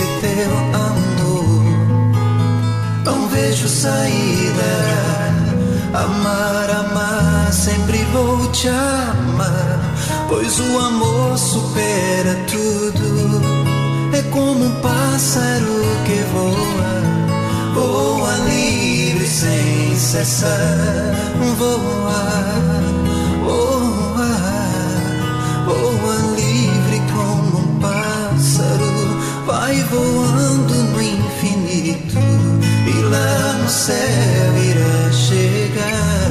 Desse 0.00 0.20
teu 0.20 0.52
amor. 0.74 1.62
Não 3.04 3.28
vejo 3.28 3.68
saída. 3.68 4.70
Amar, 5.92 6.70
amar, 6.70 7.52
sempre 7.52 7.98
vou 8.12 8.50
te 8.52 8.68
amar. 8.68 9.80
Pois 10.28 10.58
o 10.60 10.78
amor 10.78 11.36
supera 11.36 12.34
tudo. 12.46 13.40
É 14.12 14.22
como 14.30 14.64
um 14.64 14.80
pássaro 14.80 15.82
que 16.06 16.22
voa, 16.32 17.74
voa 17.74 18.36
livre 18.48 19.26
sem 19.26 19.96
cessar. 19.96 21.14
Voa, 21.58 22.69
céu 33.90 34.56
irá 34.70 35.12
chegar. 35.12 36.30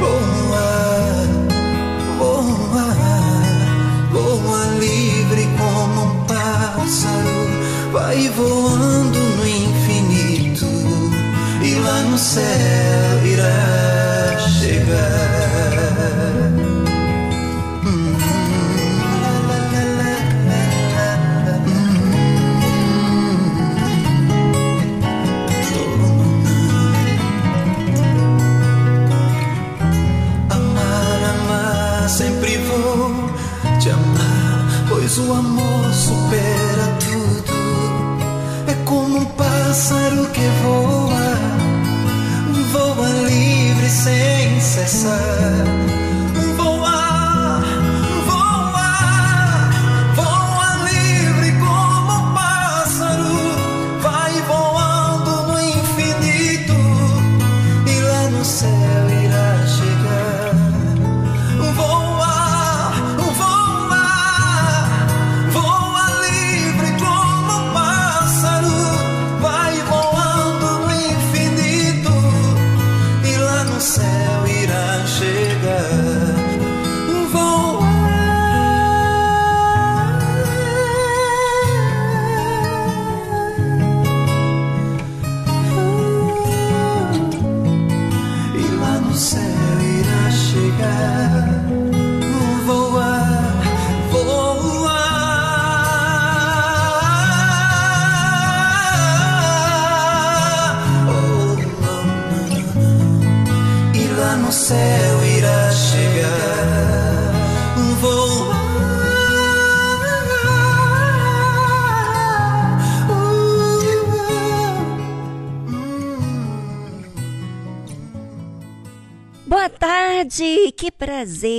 Voa, 0.00 1.24
voa, 2.18 2.88
voa 4.12 4.64
livre 4.78 5.48
como 5.58 6.00
um 6.04 6.24
pássaro. 6.24 7.40
Vai 7.92 8.28
voando 8.28 9.18
no 9.18 9.46
infinito 9.48 10.66
e 11.62 11.74
lá 11.76 12.02
no 12.02 12.18
céu 12.18 12.79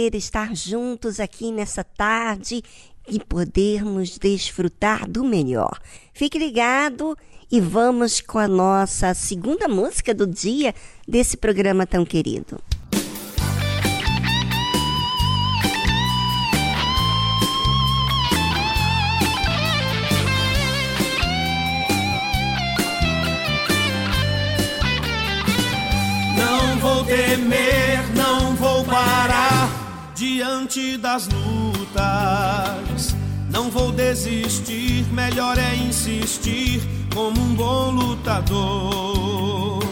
prazer 0.02 0.16
estar 0.16 0.56
juntos 0.56 1.20
aqui 1.20 1.52
nessa 1.52 1.84
tarde 1.84 2.64
e 3.08 3.20
podermos 3.20 4.18
desfrutar 4.18 5.08
do 5.08 5.24
melhor. 5.24 5.80
Fique 6.14 6.40
ligado 6.40 7.16
e 7.52 7.60
vamos 7.60 8.20
com 8.20 8.40
a 8.40 8.48
nossa 8.48 9.14
segunda 9.14 9.68
música 9.68 10.14
do 10.14 10.26
dia 10.26 10.74
desse 11.08 11.38
programa 11.38 11.86
tão 11.86 12.04
querido. 12.04 12.60
Não 26.38 26.80
vou 26.80 27.06
temer, 27.06 28.16
não 28.16 28.51
diante 30.42 30.98
das 30.98 31.28
lutas. 31.28 33.16
Não 33.52 33.70
vou 33.70 33.92
desistir, 33.92 35.06
melhor 35.14 35.56
é 35.60 35.76
insistir 35.76 36.82
como 37.14 37.40
um 37.40 37.54
bom 37.54 37.92
lutador. 37.92 39.84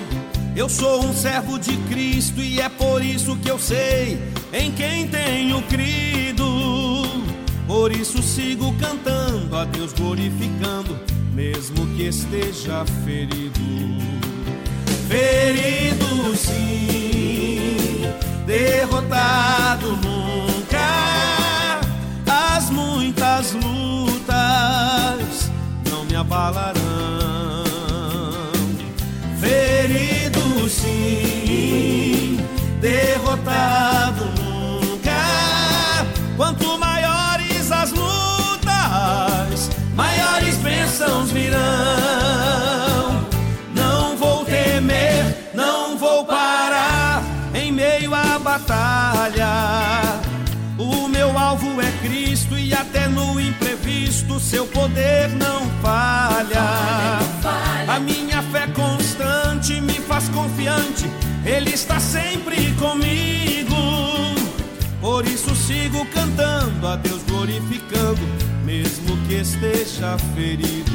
Eu 0.56 0.68
sou 0.68 1.06
um 1.06 1.14
servo 1.14 1.60
de 1.60 1.78
Cristo 1.88 2.42
e 2.42 2.60
é 2.60 2.68
por 2.68 3.06
isso 3.06 3.36
que 3.38 3.48
eu 3.48 3.60
sei 3.60 4.18
em 4.52 4.72
quem 4.72 5.08
tenho 5.08 5.62
crido. 5.64 6.44
Por 7.68 7.92
isso 7.92 8.20
sigo 8.24 8.74
cantando, 8.80 9.56
a 9.56 9.66
Deus 9.66 9.94
glorificando, 9.94 11.00
mesmo 11.32 11.86
que 11.96 12.08
esteja 12.08 12.84
ferido 13.06 14.10
ferido 15.10 16.36
sim, 16.36 17.39
derrotado 18.50 19.96
nunca. 19.98 20.90
As 22.26 22.72
muitas 22.72 23.54
lutas 23.54 24.32
não 25.88 26.04
me 26.06 26.16
abalarão. 26.16 26.80
Ferido 29.40 30.68
sim, 30.68 32.44
derrotado 32.82 34.19
o 54.28 54.40
seu 54.40 54.66
poder 54.68 55.30
não 55.30 55.70
falha. 55.82 57.20
A 57.88 58.00
minha 58.00 58.42
fé 58.44 58.68
constante 58.68 59.80
me 59.82 59.96
faz 59.96 60.30
confiante, 60.30 61.10
Ele 61.46 61.72
está 61.72 62.00
sempre 62.00 62.72
comigo. 62.74 63.76
Por 65.02 65.26
isso 65.26 65.56
sigo 65.56 66.06
cantando, 66.14 66.88
a 66.88 66.96
Deus 66.96 67.22
glorificando, 67.24 68.22
mesmo 68.66 69.18
que 69.28 69.36
esteja 69.36 70.18
ferido. 70.36 70.92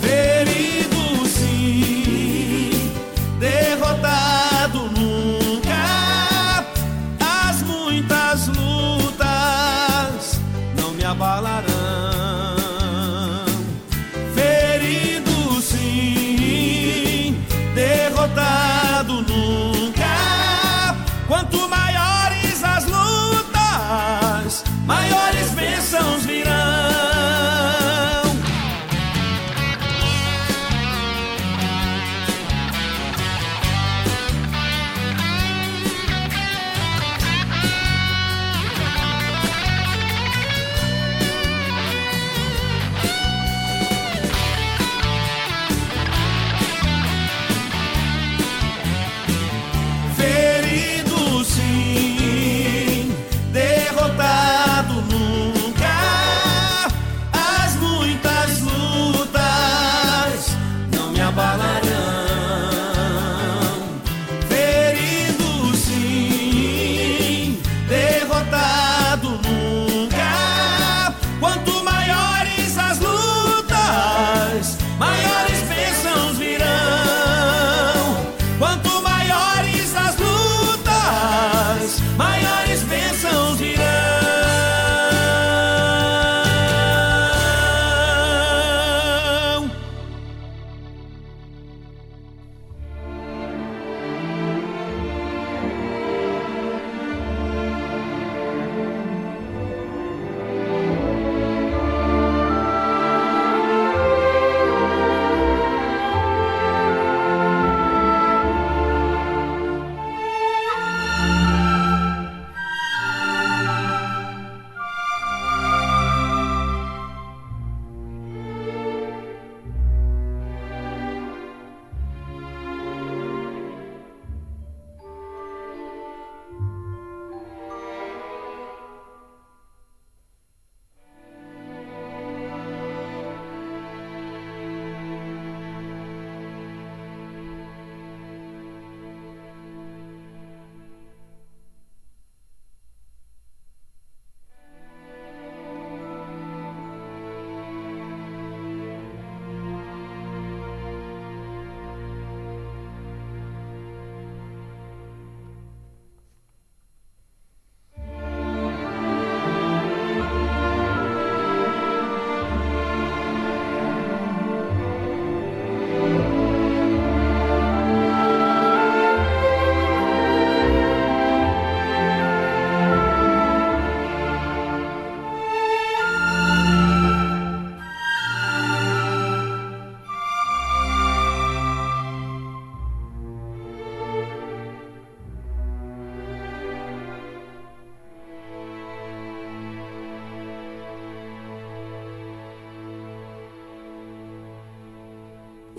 Ferido 0.00 1.26
sim, 1.26 2.92
derrotado 3.38 4.39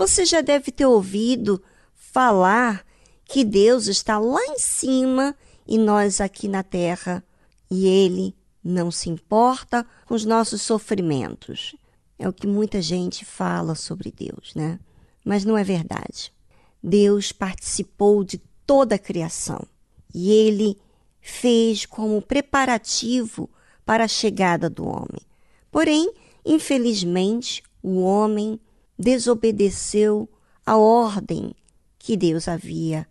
Você 0.02 0.26
já 0.26 0.42
deve 0.42 0.72
ter 0.72 0.88
ouvido 0.88 1.62
falar 1.94 2.84
que 3.24 3.46
Deus 3.46 3.86
está 3.86 4.18
lá 4.18 4.44
em 4.48 4.58
cima 4.58 5.36
e 5.68 5.78
nós 5.78 6.20
aqui 6.20 6.48
na 6.48 6.64
terra, 6.64 7.24
e 7.70 7.86
Ele 7.86 8.36
não 8.64 8.90
se 8.90 9.12
importa 9.12 9.86
com 10.08 10.16
os 10.16 10.26
nossos 10.26 10.64
sofrimentos. 10.64 11.76
É 12.18 12.28
o 12.28 12.34
que 12.34 12.48
muita 12.48 12.82
gente 12.82 13.24
fala 13.24 13.76
sobre 13.76 14.12
Deus, 14.12 14.56
né? 14.56 14.80
Mas 15.24 15.46
não 15.46 15.56
é 15.56 15.64
verdade. 15.64 16.34
Deus 16.82 17.32
participou 17.32 18.24
de 18.24 18.40
toda 18.66 18.96
a 18.96 19.00
criação 19.00 19.64
e 20.12 20.32
Ele 20.32 20.80
fez 21.22 21.86
como 21.86 22.20
preparativo 22.24 23.48
para 23.86 24.06
a 24.06 24.08
chegada 24.08 24.68
do 24.68 24.84
homem. 24.84 25.22
Porém, 25.70 26.12
infelizmente, 26.44 27.62
o 27.84 28.02
homem 28.02 28.60
desobedeceu 29.02 30.30
a 30.66 30.78
ordem 30.78 31.54
que 31.98 32.16
Deus 32.16 32.48
havia 32.48 33.08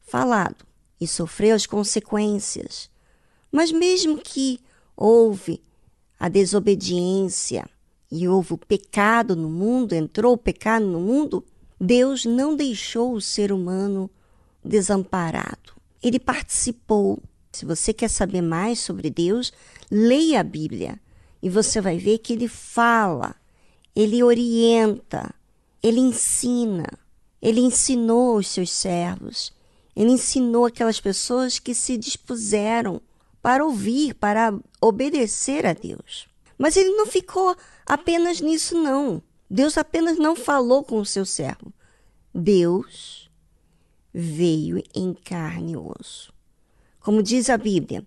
falado 0.00 0.64
e 1.00 1.06
sofreu 1.06 1.54
as 1.54 1.66
consequências. 1.66 2.90
Mas 3.52 3.70
mesmo 3.70 4.18
que 4.18 4.58
houve 4.96 5.62
a 6.18 6.28
desobediência 6.28 7.68
e 8.10 8.26
houve 8.26 8.54
o 8.54 8.58
pecado 8.58 9.36
no 9.36 9.50
mundo, 9.50 9.92
entrou 9.92 10.34
o 10.34 10.38
pecado 10.38 10.86
no 10.86 11.00
mundo, 11.00 11.44
Deus 11.80 12.24
não 12.24 12.56
deixou 12.56 13.12
o 13.12 13.20
ser 13.20 13.52
humano 13.52 14.10
desamparado. 14.64 15.74
Ele 16.02 16.18
participou. 16.18 17.18
Se 17.52 17.64
você 17.64 17.92
quer 17.92 18.08
saber 18.08 18.40
mais 18.40 18.78
sobre 18.78 19.10
Deus, 19.10 19.52
leia 19.90 20.40
a 20.40 20.44
Bíblia 20.44 20.98
e 21.42 21.50
você 21.50 21.80
vai 21.80 21.98
ver 21.98 22.18
que 22.18 22.32
ele 22.32 22.48
fala, 22.48 23.36
ele 23.94 24.22
orienta, 24.22 25.34
ele 25.82 26.00
ensina, 26.00 26.86
ele 27.40 27.60
ensinou 27.60 28.38
os 28.38 28.48
seus 28.48 28.70
servos, 28.70 29.52
ele 29.94 30.10
ensinou 30.10 30.66
aquelas 30.66 31.00
pessoas 31.00 31.58
que 31.58 31.74
se 31.74 31.96
dispuseram 31.96 33.00
para 33.40 33.64
ouvir, 33.64 34.14
para 34.14 34.58
obedecer 34.80 35.66
a 35.66 35.72
Deus. 35.72 36.26
Mas 36.58 36.76
ele 36.76 36.90
não 36.90 37.06
ficou 37.06 37.54
apenas 37.86 38.40
nisso, 38.40 38.74
não. 38.74 39.22
Deus 39.48 39.76
apenas 39.76 40.18
não 40.18 40.34
falou 40.34 40.82
com 40.82 40.98
o 40.98 41.06
seu 41.06 41.24
servo. 41.24 41.72
Deus 42.34 43.30
veio 44.12 44.82
em 44.94 45.12
carne 45.12 45.72
e 45.72 45.76
osso. 45.76 46.32
Como 47.00 47.22
diz 47.22 47.50
a 47.50 47.58
Bíblia, 47.58 48.04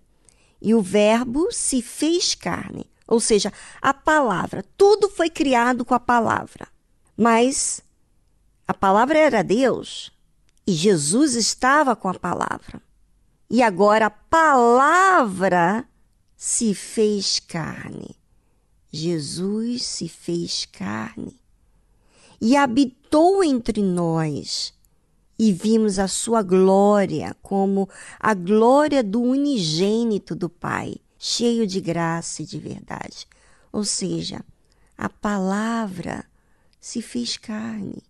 e 0.60 0.74
o 0.74 0.82
Verbo 0.82 1.52
se 1.52 1.80
fez 1.80 2.34
carne. 2.34 2.84
Ou 3.08 3.18
seja, 3.18 3.52
a 3.80 3.92
palavra, 3.94 4.64
tudo 4.76 5.08
foi 5.08 5.30
criado 5.30 5.84
com 5.84 5.94
a 5.94 6.00
palavra. 6.00 6.68
Mas 7.16 7.80
a 8.66 8.74
palavra 8.74 9.18
era 9.18 9.42
Deus 9.42 10.12
e 10.66 10.72
Jesus 10.72 11.34
estava 11.34 11.96
com 11.96 12.08
a 12.08 12.14
palavra. 12.14 12.82
E 13.50 13.62
agora 13.62 14.06
a 14.06 14.10
palavra 14.10 15.88
se 16.36 16.74
fez 16.74 17.40
carne. 17.40 18.14
Jesus 18.92 19.84
se 19.84 20.08
fez 20.08 20.66
carne 20.66 21.40
e 22.40 22.56
habitou 22.56 23.42
entre 23.42 23.82
nós. 23.82 24.74
E 25.38 25.52
vimos 25.52 25.98
a 25.98 26.08
sua 26.08 26.42
glória 26.42 27.34
como 27.40 27.88
a 28.18 28.34
glória 28.34 29.02
do 29.02 29.22
unigênito 29.22 30.34
do 30.34 30.48
Pai, 30.48 30.96
cheio 31.18 31.66
de 31.66 31.80
graça 31.80 32.42
e 32.42 32.46
de 32.46 32.58
verdade. 32.58 33.26
Ou 33.72 33.84
seja, 33.84 34.44
a 34.96 35.08
palavra 35.08 36.24
se 36.80 37.02
fez 37.02 37.36
carne. 37.36 38.02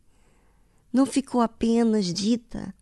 Não 0.93 1.07
ficou 1.07 1.41
apenas 1.41 2.13
dita 2.13 2.75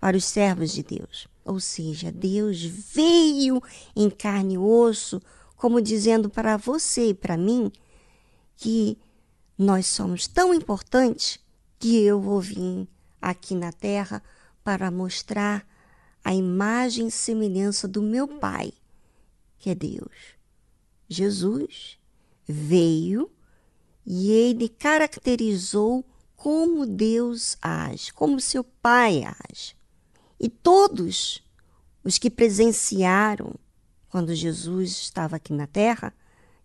para 0.00 0.16
os 0.16 0.24
servos 0.24 0.72
de 0.72 0.82
Deus. 0.82 1.28
Ou 1.44 1.60
seja, 1.60 2.12
Deus 2.12 2.62
veio 2.62 3.62
em 3.96 4.10
carne 4.10 4.54
e 4.54 4.58
osso, 4.58 5.20
como 5.56 5.80
dizendo 5.80 6.28
para 6.28 6.56
você 6.56 7.08
e 7.08 7.14
para 7.14 7.36
mim 7.36 7.70
que 8.56 8.98
nós 9.56 9.86
somos 9.86 10.26
tão 10.26 10.54
importantes 10.54 11.40
que 11.78 11.96
eu 12.02 12.20
vou 12.20 12.40
vir 12.40 12.88
aqui 13.20 13.54
na 13.54 13.72
terra 13.72 14.22
para 14.62 14.90
mostrar 14.90 15.66
a 16.24 16.34
imagem 16.34 17.08
e 17.08 17.10
semelhança 17.10 17.88
do 17.88 18.02
meu 18.02 18.28
Pai, 18.28 18.72
que 19.58 19.70
é 19.70 19.74
Deus. 19.74 20.36
Jesus 21.08 21.98
veio 22.46 23.30
e 24.06 24.30
ele 24.30 24.68
caracterizou 24.68 26.04
como 26.36 26.86
Deus 26.86 27.56
age, 27.60 28.12
como 28.12 28.40
seu 28.40 28.62
Pai 28.62 29.24
age. 29.24 29.76
E 30.38 30.48
todos 30.48 31.42
os 32.04 32.16
que 32.16 32.30
presenciaram 32.30 33.54
quando 34.08 34.34
Jesus 34.34 34.92
estava 34.92 35.36
aqui 35.36 35.52
na 35.52 35.66
terra 35.66 36.14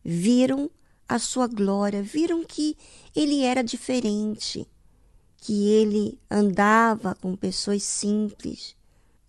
viram 0.03 0.69
a 1.07 1.19
sua 1.19 1.47
glória, 1.47 2.01
viram 2.01 2.43
que 2.45 2.77
ele 3.15 3.41
era 3.41 3.63
diferente, 3.63 4.67
que 5.37 5.67
ele 5.67 6.19
andava 6.29 7.15
com 7.15 7.35
pessoas 7.35 7.83
simples, 7.83 8.75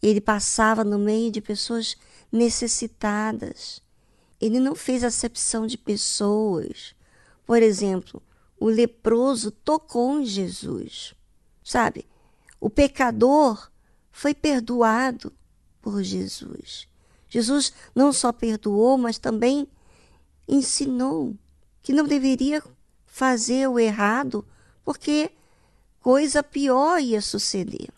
ele 0.00 0.20
passava 0.20 0.84
no 0.84 0.98
meio 0.98 1.30
de 1.30 1.40
pessoas 1.40 1.96
necessitadas. 2.34 3.80
Ele 4.40 4.58
não 4.58 4.74
fez 4.74 5.04
acepção 5.04 5.68
de 5.68 5.78
pessoas. 5.78 6.94
Por 7.46 7.62
exemplo, 7.62 8.20
o 8.58 8.66
leproso 8.66 9.52
tocou 9.52 10.20
em 10.20 10.26
Jesus. 10.26 11.14
Sabe? 11.62 12.06
O 12.60 12.68
pecador 12.68 13.70
foi 14.10 14.34
perdoado 14.34 15.32
por 15.80 16.02
Jesus. 16.02 16.88
Jesus 17.28 17.72
não 17.94 18.12
só 18.12 18.32
perdoou, 18.32 18.98
mas 18.98 19.16
também 19.16 19.68
ensinou 20.48 21.36
que 21.82 21.92
não 21.92 22.04
deveria 22.04 22.62
fazer 23.06 23.68
o 23.68 23.78
errado, 23.78 24.44
porque 24.84 25.30
coisa 26.00 26.42
pior 26.42 27.00
ia 27.00 27.20
suceder. 27.20 27.90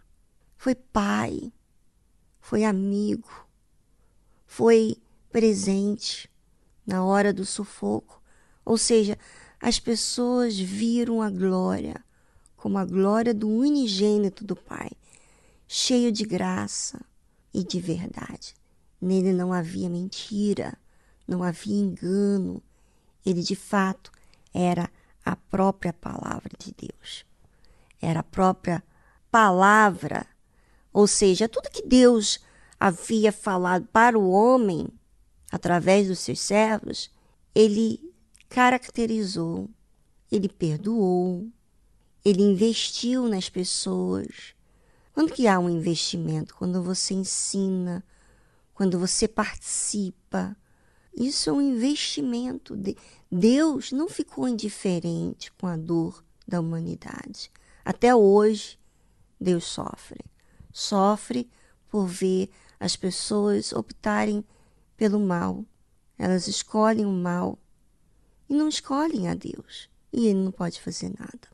Foi 0.56 0.74
pai, 0.74 1.52
foi 2.40 2.64
amigo, 2.64 3.45
foi 4.56 4.96
presente 5.30 6.30
na 6.86 7.04
hora 7.04 7.30
do 7.30 7.44
sufoco. 7.44 8.22
Ou 8.64 8.78
seja, 8.78 9.18
as 9.60 9.78
pessoas 9.78 10.58
viram 10.58 11.20
a 11.20 11.28
glória 11.28 12.02
como 12.56 12.78
a 12.78 12.84
glória 12.86 13.34
do 13.34 13.50
unigênito 13.50 14.42
do 14.46 14.56
Pai, 14.56 14.90
cheio 15.68 16.10
de 16.10 16.24
graça 16.24 16.98
e 17.52 17.62
de 17.62 17.78
verdade. 17.78 18.54
Nele 18.98 19.30
não 19.34 19.52
havia 19.52 19.90
mentira, 19.90 20.72
não 21.28 21.42
havia 21.42 21.76
engano. 21.76 22.62
Ele 23.26 23.42
de 23.42 23.54
fato 23.54 24.10
era 24.54 24.90
a 25.22 25.36
própria 25.36 25.92
palavra 25.92 26.50
de 26.58 26.72
Deus. 26.72 27.26
Era 28.00 28.20
a 28.20 28.24
própria 28.24 28.82
palavra, 29.30 30.26
ou 30.94 31.06
seja, 31.06 31.46
tudo 31.46 31.70
que 31.70 31.86
Deus 31.86 32.40
havia 32.78 33.32
falado 33.32 33.86
para 33.92 34.18
o 34.18 34.30
homem 34.30 34.88
através 35.50 36.08
dos 36.08 36.18
seus 36.18 36.40
servos, 36.40 37.10
ele 37.54 38.12
caracterizou, 38.48 39.70
ele 40.30 40.48
perdoou, 40.48 41.48
ele 42.24 42.42
investiu 42.42 43.28
nas 43.28 43.48
pessoas. 43.48 44.54
Quando 45.12 45.32
que 45.32 45.46
há 45.46 45.58
um 45.58 45.70
investimento? 45.70 46.54
Quando 46.54 46.82
você 46.82 47.14
ensina, 47.14 48.04
quando 48.74 48.98
você 48.98 49.26
participa. 49.26 50.54
Isso 51.16 51.48
é 51.48 51.52
um 51.52 51.62
investimento. 51.62 52.78
Deus 53.32 53.90
não 53.90 54.06
ficou 54.06 54.46
indiferente 54.46 55.50
com 55.52 55.66
a 55.66 55.76
dor 55.76 56.22
da 56.46 56.60
humanidade. 56.60 57.50
Até 57.82 58.14
hoje, 58.14 58.78
Deus 59.40 59.64
sofre. 59.64 60.20
Sofre 60.70 61.48
por 61.88 62.06
ver 62.06 62.50
as 62.78 62.96
pessoas 62.96 63.72
optarem 63.72 64.44
pelo 64.96 65.20
mal. 65.20 65.64
Elas 66.18 66.46
escolhem 66.46 67.04
o 67.04 67.12
mal 67.12 67.58
e 68.48 68.54
não 68.54 68.68
escolhem 68.68 69.28
a 69.28 69.34
Deus. 69.34 69.88
E 70.12 70.26
Ele 70.26 70.40
não 70.44 70.52
pode 70.52 70.80
fazer 70.80 71.12
nada. 71.18 71.48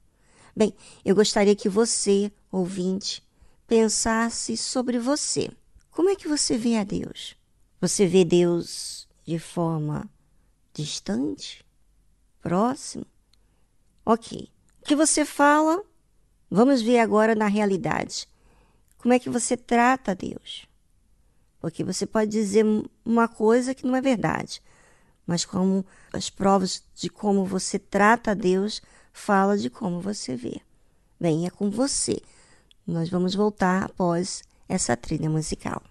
Bem, 0.55 0.75
eu 1.05 1.15
gostaria 1.15 1.57
que 1.57 1.69
você, 1.69 2.31
ouvinte, 2.51 3.27
pensasse 3.67 4.57
sobre 4.57 4.99
você. 4.99 5.51
Como 5.91 6.11
é 6.11 6.17
que 6.17 6.29
você 6.29 6.57
vê 6.59 6.77
a 6.77 6.85
Deus? 6.85 7.35
Você 7.81 8.07
vê 8.07 8.25
Deus 8.25 9.09
de 9.25 9.39
forma 9.39 10.09
distante? 10.73 11.65
Próximo? 12.41 13.07
Ok. 14.05 14.51
O 14.81 14.85
que 14.85 14.97
você 14.97 15.25
fala? 15.25 15.83
Vamos 16.51 16.83
ver 16.83 16.99
agora 16.99 17.35
na 17.35 17.47
realidade. 17.47 18.29
Como 18.99 19.15
é 19.15 19.19
que 19.19 19.31
você 19.31 19.57
trata 19.57 20.15
Deus? 20.15 20.67
Porque 21.63 21.83
você 21.83 22.05
pode 22.05 22.31
dizer 22.31 22.67
uma 23.03 23.27
coisa 23.27 23.75
que 23.75 23.87
não 23.87 23.97
é 23.97 24.03
verdade 24.03 24.61
mas 25.27 25.45
como 25.45 25.85
as 26.13 26.29
provas 26.29 26.83
de 26.95 27.09
como 27.09 27.45
você 27.45 27.79
trata 27.79 28.33
a 28.33 28.35
Deus 28.35 28.83
fala 29.13 29.57
de 29.57 29.71
como 29.71 30.01
você 30.01 30.35
vê. 30.37 30.61
Bem, 31.21 31.47
é 31.47 31.51
com 31.51 31.71
você. 31.71 32.21
Nós 32.87 33.09
vamos 33.09 33.35
voltar 33.35 33.85
após 33.85 34.43
essa 34.69 34.97
trilha 34.97 35.31
musical. 35.31 35.83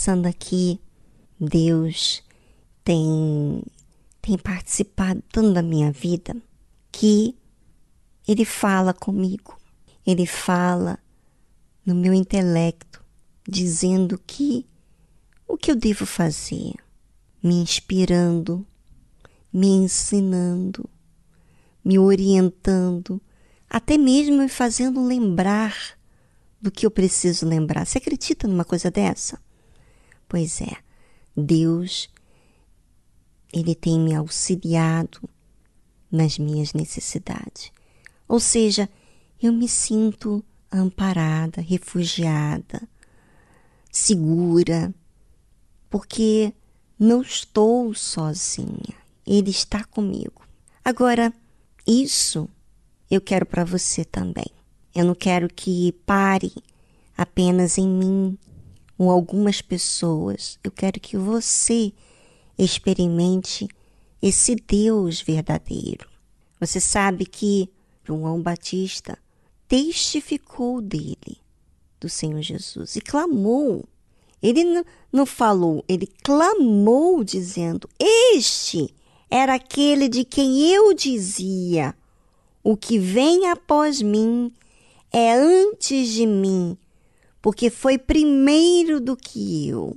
Pensando 0.00 0.24
aqui, 0.24 0.80
Deus 1.38 2.22
tem, 2.82 3.62
tem 4.22 4.38
participado 4.38 5.22
tanto 5.30 5.52
da 5.52 5.60
minha 5.60 5.92
vida 5.92 6.34
que 6.90 7.36
Ele 8.26 8.46
fala 8.46 8.94
comigo, 8.94 9.58
Ele 10.06 10.24
fala 10.24 10.98
no 11.84 11.94
meu 11.94 12.14
intelecto, 12.14 13.04
dizendo 13.46 14.18
que 14.26 14.64
o 15.46 15.58
que 15.58 15.70
eu 15.70 15.76
devo 15.76 16.06
fazer, 16.06 16.72
me 17.42 17.56
inspirando, 17.56 18.66
me 19.52 19.68
ensinando, 19.68 20.88
me 21.84 21.98
orientando, 21.98 23.20
até 23.68 23.98
mesmo 23.98 24.38
me 24.38 24.48
fazendo 24.48 25.04
lembrar 25.06 25.76
do 26.58 26.70
que 26.70 26.86
eu 26.86 26.90
preciso 26.90 27.46
lembrar. 27.46 27.86
Você 27.86 27.98
acredita 27.98 28.48
numa 28.48 28.64
coisa 28.64 28.90
dessa? 28.90 29.38
Pois 30.30 30.60
é, 30.60 30.76
Deus, 31.36 32.08
Ele 33.52 33.74
tem 33.74 33.98
me 33.98 34.14
auxiliado 34.14 35.28
nas 36.08 36.38
minhas 36.38 36.72
necessidades. 36.72 37.72
Ou 38.28 38.38
seja, 38.38 38.88
eu 39.42 39.52
me 39.52 39.68
sinto 39.68 40.44
amparada, 40.70 41.60
refugiada, 41.60 42.80
segura, 43.90 44.94
porque 45.90 46.54
não 46.96 47.22
estou 47.22 47.92
sozinha. 47.92 48.94
Ele 49.26 49.50
está 49.50 49.82
comigo. 49.82 50.46
Agora, 50.84 51.34
isso 51.84 52.48
eu 53.10 53.20
quero 53.20 53.44
para 53.46 53.64
você 53.64 54.04
também. 54.04 54.46
Eu 54.94 55.04
não 55.06 55.14
quero 55.16 55.48
que 55.48 55.90
pare 56.06 56.52
apenas 57.18 57.78
em 57.78 57.88
mim 57.88 58.38
ou 59.00 59.10
algumas 59.10 59.62
pessoas. 59.62 60.58
Eu 60.62 60.70
quero 60.70 61.00
que 61.00 61.16
você 61.16 61.90
experimente 62.58 63.66
esse 64.20 64.54
Deus 64.54 65.22
verdadeiro. 65.22 66.06
Você 66.60 66.78
sabe 66.78 67.24
que 67.24 67.70
João 68.04 68.42
Batista 68.42 69.18
testificou 69.66 70.82
dele, 70.82 71.38
do 71.98 72.10
Senhor 72.10 72.42
Jesus, 72.42 72.94
e 72.94 73.00
clamou. 73.00 73.88
Ele 74.42 74.84
não 75.10 75.24
falou, 75.24 75.82
ele 75.88 76.06
clamou, 76.22 77.24
dizendo: 77.24 77.88
Este 77.98 78.94
era 79.30 79.54
aquele 79.54 80.10
de 80.10 80.26
quem 80.26 80.70
eu 80.74 80.92
dizia: 80.92 81.94
O 82.62 82.76
que 82.76 82.98
vem 82.98 83.48
após 83.48 84.02
mim 84.02 84.52
é 85.10 85.32
antes 85.32 86.10
de 86.10 86.26
mim, 86.26 86.76
porque 87.40 87.70
foi 87.70 87.98
primeiro 87.98 89.00
do 89.00 89.16
que 89.16 89.68
eu. 89.68 89.96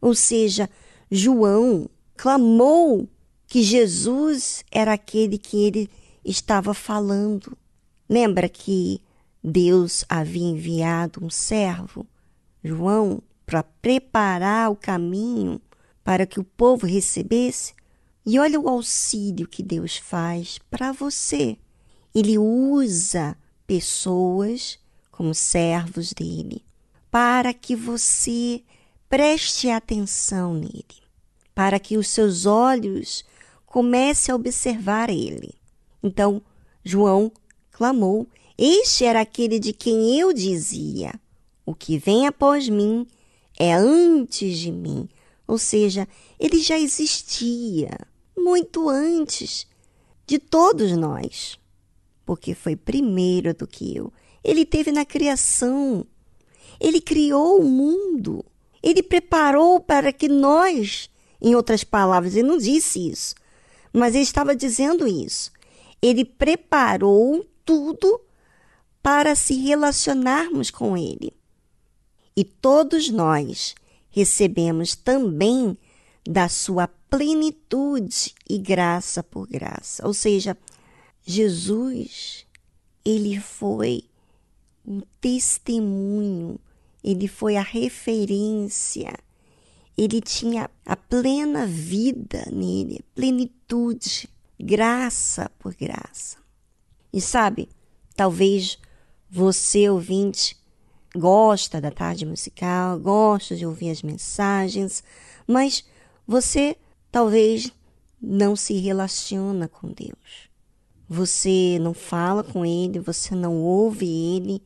Ou 0.00 0.14
seja, 0.14 0.68
João 1.10 1.88
clamou 2.16 3.08
que 3.46 3.62
Jesus 3.62 4.64
era 4.70 4.92
aquele 4.92 5.38
que 5.38 5.56
ele 5.64 5.90
estava 6.24 6.74
falando. 6.74 7.56
Lembra 8.08 8.48
que 8.48 9.00
Deus 9.42 10.04
havia 10.08 10.46
enviado 10.46 11.24
um 11.24 11.30
servo, 11.30 12.06
João, 12.62 13.22
para 13.44 13.62
preparar 13.62 14.70
o 14.70 14.76
caminho 14.76 15.60
para 16.02 16.26
que 16.26 16.38
o 16.38 16.44
povo 16.44 16.86
recebesse? 16.86 17.74
E 18.26 18.38
olha 18.38 18.60
o 18.60 18.68
auxílio 18.68 19.48
que 19.48 19.62
Deus 19.62 19.96
faz 19.96 20.58
para 20.70 20.92
você. 20.92 21.58
Ele 22.14 22.38
usa 22.38 23.36
pessoas 23.66 24.78
como 25.16 25.32
servos 25.32 26.12
dele, 26.12 26.64
para 27.08 27.54
que 27.54 27.76
você 27.76 28.60
preste 29.08 29.70
atenção 29.70 30.54
nele, 30.54 30.84
para 31.54 31.78
que 31.78 31.96
os 31.96 32.08
seus 32.08 32.46
olhos 32.46 33.24
comecem 33.64 34.32
a 34.32 34.36
observar 34.36 35.08
ele. 35.10 35.54
Então, 36.02 36.42
João 36.82 37.30
clamou: 37.70 38.26
Este 38.58 39.04
era 39.04 39.20
aquele 39.20 39.60
de 39.60 39.72
quem 39.72 40.18
eu 40.18 40.32
dizia: 40.32 41.14
O 41.64 41.76
que 41.76 41.96
vem 41.96 42.26
após 42.26 42.68
mim 42.68 43.06
é 43.56 43.72
antes 43.72 44.58
de 44.58 44.72
mim. 44.72 45.08
Ou 45.46 45.58
seja, 45.58 46.08
ele 46.40 46.60
já 46.60 46.76
existia 46.76 47.96
muito 48.36 48.88
antes 48.88 49.64
de 50.26 50.40
todos 50.40 50.90
nós 50.96 51.56
porque 52.24 52.54
foi 52.54 52.74
primeiro 52.74 53.54
do 53.54 53.66
que 53.66 53.96
eu. 53.96 54.12
Ele 54.44 54.66
teve 54.66 54.92
na 54.92 55.04
criação. 55.04 56.06
Ele 56.78 57.00
criou 57.00 57.60
o 57.60 57.64
mundo. 57.64 58.44
Ele 58.82 59.02
preparou 59.02 59.80
para 59.80 60.12
que 60.12 60.28
nós, 60.28 61.08
em 61.40 61.54
outras 61.54 61.82
palavras, 61.82 62.36
ele 62.36 62.46
não 62.46 62.58
disse 62.58 63.08
isso, 63.10 63.34
mas 63.90 64.14
ele 64.14 64.24
estava 64.24 64.54
dizendo 64.54 65.08
isso. 65.08 65.50
Ele 66.02 66.24
preparou 66.24 67.48
tudo 67.64 68.20
para 69.02 69.34
se 69.34 69.54
relacionarmos 69.54 70.70
com 70.70 70.96
ele. 70.96 71.32
E 72.36 72.44
todos 72.44 73.08
nós 73.08 73.74
recebemos 74.10 74.94
também 74.94 75.78
da 76.26 76.48
sua 76.48 76.88
plenitude 77.08 78.34
e 78.48 78.58
graça 78.58 79.22
por 79.22 79.46
graça. 79.46 80.06
Ou 80.06 80.12
seja, 80.12 80.56
Jesus, 81.24 82.44
ele 83.04 83.40
foi 83.40 84.04
um 84.86 85.00
testemunho, 85.20 86.58
ele 87.02 87.28
foi 87.28 87.56
a 87.56 87.62
referência, 87.62 89.12
ele 89.96 90.20
tinha 90.20 90.70
a 90.84 90.96
plena 90.96 91.66
vida 91.66 92.44
nele, 92.50 93.04
plenitude, 93.14 94.28
graça 94.58 95.50
por 95.58 95.74
graça. 95.74 96.38
E 97.12 97.20
sabe, 97.20 97.68
talvez 98.16 98.78
você, 99.30 99.88
ouvinte, 99.88 100.56
gosta 101.14 101.80
da 101.80 101.90
tarde 101.90 102.26
musical, 102.26 102.98
gosta 102.98 103.54
de 103.54 103.64
ouvir 103.64 103.90
as 103.90 104.02
mensagens, 104.02 105.02
mas 105.46 105.84
você 106.26 106.76
talvez 107.10 107.72
não 108.20 108.56
se 108.56 108.74
relaciona 108.74 109.68
com 109.68 109.88
Deus. 109.88 110.48
Você 111.08 111.78
não 111.80 111.92
fala 111.92 112.42
com 112.42 112.64
ele, 112.64 112.98
você 112.98 113.34
não 113.34 113.60
ouve 113.62 114.06
ele. 114.06 114.62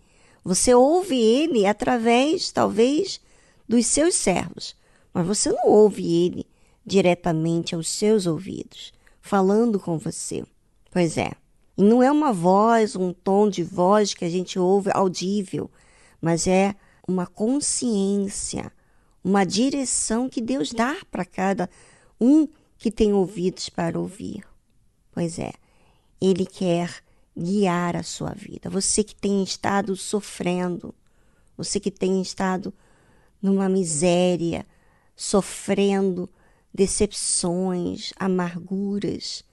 Você 0.49 0.75
ouve 0.75 1.15
ele 1.15 1.67
através, 1.67 2.51
talvez, 2.51 3.21
dos 3.69 3.85
seus 3.85 4.15
servos, 4.15 4.75
mas 5.13 5.27
você 5.27 5.53
não 5.53 5.69
ouve 5.69 6.25
ele 6.25 6.47
diretamente 6.87 7.75
aos 7.75 7.87
seus 7.87 8.25
ouvidos, 8.25 8.95
falando 9.21 9.79
com 9.79 9.99
você. 9.99 10.43
Pois 10.91 11.19
é. 11.19 11.33
E 11.77 11.83
não 11.83 12.03
é 12.03 12.11
uma 12.11 12.33
voz, 12.33 12.97
um 12.97 13.13
tom 13.13 13.51
de 13.51 13.63
voz 13.63 14.15
que 14.15 14.25
a 14.25 14.31
gente 14.31 14.59
ouve 14.59 14.91
audível, 14.95 15.71
mas 16.19 16.47
é 16.47 16.75
uma 17.07 17.27
consciência, 17.27 18.73
uma 19.23 19.45
direção 19.45 20.31
que 20.31 20.41
Deus 20.41 20.73
dá 20.73 20.97
para 21.11 21.27
cada 21.27 21.69
um 22.19 22.49
que 22.79 22.91
tem 22.91 23.13
ouvidos 23.13 23.69
para 23.69 24.01
ouvir. 24.01 24.43
Pois 25.13 25.39
é. 25.39 25.53
Ele 26.19 26.47
quer 26.47 27.03
guiar 27.39 27.97
a 27.97 28.03
sua 28.03 28.35
vida. 28.35 28.69
Você 28.69 29.05
que 29.05 29.15
tem 29.15 29.43
estado 29.43 29.95
sofrendo, 29.97 30.95
você 31.57 31.79
que 31.79 31.91
tem 31.91 32.21
estado 32.21 32.75
numa 33.41 33.69
miséria, 33.69 34.67
sofrendo 35.15 36.29
decepções, 36.75 38.13
amarguras, 38.17 39.45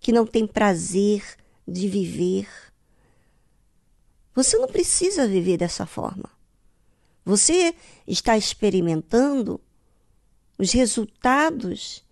que 0.00 0.12
não 0.12 0.26
tem 0.26 0.46
prazer 0.46 1.24
de 1.66 1.88
viver. 1.88 2.48
Você 4.34 4.58
não 4.58 4.68
precisa 4.68 5.26
viver 5.26 5.56
dessa 5.56 5.86
forma. 5.86 6.30
Você 7.24 7.74
está 8.06 8.36
experimentando 8.36 9.58
os 10.58 10.72
resultados 10.72 12.04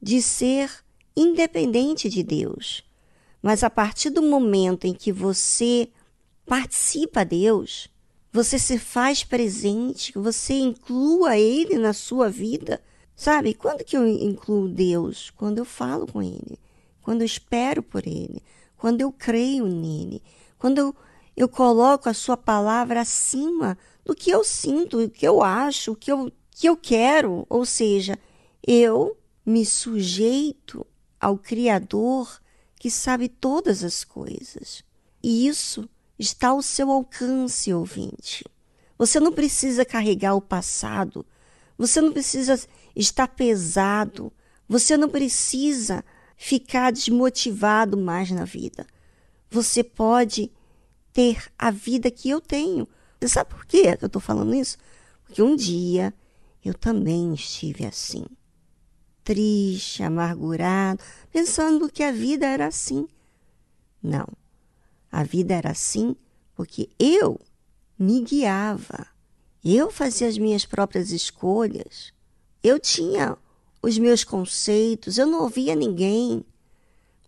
de 0.00 0.22
ser 0.22 0.70
independente 1.16 2.08
de 2.08 2.22
Deus 2.22 2.87
mas 3.48 3.64
a 3.64 3.70
partir 3.70 4.10
do 4.10 4.20
momento 4.20 4.86
em 4.86 4.92
que 4.92 5.10
você 5.10 5.88
participa 6.44 7.22
a 7.22 7.24
Deus, 7.24 7.88
você 8.30 8.58
se 8.58 8.78
faz 8.78 9.24
presente, 9.24 10.12
você 10.14 10.52
inclua 10.52 11.38
Ele 11.38 11.78
na 11.78 11.94
sua 11.94 12.28
vida. 12.28 12.78
Sabe, 13.16 13.54
quando 13.54 13.86
que 13.86 13.96
eu 13.96 14.06
incluo 14.06 14.68
Deus? 14.68 15.30
Quando 15.30 15.56
eu 15.56 15.64
falo 15.64 16.06
com 16.06 16.22
Ele, 16.22 16.58
quando 17.00 17.22
eu 17.22 17.24
espero 17.24 17.82
por 17.82 18.06
Ele, 18.06 18.42
quando 18.76 19.00
eu 19.00 19.10
creio 19.10 19.66
nele, 19.66 20.22
quando 20.58 20.76
eu, 20.76 20.96
eu 21.34 21.48
coloco 21.48 22.06
a 22.06 22.12
Sua 22.12 22.36
palavra 22.36 23.00
acima 23.00 23.78
do 24.04 24.14
que 24.14 24.28
eu 24.30 24.44
sinto, 24.44 25.02
o 25.02 25.08
que 25.08 25.26
eu 25.26 25.42
acho, 25.42 25.92
o 25.92 25.96
que 25.96 26.12
eu, 26.12 26.30
que 26.50 26.68
eu 26.68 26.76
quero. 26.76 27.46
Ou 27.48 27.64
seja, 27.64 28.18
eu 28.62 29.16
me 29.46 29.64
sujeito 29.64 30.86
ao 31.18 31.38
Criador 31.38 32.38
que 32.78 32.90
sabe 32.90 33.28
todas 33.28 33.82
as 33.82 34.04
coisas. 34.04 34.84
E 35.22 35.46
isso 35.46 35.88
está 36.18 36.48
ao 36.48 36.62
seu 36.62 36.90
alcance, 36.90 37.72
ouvinte. 37.72 38.44
Você 38.96 39.18
não 39.20 39.32
precisa 39.32 39.84
carregar 39.84 40.34
o 40.34 40.40
passado. 40.40 41.24
Você 41.76 42.00
não 42.00 42.12
precisa 42.12 42.60
estar 42.94 43.28
pesado. 43.28 44.32
Você 44.68 44.96
não 44.96 45.08
precisa 45.08 46.04
ficar 46.36 46.92
desmotivado 46.92 47.96
mais 47.96 48.30
na 48.30 48.44
vida. 48.44 48.86
Você 49.50 49.82
pode 49.82 50.50
ter 51.12 51.50
a 51.58 51.70
vida 51.70 52.10
que 52.10 52.30
eu 52.30 52.40
tenho. 52.40 52.86
Você 53.18 53.28
sabe 53.28 53.50
por 53.50 53.66
quê 53.66 53.96
que 53.96 54.04
eu 54.04 54.06
estou 54.06 54.22
falando 54.22 54.54
isso? 54.54 54.78
Porque 55.24 55.42
um 55.42 55.56
dia 55.56 56.14
eu 56.64 56.74
também 56.74 57.34
estive 57.34 57.84
assim. 57.84 58.24
Triste, 59.28 60.02
amargurado, 60.02 61.04
pensando 61.30 61.92
que 61.92 62.02
a 62.02 62.10
vida 62.10 62.46
era 62.46 62.66
assim. 62.66 63.06
Não. 64.02 64.26
A 65.12 65.22
vida 65.22 65.52
era 65.52 65.70
assim 65.70 66.16
porque 66.54 66.88
eu 66.98 67.38
me 67.98 68.22
guiava. 68.22 69.06
Eu 69.62 69.90
fazia 69.90 70.26
as 70.28 70.38
minhas 70.38 70.64
próprias 70.64 71.10
escolhas. 71.10 72.10
Eu 72.62 72.80
tinha 72.80 73.36
os 73.82 73.98
meus 73.98 74.24
conceitos, 74.24 75.18
eu 75.18 75.26
não 75.26 75.42
ouvia 75.42 75.74
ninguém. 75.74 76.42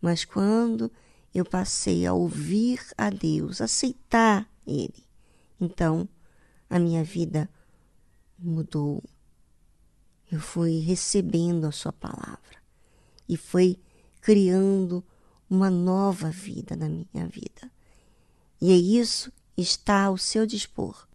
Mas 0.00 0.24
quando 0.24 0.90
eu 1.34 1.44
passei 1.44 2.06
a 2.06 2.14
ouvir 2.14 2.80
a 2.96 3.10
Deus, 3.10 3.60
aceitar 3.60 4.50
Ele, 4.66 5.04
então 5.60 6.08
a 6.70 6.78
minha 6.78 7.04
vida 7.04 7.46
mudou. 8.38 9.02
Eu 10.30 10.40
fui 10.40 10.78
recebendo 10.78 11.66
a 11.66 11.72
Sua 11.72 11.92
palavra 11.92 12.60
e 13.28 13.36
foi 13.36 13.78
criando 14.20 15.04
uma 15.48 15.70
nova 15.70 16.30
vida 16.30 16.76
na 16.76 16.88
minha 16.88 17.26
vida. 17.26 17.70
E 18.60 18.70
é 18.70 18.76
isso 18.76 19.32
está 19.56 20.04
ao 20.04 20.16
seu 20.16 20.46
dispor. 20.46 21.06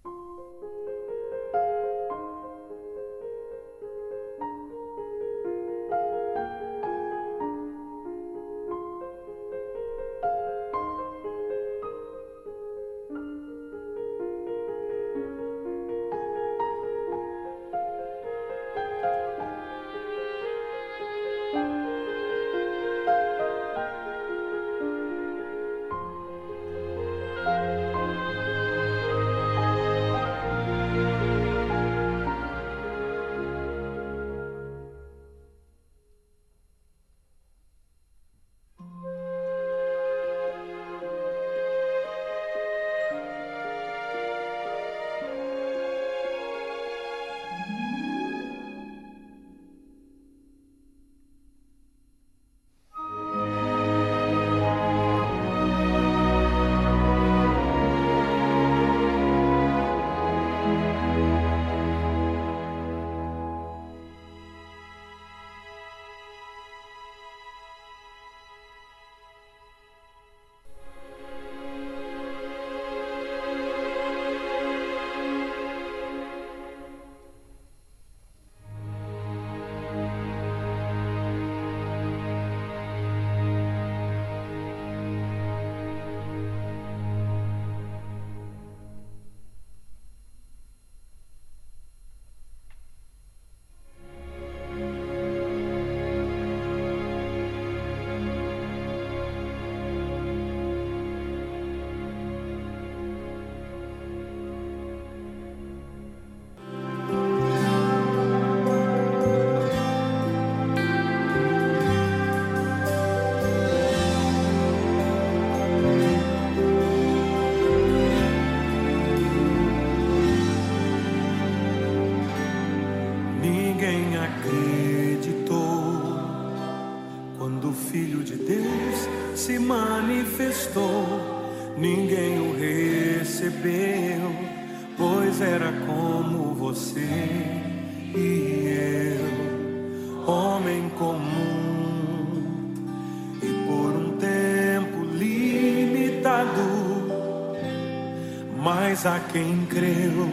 Quem 149.35 149.65
creu. 149.65 150.29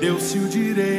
Deu-se 0.00 0.38
o 0.38 0.48
direito 0.48 0.97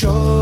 show. 0.00 0.39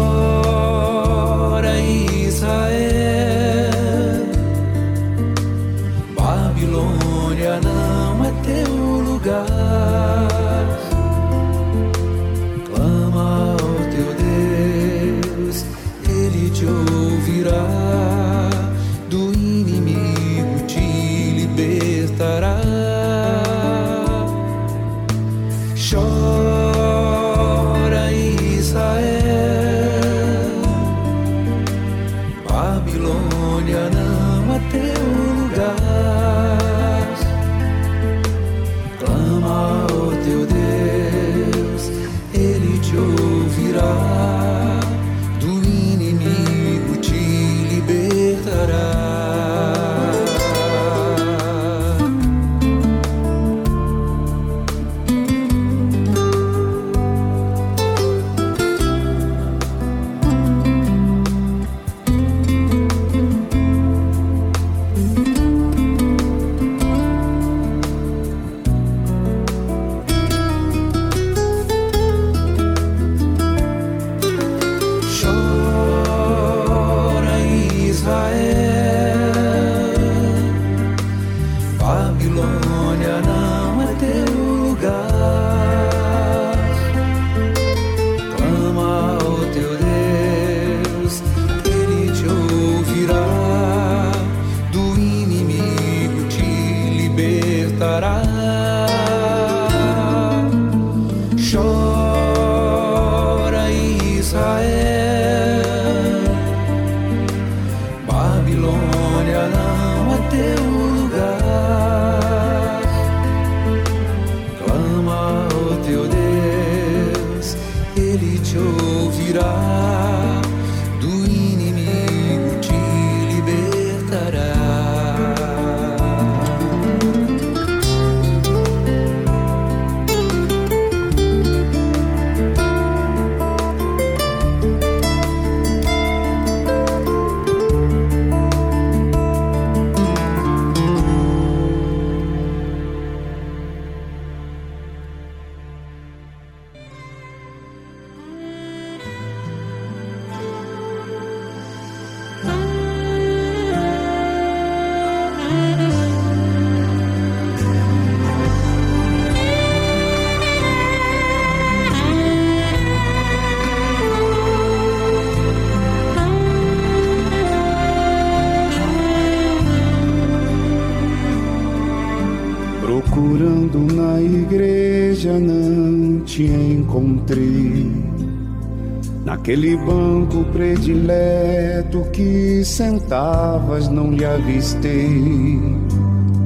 Naquele 179.49 179.79
banco 179.79 180.45
predileto 180.53 182.03
que 182.13 182.63
sentavas 182.63 183.89
não 183.89 184.11
lhe 184.11 184.23
avistei. 184.23 185.59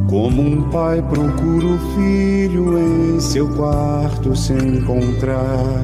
Como 0.08 0.40
um 0.40 0.70
pai 0.70 1.02
procura 1.02 1.66
o 1.66 1.78
filho 1.96 2.78
em 2.78 3.18
seu 3.18 3.48
quarto 3.56 4.36
se 4.36 4.52
encontrar. 4.52 5.82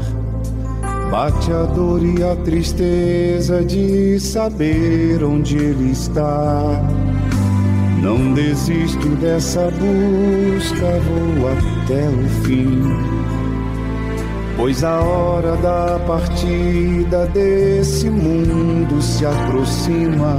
Bate 1.11 1.51
a 1.51 1.64
dor 1.64 2.01
e 2.05 2.23
a 2.23 2.37
tristeza 2.37 3.64
de 3.64 4.21
saber 4.21 5.25
onde 5.25 5.57
ele 5.57 5.91
está. 5.91 6.81
Não 8.01 8.33
desisto 8.33 9.09
dessa 9.16 9.73
busca, 9.73 11.01
vou 11.01 11.49
até 11.49 12.09
o 12.11 12.29
fim. 12.45 13.19
Pois 14.57 14.83
a 14.83 15.01
hora 15.01 15.57
da 15.59 16.01
partida 16.05 16.28
desse 17.32 18.11
mundo 18.11 19.01
se 19.01 19.24
aproxima. 19.24 20.36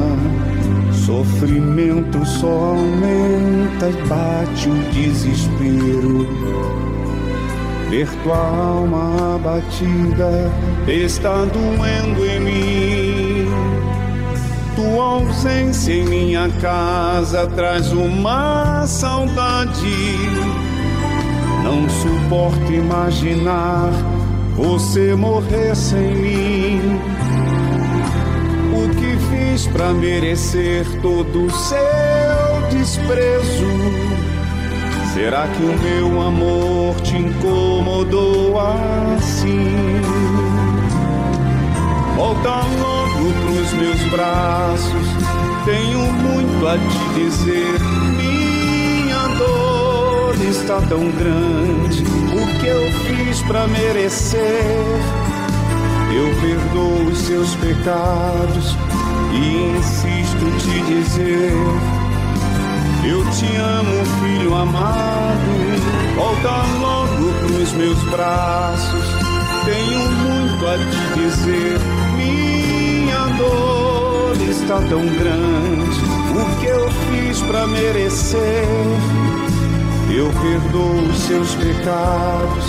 Sofrimento 1.06 2.26
só 2.26 2.48
aumenta 2.48 3.90
e 3.90 4.08
bate 4.08 4.70
o 4.70 4.76
desespero. 4.92 6.28
Ver 7.90 8.08
tua 8.24 8.38
alma 8.38 9.36
abatida 9.36 10.52
está 10.88 11.46
doendo 11.46 12.26
em 12.26 12.40
mim. 12.40 13.50
Tua 14.76 15.04
ausência 15.04 15.94
em 15.94 16.06
minha 16.06 16.50
casa 16.62 17.48
traz 17.48 17.92
uma 17.92 18.86
saudade. 18.86 20.20
Não 21.64 21.90
suporto 21.90 22.72
imaginar 22.72 23.92
você 24.60 25.16
morrer 25.16 25.74
sem 25.74 26.16
mim. 26.16 27.00
O 28.74 28.90
que 28.90 29.18
fiz 29.30 29.68
pra 29.68 29.94
merecer 29.94 30.86
todo 31.02 31.46
o 31.46 31.50
seu 31.52 32.70
desprezo? 32.70 33.68
Será 35.14 35.48
que 35.48 35.64
o 35.64 35.80
meu 35.80 36.22
amor 36.22 36.96
te 37.02 37.18
incomodou 37.18 38.60
assim? 38.60 40.02
Volta 42.18 42.50
logo 42.50 43.32
pros 43.46 43.74
meus 43.74 44.02
braços, 44.12 45.08
tenho 45.64 46.00
muito 46.00 46.68
a 46.68 46.78
te 46.78 47.20
dizer. 47.22 47.80
Minha 48.18 49.28
dor 49.38 50.36
está 50.50 50.82
tão 50.82 51.10
grande, 51.12 52.04
eu 52.70 52.92
fiz 52.92 53.42
pra 53.44 53.68
merecer? 53.68 54.40
Eu 56.14 56.36
perdoo 56.42 57.12
os 57.12 57.18
seus 57.18 57.56
pecados 57.56 58.76
e 59.34 59.78
insisto 59.78 60.46
te 60.60 60.82
dizer. 60.94 61.52
Eu 63.04 63.24
te 63.32 63.56
amo, 63.56 64.06
filho 64.22 64.56
amado. 64.56 65.40
Volta 66.16 66.64
logo 66.80 67.34
pros 67.46 67.74
meus 67.74 68.02
braços. 68.10 69.06
Tenho 69.66 70.12
muito 70.12 70.68
a 70.68 70.78
te 70.78 71.20
dizer. 71.20 71.80
Minha 72.16 73.26
dor 73.38 74.36
está 74.50 74.80
tão 74.90 75.06
grande. 75.06 76.00
O 76.36 76.60
que 76.60 76.68
eu 76.68 76.90
fiz 76.92 77.42
pra 77.42 77.68
merecer? 77.68 78.66
Eu 80.12 80.32
perdoo 80.42 81.04
os 81.08 81.18
seus 81.20 81.54
pecados 81.56 82.66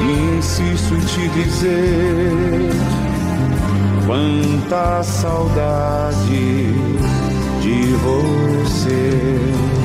e 0.00 0.38
insisto 0.38 0.94
em 0.94 1.00
te 1.00 1.28
dizer. 1.30 2.70
Quanta 4.06 5.02
saudade 5.02 6.72
de 7.60 7.92
você. 8.04 9.75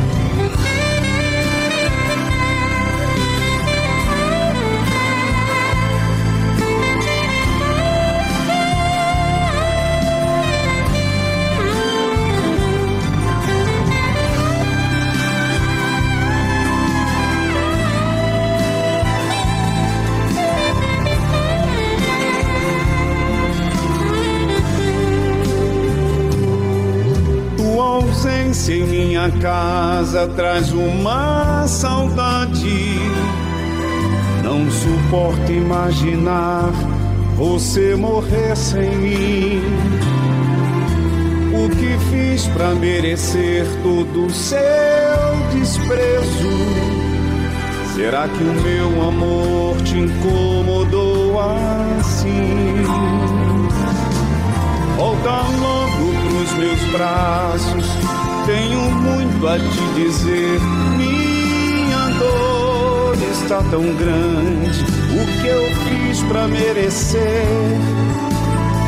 Casa 29.39 30.27
traz 30.35 30.71
uma 30.71 31.67
saudade, 31.67 32.95
não 34.43 34.69
suporto 34.69 35.51
imaginar 35.51 36.71
você 37.35 37.95
morrer 37.95 38.55
sem 38.55 38.89
mim. 38.97 39.61
O 41.53 41.69
que 41.69 41.97
fiz 42.09 42.47
para 42.47 42.73
merecer 42.75 43.65
todo 43.83 44.25
o 44.25 44.29
seu 44.29 44.59
desprezo? 45.53 46.49
Será 47.95 48.27
que 48.27 48.43
o 48.43 48.53
meu 48.61 49.07
amor 49.07 49.77
te 49.83 49.97
incomodou 49.97 51.39
assim? 51.99 52.83
Volta 54.97 55.41
logo 55.59 56.13
pros 56.27 56.53
meus 56.57 56.81
braços, 56.91 57.85
tenho 58.45 58.79
muito 58.79 59.20
a 59.47 59.57
te 59.57 59.93
dizer. 59.95 60.59
Minha 60.97 62.09
dor 62.19 63.15
está 63.31 63.61
tão 63.69 63.81
grande, 63.95 64.83
o 65.11 65.41
que 65.41 65.47
eu 65.47 65.63
fiz 65.85 66.21
para 66.23 66.47
merecer? 66.47 67.45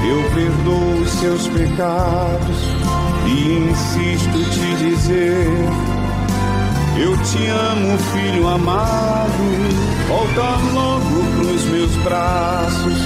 Eu 0.08 0.22
perdoo 0.36 1.02
os 1.02 1.10
seus 1.12 1.48
pecados 1.48 2.58
e 3.26 3.70
insisto 3.70 4.50
te 4.52 4.76
dizer. 4.84 5.48
Eu 6.98 7.18
te 7.24 7.48
amo, 7.48 7.98
filho 8.12 8.48
amado. 8.48 9.32
Volta 10.08 10.42
logo 10.74 11.24
pros 11.38 11.64
meus 11.66 11.96
braços. 12.04 12.98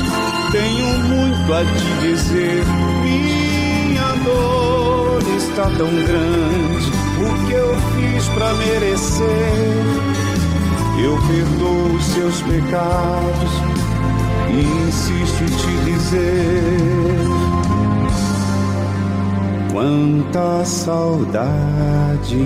Tenho 0.52 1.00
muito 1.08 1.54
a 1.54 1.64
te 1.64 2.08
dizer. 2.08 2.66
Minha 3.04 4.14
dor 4.26 5.24
está 5.38 5.64
tão 5.78 5.88
grande. 5.88 6.97
Para 8.38 8.54
merecer? 8.54 9.26
Eu 11.04 11.18
perdoo 11.28 11.96
os 11.96 12.06
seus 12.06 12.40
pecados 12.44 13.52
e 14.52 14.88
insisto 14.88 15.44
em 15.44 15.48
te 15.48 15.92
dizer. 15.92 17.18
Quanta 19.72 20.64
saudade 20.66 22.46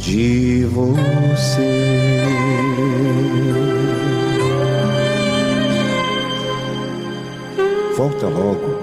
de 0.00 0.64
você. 0.66 2.22
Volta 7.96 8.28
logo. 8.28 8.77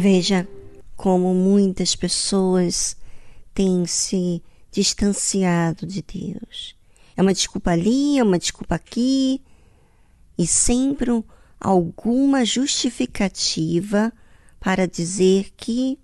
Veja 0.00 0.48
como 0.96 1.34
muitas 1.34 1.94
pessoas 1.94 2.96
têm 3.52 3.84
se 3.84 4.42
distanciado 4.72 5.84
de 5.84 6.00
Deus. 6.00 6.74
É 7.14 7.20
uma 7.20 7.34
desculpa 7.34 7.72
ali, 7.72 8.18
é 8.18 8.22
uma 8.22 8.38
desculpa 8.38 8.76
aqui, 8.76 9.42
e 10.38 10.46
sempre 10.46 11.22
alguma 11.60 12.46
justificativa 12.46 14.10
para 14.58 14.88
dizer 14.88 15.50
que 15.54 15.98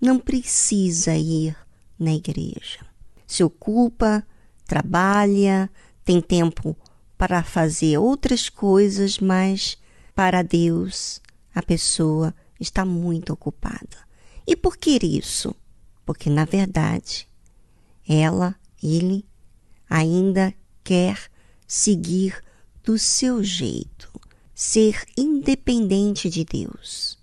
não 0.00 0.20
precisa 0.20 1.16
ir 1.16 1.56
na 1.98 2.14
igreja. 2.14 2.86
Se 3.26 3.42
ocupa, 3.42 4.24
trabalha, 4.64 5.68
tem 6.04 6.20
tempo 6.20 6.76
para 7.18 7.42
fazer 7.42 7.98
outras 7.98 8.48
coisas, 8.48 9.18
mas 9.18 9.76
para 10.14 10.42
Deus 10.42 11.20
a 11.52 11.60
pessoa 11.60 12.32
está 12.60 12.84
muito 12.84 13.32
ocupada. 13.32 14.06
E 14.46 14.56
por 14.56 14.76
que 14.76 14.98
isso? 15.02 15.54
Porque 16.04 16.30
na 16.30 16.44
verdade 16.44 17.28
ela, 18.08 18.54
ele 18.82 19.24
ainda 19.88 20.54
quer 20.84 21.18
seguir 21.66 22.40
do 22.84 22.98
seu 22.98 23.42
jeito, 23.42 24.08
ser 24.54 25.04
independente 25.16 26.30
de 26.30 26.44
Deus. 26.44 27.18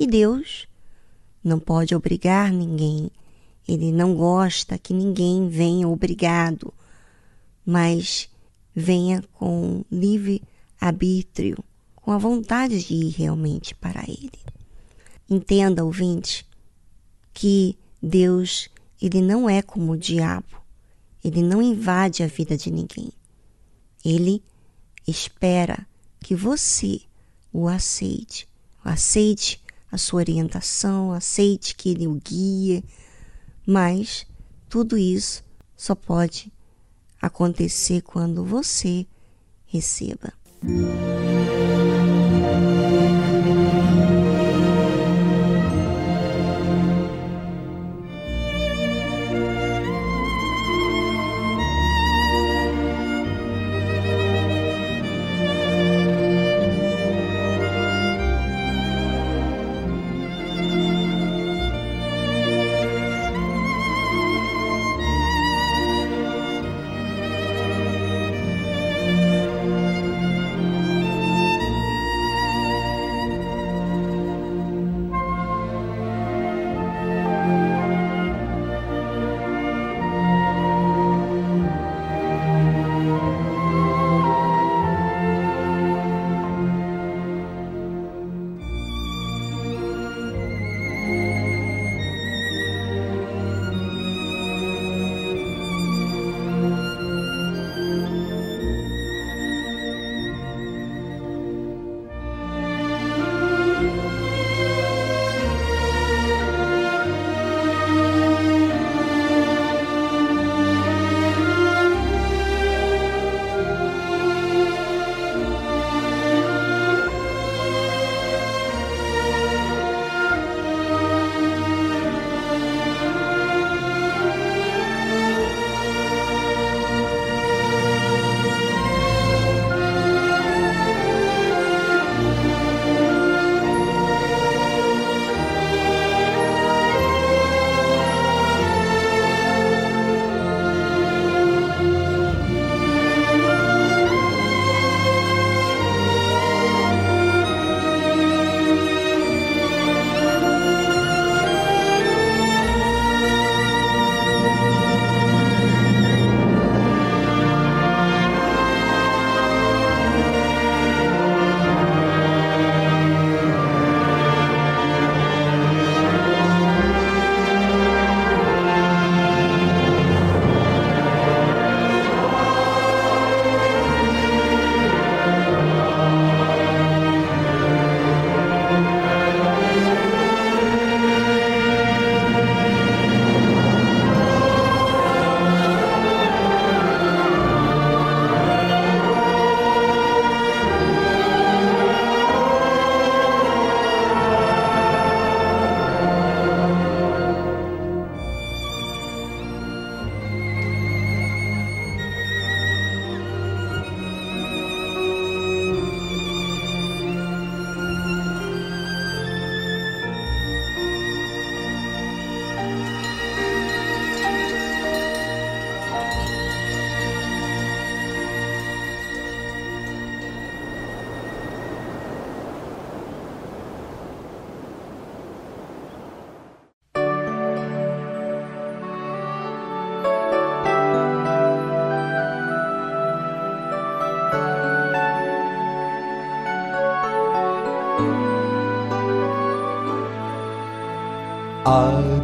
E 0.00 0.06
Deus 0.06 0.66
não 1.44 1.60
pode 1.60 1.94
obrigar 1.94 2.50
ninguém. 2.50 3.10
Ele 3.68 3.92
não 3.92 4.14
gosta 4.14 4.78
que 4.78 4.94
ninguém 4.94 5.48
venha 5.48 5.86
obrigado, 5.86 6.72
mas 7.64 8.28
venha 8.74 9.22
com 9.34 9.84
livre 9.90 10.42
arbítrio, 10.80 11.62
com 11.94 12.10
a 12.10 12.18
vontade 12.18 12.82
de 12.82 12.94
ir 12.94 13.10
realmente 13.10 13.74
para 13.74 14.02
Ele. 14.02 14.51
Entenda, 15.32 15.82
ouvinte, 15.82 16.46
que 17.32 17.78
Deus, 18.02 18.68
ele 19.00 19.22
não 19.22 19.48
é 19.48 19.62
como 19.62 19.92
o 19.92 19.96
diabo. 19.96 20.60
Ele 21.24 21.42
não 21.42 21.62
invade 21.62 22.22
a 22.22 22.26
vida 22.26 22.54
de 22.54 22.70
ninguém. 22.70 23.10
Ele 24.04 24.44
espera 25.08 25.86
que 26.20 26.34
você 26.36 27.00
o 27.50 27.66
aceite. 27.66 28.46
Aceite 28.84 29.58
a 29.90 29.96
sua 29.96 30.18
orientação, 30.18 31.12
aceite 31.14 31.74
que 31.76 31.88
ele 31.88 32.06
o 32.06 32.20
guie, 32.22 32.84
mas 33.66 34.26
tudo 34.68 34.98
isso 34.98 35.42
só 35.74 35.94
pode 35.94 36.52
acontecer 37.22 38.02
quando 38.02 38.44
você 38.44 39.06
receba. 39.64 40.30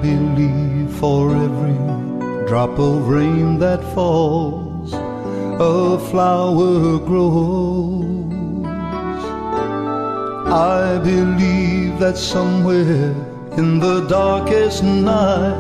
believe 0.08 0.90
for 1.00 1.20
every 1.46 1.78
drop 2.48 2.78
of 2.78 3.08
rain 3.08 3.58
that 3.58 3.82
falls, 3.94 4.90
a 5.72 5.98
flower 6.10 6.98
grows. 7.10 8.32
I 10.76 10.98
believe 11.10 11.98
that 11.98 12.16
somewhere 12.16 13.12
in 13.60 13.80
the 13.80 14.06
darkest 14.08 14.82
night, 14.82 15.57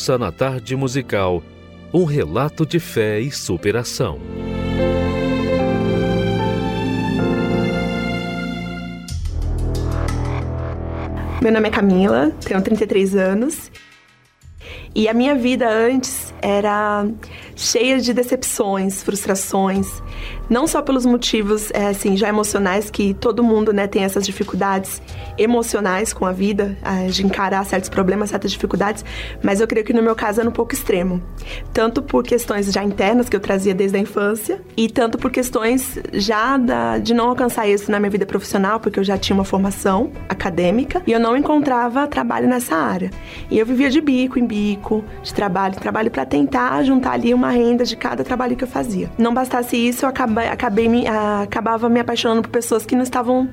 Ouça 0.00 0.16
na 0.16 0.32
tarde 0.32 0.74
musical 0.74 1.42
um 1.92 2.04
relato 2.04 2.64
de 2.64 2.80
fé 2.80 3.20
e 3.20 3.30
superação. 3.30 4.18
Meu 11.42 11.52
nome 11.52 11.68
é 11.68 11.70
Camila, 11.70 12.32
tenho 12.40 12.62
33 12.62 13.14
anos. 13.14 13.70
E 14.94 15.06
a 15.06 15.12
minha 15.12 15.34
vida 15.34 15.68
antes 15.68 16.32
era 16.40 17.06
cheia 17.54 18.00
de 18.00 18.14
decepções, 18.14 19.02
frustrações, 19.02 20.02
não 20.48 20.66
só 20.66 20.80
pelos 20.80 21.04
motivos 21.04 21.70
é, 21.72 21.88
assim 21.88 22.16
já 22.16 22.26
emocionais 22.26 22.88
que 22.88 23.12
todo 23.12 23.44
mundo 23.44 23.70
né, 23.70 23.86
tem 23.86 24.02
essas 24.02 24.24
dificuldades 24.24 25.02
emocionais 25.42 26.12
com 26.12 26.26
a 26.26 26.32
vida, 26.32 26.76
é, 26.82 27.06
de 27.06 27.24
encarar 27.24 27.64
certos 27.64 27.88
problemas, 27.88 28.30
certas 28.30 28.52
dificuldades, 28.52 29.04
mas 29.42 29.60
eu 29.60 29.66
creio 29.66 29.84
que 29.84 29.92
no 29.92 30.02
meu 30.02 30.14
caso 30.14 30.40
era 30.40 30.48
um 30.48 30.52
pouco 30.52 30.74
extremo, 30.74 31.22
tanto 31.72 32.02
por 32.02 32.22
questões 32.22 32.70
já 32.70 32.84
internas 32.84 33.28
que 33.28 33.36
eu 33.36 33.40
trazia 33.40 33.74
desde 33.74 33.96
a 33.96 34.00
infância 34.00 34.60
e 34.76 34.88
tanto 34.88 35.16
por 35.16 35.30
questões 35.30 35.98
já 36.12 36.56
da, 36.56 36.98
de 36.98 37.14
não 37.14 37.28
alcançar 37.28 37.66
isso 37.66 37.90
na 37.90 37.98
minha 37.98 38.10
vida 38.10 38.26
profissional, 38.26 38.78
porque 38.78 39.00
eu 39.00 39.04
já 39.04 39.16
tinha 39.16 39.34
uma 39.34 39.44
formação 39.44 40.12
acadêmica 40.28 41.02
e 41.06 41.12
eu 41.12 41.18
não 41.20 41.36
encontrava 41.36 42.06
trabalho 42.06 42.46
nessa 42.46 42.76
área. 42.76 43.10
E 43.50 43.58
eu 43.58 43.64
vivia 43.64 43.88
de 43.88 44.00
bico 44.00 44.38
em 44.38 44.46
bico, 44.46 45.02
de 45.22 45.32
trabalho 45.32 45.74
em 45.74 45.78
trabalho 45.78 46.10
para 46.10 46.26
tentar 46.26 46.82
juntar 46.82 47.12
ali 47.12 47.32
uma 47.32 47.50
renda 47.50 47.84
de 47.84 47.96
cada 47.96 48.22
trabalho 48.22 48.56
que 48.56 48.64
eu 48.64 48.68
fazia. 48.68 49.10
Não 49.16 49.32
bastasse 49.32 49.76
isso, 49.76 50.04
eu 50.04 50.08
acabei, 50.08 50.48
acabei 50.48 51.06
ah, 51.06 51.42
acabava 51.42 51.88
me 51.88 52.00
apaixonando 52.00 52.42
por 52.42 52.50
pessoas 52.50 52.84
que 52.84 52.94
não 52.94 53.02
estavam 53.02 53.48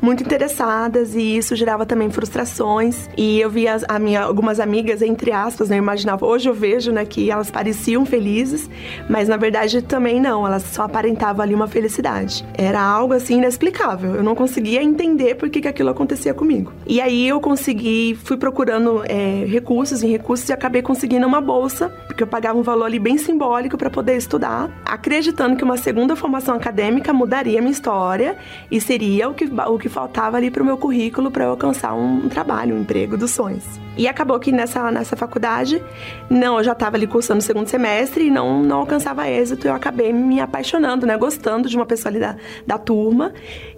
muito 0.00 0.22
interessadas 0.22 1.14
e 1.14 1.36
isso 1.36 1.54
gerava 1.56 1.84
também 1.84 2.10
frustrações. 2.10 3.08
E 3.16 3.40
eu 3.40 3.50
via 3.50 3.78
a 3.88 3.98
minha, 3.98 4.22
algumas 4.22 4.60
amigas, 4.60 5.02
entre 5.02 5.32
aspas, 5.32 5.68
né, 5.68 5.76
eu 5.76 5.82
imaginava, 5.82 6.24
hoje 6.26 6.48
eu 6.48 6.54
vejo 6.54 6.92
né, 6.92 7.04
que 7.04 7.30
elas 7.30 7.50
pareciam 7.50 8.04
felizes, 8.04 8.68
mas 9.08 9.28
na 9.28 9.36
verdade 9.36 9.82
também 9.82 10.20
não, 10.20 10.46
elas 10.46 10.62
só 10.62 10.82
aparentavam 10.82 11.42
ali 11.42 11.54
uma 11.54 11.66
felicidade. 11.66 12.44
Era 12.54 12.80
algo 12.80 13.12
assim 13.12 13.38
inexplicável, 13.38 14.14
eu 14.14 14.22
não 14.22 14.34
conseguia 14.34 14.82
entender 14.82 15.34
por 15.34 15.50
que, 15.50 15.60
que 15.60 15.68
aquilo 15.68 15.90
acontecia 15.90 16.32
comigo. 16.34 16.72
E 16.86 17.00
aí 17.00 17.26
eu 17.26 17.40
consegui, 17.40 18.18
fui 18.24 18.36
procurando 18.36 19.02
é, 19.04 19.44
recursos 19.46 20.02
em 20.02 20.08
recursos 20.08 20.48
e 20.48 20.52
acabei 20.52 20.82
conseguindo 20.82 21.26
uma 21.26 21.40
bolsa, 21.40 21.88
porque 22.06 22.22
eu 22.22 22.26
pagava 22.26 22.58
um 22.58 22.62
valor 22.62 22.84
ali 22.84 22.98
bem 22.98 23.18
simbólico 23.18 23.76
para 23.76 23.90
poder 23.90 24.16
estudar, 24.16 24.70
acreditando 24.84 25.56
que 25.56 25.64
uma 25.64 25.76
segunda 25.76 26.16
formação 26.16 26.54
acadêmica 26.54 27.12
mudaria 27.12 27.60
minha 27.60 27.72
história 27.72 28.36
e 28.70 28.80
seria 28.80 29.28
o 29.28 29.34
que, 29.34 29.46
o 29.68 29.78
que 29.78 29.88
faltava 29.88 30.36
ali 30.36 30.50
para 30.50 30.62
o 30.62 30.66
meu 30.66 30.76
currículo 30.76 31.30
para 31.30 31.44
eu 31.44 31.50
alcançar 31.50 31.94
um, 31.94 32.28
trabalho, 32.28 32.74
um 32.74 32.80
emprego 32.80 33.16
dos 33.16 33.30
sonhos. 33.30 33.64
E 33.96 34.06
acabou 34.06 34.38
que 34.38 34.52
nessa, 34.52 34.90
nessa 34.90 35.16
faculdade, 35.16 35.82
não, 36.30 36.58
eu 36.58 36.64
já 36.64 36.72
estava 36.72 36.96
ali 36.96 37.06
cursando 37.06 37.40
o 37.40 37.42
segundo 37.42 37.66
semestre 37.66 38.26
e 38.26 38.30
não, 38.30 38.62
não 38.62 38.78
alcançava 38.78 39.28
êxito. 39.28 39.66
Eu 39.66 39.74
acabei 39.74 40.12
me 40.12 40.40
apaixonando, 40.40 41.06
né? 41.06 41.16
Gostando 41.16 41.68
de 41.68 41.76
uma 41.76 41.84
pessoa 41.86 42.10
ali 42.10 42.20
da, 42.20 42.36
da 42.66 42.78
turma 42.78 43.32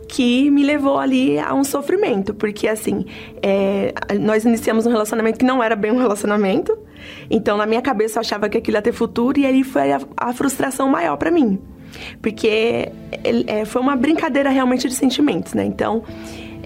que 0.06 0.50
me 0.50 0.64
levou 0.64 0.98
ali 0.98 1.38
a 1.38 1.54
um 1.54 1.62
sofrimento, 1.62 2.34
porque 2.34 2.66
assim, 2.66 3.06
é, 3.40 3.94
nós 4.20 4.44
iniciamos 4.44 4.84
um 4.84 4.90
relacionamento 4.90 5.38
que 5.38 5.44
não 5.44 5.62
era 5.62 5.76
bem 5.76 5.92
um 5.92 5.98
relacionamento, 5.98 6.76
então 7.30 7.56
na 7.56 7.64
minha 7.64 7.80
cabeça 7.80 8.18
eu 8.18 8.20
achava 8.20 8.48
que 8.48 8.58
aquilo 8.58 8.76
ia 8.76 8.82
ter 8.82 8.92
futuro 8.92 9.38
e 9.38 9.46
aí 9.46 9.62
foi 9.62 9.92
a, 9.92 10.00
a 10.16 10.32
frustração 10.32 10.88
maior 10.88 11.16
para 11.16 11.30
mim, 11.30 11.60
porque 12.20 12.90
é, 13.46 13.64
foi 13.64 13.80
uma 13.82 13.96
brincadeira 13.96 14.50
realmente 14.50 14.88
de 14.88 14.94
sentimentos, 14.94 15.54
né? 15.54 15.64
Então 15.64 16.02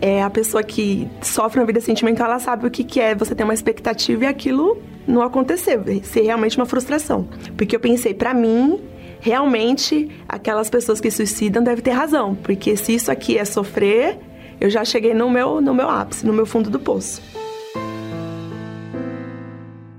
é, 0.01 0.23
a 0.23 0.31
pessoa 0.31 0.63
que 0.63 1.09
sofre 1.23 1.61
uma 1.61 1.67
vida 1.67 1.81
sentimental, 1.81 2.27
ela 2.27 2.39
sabe 2.39 2.67
o 2.67 2.71
que, 2.71 2.85
que 2.85 3.01
é 3.01 3.15
você 3.15 3.35
ter 3.35 3.45
uma 3.45 3.55
expectativa 3.55 4.25
e 4.25 4.27
aquilo 4.27 4.77
não 5.07 5.23
acontecer, 5.23 5.81
ser 6.05 6.23
realmente 6.23 6.57
uma 6.57 6.67
frustração. 6.67 7.29
Porque 7.57 7.77
eu 7.77 7.81
pensei, 7.81 8.15
para 8.15 8.35
mim, 8.35 8.81
realmente 9.21 10.11
aquelas 10.29 10.69
pessoas 10.69 11.01
que 11.01 11.11
suicidam 11.11 11.63
devem 11.63 11.83
ter 11.83 11.93
razão, 11.93 12.35
porque 12.35 12.77
se 12.77 12.95
isso 12.95 13.11
aqui 13.11 13.39
é 13.39 13.45
sofrer, 13.45 14.19
eu 14.61 14.69
já 14.69 14.85
cheguei 14.85 15.15
no 15.15 15.31
meu, 15.31 15.61
no 15.61 15.75
meu 15.75 15.89
ápice, 15.89 16.27
no 16.27 16.33
meu 16.33 16.47
fundo 16.47 16.71
do 16.71 16.79
poço. 16.79 17.23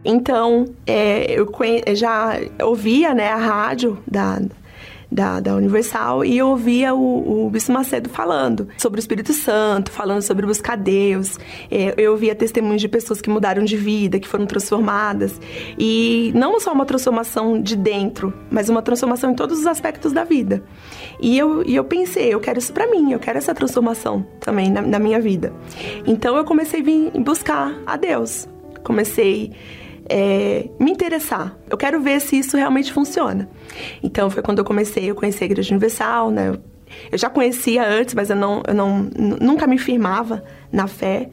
Então, 0.03 0.67
é, 0.85 1.33
eu 1.33 1.47
já 1.95 2.39
ouvia 2.61 3.11
né, 3.15 3.29
a 3.29 3.37
rádio 3.37 3.97
da, 4.07 4.39
da, 5.15 5.39
da 5.39 5.55
Universal 5.55 6.25
e 6.25 6.37
eu 6.37 6.49
ouvia 6.49 6.93
o, 6.93 7.45
o 7.45 7.49
Bispo 7.49 7.71
Macedo 7.71 8.09
falando 8.09 8.67
sobre 8.77 8.99
o 8.99 9.01
Espírito 9.01 9.31
Santo, 9.31 9.89
falando 9.89 10.21
sobre 10.21 10.45
buscar 10.45 10.75
Deus. 10.75 11.39
É, 11.71 11.93
eu 11.97 12.11
ouvia 12.11 12.35
testemunhos 12.35 12.81
de 12.81 12.89
pessoas 12.89 13.21
que 13.21 13.29
mudaram 13.29 13.63
de 13.63 13.77
vida, 13.77 14.19
que 14.19 14.27
foram 14.27 14.45
transformadas. 14.45 15.39
E 15.79 16.33
não 16.35 16.59
só 16.59 16.73
uma 16.73 16.85
transformação 16.85 17.61
de 17.61 17.77
dentro, 17.77 18.33
mas 18.51 18.67
uma 18.67 18.81
transformação 18.81 19.31
em 19.31 19.35
todos 19.35 19.59
os 19.59 19.65
aspectos 19.65 20.11
da 20.11 20.25
vida. 20.25 20.61
E 21.21 21.37
eu, 21.37 21.63
e 21.65 21.75
eu 21.75 21.85
pensei, 21.85 22.33
eu 22.33 22.39
quero 22.41 22.59
isso 22.59 22.73
para 22.73 22.85
mim, 22.87 23.13
eu 23.13 23.19
quero 23.19 23.37
essa 23.37 23.55
transformação 23.55 24.25
também 24.41 24.69
na, 24.69 24.81
na 24.81 24.99
minha 24.99 25.21
vida. 25.21 25.53
Então 26.05 26.35
eu 26.35 26.43
comecei 26.43 26.81
a 26.81 26.83
vir 26.83 27.11
buscar 27.21 27.73
a 27.85 27.95
Deus. 27.95 28.49
Comecei 28.83 29.53
é, 30.09 30.69
me 30.79 30.91
interessar. 30.91 31.57
Eu 31.69 31.77
quero 31.77 32.01
ver 32.01 32.19
se 32.21 32.37
isso 32.37 32.57
realmente 32.57 32.91
funciona. 32.91 33.49
Então 34.01 34.29
foi 34.29 34.41
quando 34.41 34.59
eu 34.59 34.65
comecei, 34.65 35.09
eu 35.09 35.15
conheci 35.15 35.43
a 35.43 35.45
Igreja 35.45 35.73
Universal, 35.73 36.31
né? 36.31 36.57
Eu 37.11 37.17
já 37.17 37.29
conhecia 37.29 37.87
antes, 37.87 38.13
mas 38.13 38.29
eu, 38.29 38.35
não, 38.35 38.61
eu 38.67 38.73
não, 38.73 39.09
nunca 39.41 39.67
me 39.67 39.77
firmava 39.77 40.43
na 40.71 40.87
fé. 40.87 41.29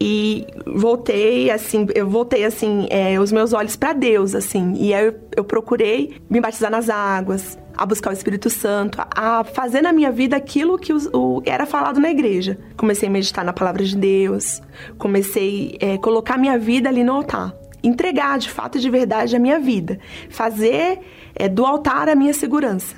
E 0.00 0.46
voltei, 0.66 1.50
assim, 1.50 1.86
eu 1.94 2.08
voltei, 2.08 2.44
assim, 2.44 2.86
é, 2.90 3.18
os 3.20 3.30
meus 3.30 3.52
olhos 3.52 3.76
para 3.76 3.92
Deus, 3.92 4.34
assim. 4.34 4.74
E 4.78 4.94
aí 4.94 5.06
eu, 5.06 5.14
eu 5.36 5.44
procurei 5.44 6.16
me 6.28 6.40
batizar 6.40 6.70
nas 6.70 6.88
águas, 6.88 7.58
a 7.76 7.84
buscar 7.84 8.10
o 8.10 8.12
Espírito 8.12 8.48
Santo, 8.48 8.98
a 9.14 9.44
fazer 9.44 9.82
na 9.82 9.92
minha 9.92 10.10
vida 10.10 10.36
aquilo 10.36 10.78
que 10.78 10.92
o, 10.92 10.98
o, 11.12 11.42
era 11.44 11.66
falado 11.66 12.00
na 12.00 12.10
igreja. 12.10 12.58
Comecei 12.76 13.08
a 13.08 13.12
meditar 13.12 13.44
na 13.44 13.52
palavra 13.52 13.84
de 13.84 13.96
Deus, 13.96 14.62
comecei 14.98 15.78
a 15.82 15.86
é, 15.86 15.98
colocar 15.98 16.38
minha 16.38 16.58
vida 16.58 16.88
ali 16.88 17.04
no 17.04 17.12
altar 17.12 17.54
entregar 17.82 18.38
de 18.38 18.50
fato 18.50 18.78
e 18.78 18.80
de 18.80 18.90
verdade 18.90 19.36
a 19.36 19.38
minha 19.38 19.58
vida, 19.58 19.98
fazer 20.28 21.00
é, 21.34 21.48
do 21.48 21.64
altar 21.64 22.08
a 22.08 22.14
minha 22.14 22.32
segurança. 22.32 22.96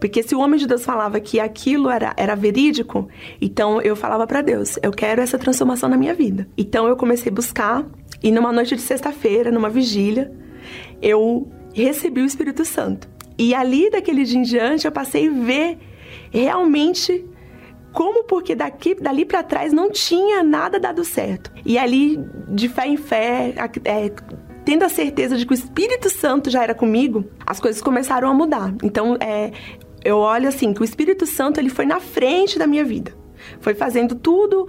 Porque 0.00 0.22
se 0.22 0.34
o 0.34 0.40
homem 0.40 0.58
de 0.58 0.66
Deus 0.66 0.84
falava 0.84 1.20
que 1.20 1.38
aquilo 1.38 1.88
era, 1.88 2.12
era 2.16 2.34
verídico, 2.34 3.08
então 3.40 3.80
eu 3.80 3.94
falava 3.94 4.26
para 4.26 4.42
Deus, 4.42 4.76
eu 4.82 4.90
quero 4.90 5.20
essa 5.20 5.38
transformação 5.38 5.88
na 5.88 5.96
minha 5.96 6.12
vida. 6.12 6.48
Então 6.58 6.88
eu 6.88 6.96
comecei 6.96 7.30
a 7.30 7.34
buscar 7.34 7.86
e 8.22 8.32
numa 8.32 8.52
noite 8.52 8.74
de 8.74 8.82
sexta-feira, 8.82 9.50
numa 9.50 9.70
vigília, 9.70 10.32
eu 11.00 11.48
recebi 11.72 12.20
o 12.20 12.24
Espírito 12.26 12.64
Santo. 12.64 13.08
E 13.38 13.54
ali 13.54 13.90
daquele 13.90 14.24
dia 14.24 14.38
em 14.38 14.42
diante 14.42 14.86
eu 14.86 14.92
passei 14.92 15.28
a 15.28 15.32
ver 15.32 15.78
realmente 16.30 17.24
como 17.92 18.24
porque 18.24 18.54
daqui, 18.54 18.94
dali 18.94 19.24
para 19.24 19.42
trás 19.42 19.72
não 19.72 19.90
tinha 19.90 20.42
nada 20.42 20.78
dado 20.78 21.04
certo. 21.04 21.50
E 21.64 21.78
ali, 21.78 22.18
de 22.48 22.68
fé 22.68 22.86
em 22.86 22.96
fé, 22.96 23.54
é, 23.84 24.12
tendo 24.64 24.84
a 24.84 24.88
certeza 24.88 25.36
de 25.36 25.46
que 25.46 25.52
o 25.52 25.54
Espírito 25.54 26.08
Santo 26.08 26.50
já 26.50 26.62
era 26.62 26.74
comigo, 26.74 27.24
as 27.46 27.60
coisas 27.60 27.82
começaram 27.82 28.28
a 28.28 28.34
mudar. 28.34 28.74
Então, 28.82 29.16
é, 29.20 29.52
eu 30.04 30.18
olho 30.18 30.48
assim, 30.48 30.72
que 30.72 30.80
o 30.80 30.84
Espírito 30.84 31.26
Santo 31.26 31.58
ele 31.58 31.70
foi 31.70 31.86
na 31.86 32.00
frente 32.00 32.58
da 32.58 32.66
minha 32.66 32.84
vida. 32.84 33.21
Foi 33.60 33.74
fazendo 33.74 34.14
tudo, 34.14 34.66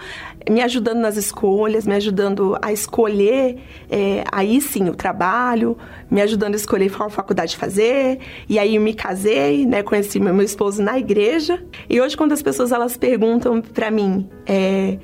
me 0.49 0.61
ajudando 0.61 0.99
nas 0.99 1.17
escolhas, 1.17 1.85
me 1.85 1.95
ajudando 1.95 2.57
a 2.61 2.71
escolher, 2.71 3.57
é, 3.89 4.23
aí 4.31 4.59
sim, 4.61 4.89
o 4.89 4.95
trabalho, 4.95 5.77
me 6.09 6.21
ajudando 6.21 6.53
a 6.53 6.57
escolher 6.57 6.91
qual 6.91 7.09
faculdade 7.09 7.57
fazer. 7.57 8.19
E 8.47 8.59
aí 8.59 8.75
eu 8.75 8.81
me 8.81 8.93
casei, 8.93 9.65
né? 9.65 9.83
Conheci 9.83 10.19
meu, 10.19 10.39
esposo 10.41 10.81
na 10.81 10.97
igreja. 10.97 11.63
E 11.89 11.99
hoje, 12.01 12.17
quando 12.17 12.31
as 12.31 12.41
pessoas 12.41 12.71
elas 12.71 12.97
perguntam 12.97 13.61
para 13.61 13.89
mim, 13.89 14.29
é, 14.45 14.97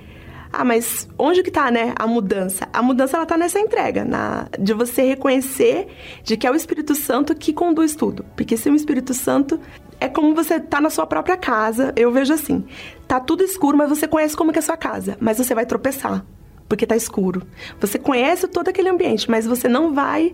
ah, 0.52 0.64
mas 0.64 1.08
onde 1.18 1.44
que 1.44 1.52
tá, 1.52 1.70
né, 1.70 1.94
a 1.96 2.08
mudança? 2.08 2.68
A 2.74 2.82
mudança 2.82 3.18
ela 3.18 3.26
tá 3.26 3.38
nessa 3.38 3.60
entrega, 3.60 4.04
na 4.04 4.48
de 4.60 4.74
você 4.74 5.04
reconhecer 5.04 5.88
de 6.24 6.36
que 6.36 6.48
é 6.48 6.52
o 6.52 6.56
Espírito 6.56 6.96
Santo 6.96 7.36
que 7.36 7.54
conduz 7.54 7.96
tudo. 7.96 8.26
Porque 8.36 8.58
se 8.58 8.70
o 8.70 8.76
Espírito 8.76 9.14
Santo 9.14 9.60
é 10.00 10.08
como 10.08 10.34
você 10.34 10.60
tá 10.60 10.80
na 10.80 10.90
sua 10.90 11.06
própria 11.06 11.36
casa, 11.36 11.94
eu 11.96 12.12
vejo 12.12 12.34
assim. 12.34 12.64
Tá 13.08 13.20
tudo 13.20 13.44
escuro, 13.44 13.78
mas 13.78 13.90
você 13.90 14.08
conhece 14.08 14.36
como 14.36 14.52
é 14.52 14.58
a 14.58 14.62
sua 14.62 14.78
casa, 14.78 15.18
mas 15.20 15.38
você 15.38 15.54
vai 15.54 15.66
tropeçar, 15.66 16.26
porque 16.68 16.86
tá 16.86 16.96
escuro. 16.96 17.44
Você 17.80 18.00
conhece 18.00 18.48
todo 18.48 18.70
aquele 18.70 18.90
ambiente, 18.90 19.30
mas 19.30 19.46
você 19.46 19.68
não 19.68 19.94
vai 19.94 20.34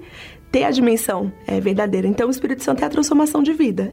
ter 0.52 0.64
a 0.64 0.72
dimensão 0.72 1.32
é, 1.48 1.60
verdadeira. 1.60 2.08
Então 2.08 2.28
o 2.28 2.32
Espírito 2.32 2.64
Santo 2.64 2.84
é 2.84 2.88
a 2.88 2.90
transformação 2.90 3.42
de 3.42 3.54
vida. 3.54 3.92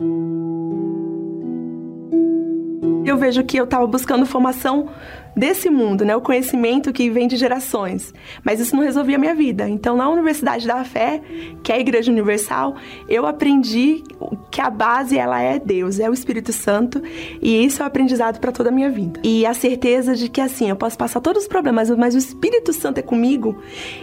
Eu 3.05 3.17
vejo 3.17 3.43
que 3.43 3.57
eu 3.57 3.65
estava 3.65 3.87
buscando 3.87 4.25
formação 4.25 4.89
desse 5.37 5.71
mundo, 5.71 6.05
né? 6.05 6.15
O 6.15 6.21
conhecimento 6.21 6.93
que 6.93 7.11
vem 7.11 7.27
de 7.27 7.37
gerações. 7.37 8.13
Mas 8.45 8.61
isso 8.61 8.77
não 8.77 8.83
resolvia 8.83 9.17
a 9.17 9.19
minha 9.19 9.35
vida. 9.35 9.69
Então, 9.69 9.97
na 9.97 10.09
Universidade 10.09 10.67
da 10.67 10.85
Fé, 10.85 11.21
que 11.63 11.73
é 11.73 11.77
a 11.77 11.81
Igreja 11.81 12.11
Universal, 12.11 12.77
eu 13.09 13.27
aprendi 13.27 14.03
que 14.51 14.61
a 14.61 14.69
base 14.69 15.17
ela 15.17 15.41
é 15.41 15.59
Deus, 15.59 15.99
é 15.99 16.09
o 16.09 16.13
Espírito 16.13 16.53
Santo, 16.53 17.03
e 17.41 17.65
isso 17.65 17.83
é 17.83 17.85
o 17.85 17.89
aprendizado 17.89 18.39
para 18.39 18.53
toda 18.53 18.69
a 18.69 18.73
minha 18.73 18.91
vida. 18.91 19.21
E 19.23 19.47
a 19.47 19.55
certeza 19.55 20.15
de 20.15 20.29
que 20.29 20.41
assim, 20.41 20.69
eu 20.69 20.77
posso 20.77 20.97
passar 20.97 21.21
todos 21.21 21.43
os 21.43 21.49
problemas, 21.49 21.91
mas 21.91 22.15
o 22.15 22.19
Espírito 22.19 22.73
Santo 22.73 22.99
é 22.99 23.03
comigo, 23.03 23.59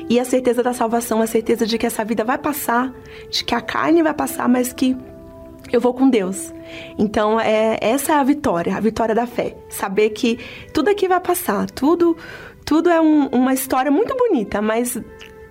e 0.09 0.19
a 0.19 0.25
certeza 0.25 0.63
da 0.63 0.73
salvação, 0.73 1.21
a 1.21 1.27
certeza 1.27 1.65
de 1.65 1.77
que 1.77 1.85
essa 1.85 2.03
vida 2.03 2.23
vai 2.23 2.37
passar, 2.37 2.93
de 3.29 3.43
que 3.43 3.53
a 3.53 3.61
carne 3.61 4.01
vai 4.01 4.13
passar, 4.13 4.49
mas 4.49 4.73
que 4.73 4.95
eu 5.71 5.79
vou 5.79 5.93
com 5.93 6.09
Deus. 6.09 6.53
Então, 6.97 7.39
é, 7.39 7.77
essa 7.81 8.13
é 8.13 8.15
a 8.15 8.23
vitória, 8.23 8.75
a 8.75 8.79
vitória 8.79 9.15
da 9.15 9.25
fé. 9.25 9.55
Saber 9.69 10.09
que 10.11 10.39
tudo 10.73 10.89
aqui 10.89 11.07
vai 11.07 11.19
passar, 11.19 11.69
tudo, 11.69 12.17
tudo 12.65 12.89
é 12.89 12.99
um, 12.99 13.27
uma 13.27 13.53
história 13.53 13.91
muito 13.91 14.15
bonita, 14.15 14.61
mas 14.61 14.99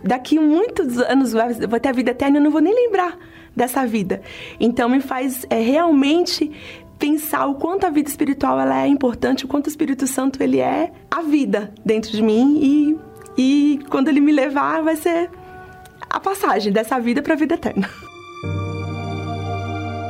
daqui 0.03 0.39
muitos 0.39 0.99
anos 0.99 1.33
vou 1.69 1.81
ter 1.81 1.89
a 1.89 1.93
vida 1.93 2.11
eterna 2.13 2.39
eu 2.39 2.43
não 2.43 2.51
vou 2.51 2.61
nem 2.61 2.75
lembrar 2.75 3.19
dessa 3.55 3.87
vida. 3.87 4.23
Então, 4.61 4.89
me 4.89 5.01
faz 5.01 5.47
é, 5.51 5.61
realmente 5.61 6.53
pensar 6.99 7.47
o 7.47 7.55
quanto 7.55 7.87
a 7.87 7.91
vida 7.91 8.09
espiritual 8.09 8.59
ela 8.59 8.83
é 8.83 8.89
importante, 8.89 9.45
o 9.45 9.49
quanto 9.49 9.67
o 9.67 9.69
Espírito 9.69 10.07
Santo 10.07 10.43
ele 10.43 10.59
é 10.59 10.93
a 11.11 11.23
vida 11.23 11.73
dentro 11.85 12.11
de 12.11 12.23
mim 12.23 12.59
e, 12.61 12.99
e 13.37 13.81
quando 13.89 14.09
ele 14.09 14.21
me 14.21 14.33
levar 14.33 14.83
vai 14.83 14.97
ser 14.97 15.31
a 16.11 16.19
passagem 16.19 16.73
dessa 16.73 16.99
vida 16.99 17.23
para 17.23 17.35
a 17.35 17.37
vida 17.37 17.55
eterna. 17.55 17.89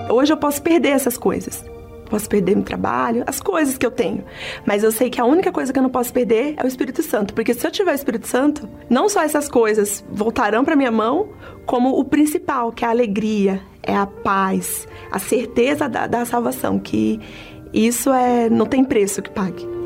Hoje 0.09 0.33
eu 0.33 0.37
posso 0.37 0.63
perder 0.63 0.91
essas 0.91 1.17
coisas. 1.17 1.65
Posso 2.09 2.29
perder 2.29 2.57
meu 2.57 2.65
trabalho, 2.65 3.23
as 3.27 3.39
coisas 3.39 3.77
que 3.77 3.85
eu 3.85 3.91
tenho. 3.91 4.25
Mas 4.65 4.83
eu 4.83 4.91
sei 4.91 5.11
que 5.11 5.21
a 5.21 5.25
única 5.25 5.53
coisa 5.53 5.73
que 5.73 5.79
eu 5.79 5.83
não 5.83 5.91
posso 5.91 6.13
perder 6.13 6.55
é 6.57 6.65
o 6.65 6.67
Espírito 6.67 7.03
Santo. 7.03 7.35
Porque 7.35 7.53
se 7.53 7.67
eu 7.67 7.71
tiver 7.71 7.93
o 7.93 7.95
Espírito 7.95 8.27
Santo, 8.27 8.69
não 8.89 9.09
só 9.09 9.23
essas 9.23 9.49
coisas 9.49 10.03
voltarão 10.11 10.65
para 10.65 10.75
minha 10.75 10.91
mão, 10.91 11.29
como 11.67 11.99
o 11.99 12.05
principal, 12.05 12.73
que 12.73 12.85
é 12.85 12.89
a 12.89 12.91
alegria, 12.91 13.61
é 13.83 13.95
a 13.95 14.07
paz, 14.07 14.89
a 15.11 15.19
certeza 15.19 15.89
da, 15.89 16.07
da 16.07 16.25
salvação. 16.25 16.79
Que 16.79 17.21
isso 17.73 18.11
é 18.11 18.49
não 18.49 18.65
tem 18.65 18.83
preço 18.83 19.21
que 19.21 19.31
pague. 19.31 19.78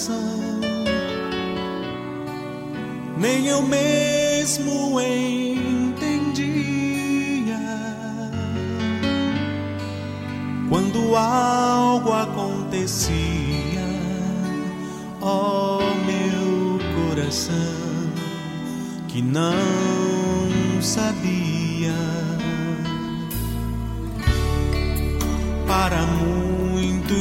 coração, 0.00 0.60
nem 3.18 3.46
eu 3.48 3.60
mesmo 3.62 4.98
entendia 5.00 6.40
quando 10.68 11.14
algo 11.16 12.12
acontecia, 12.12 13.12
ó 15.20 15.78
oh, 15.78 15.80
meu 16.06 16.78
coração 17.08 17.54
que 19.08 19.20
não 19.20 20.80
sabia. 20.80 22.19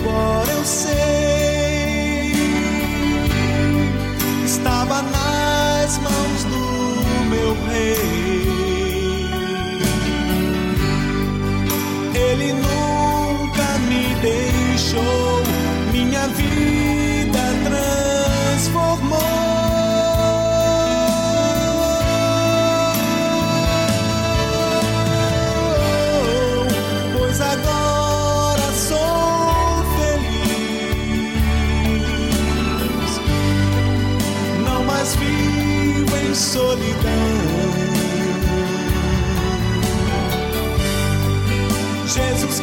agora 0.00 0.50
eu 0.52 0.64
sei. 0.64 1.19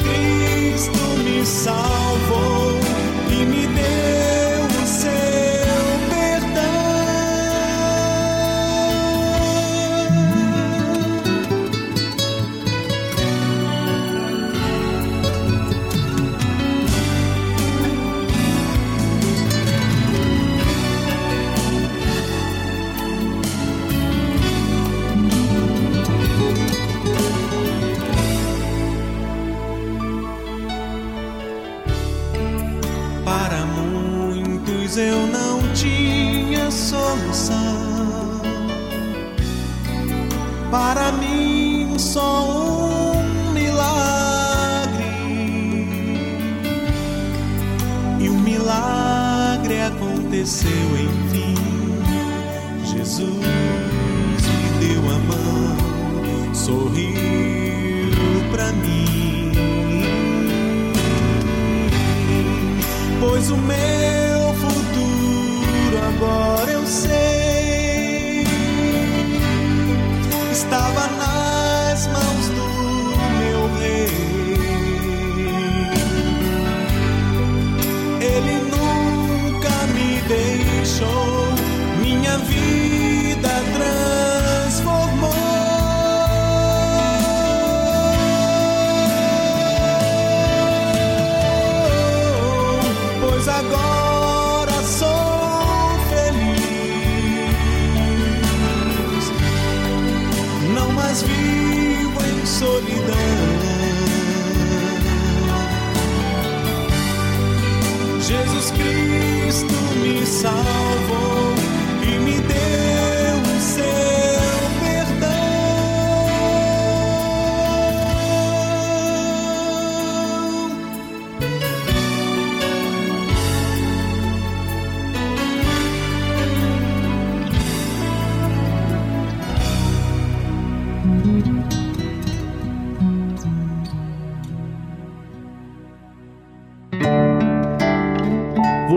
Cristo 0.03 1.17
me 1.23 1.45
salvou. 1.45 2.76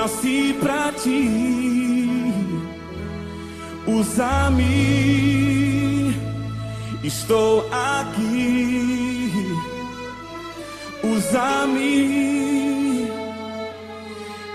Nasci 0.00 0.56
pra 0.58 0.90
ti. 0.92 1.28
Usa-me, 3.86 4.66
estou 7.04 7.68
aqui. 7.70 9.30
Usa-me, 11.02 13.10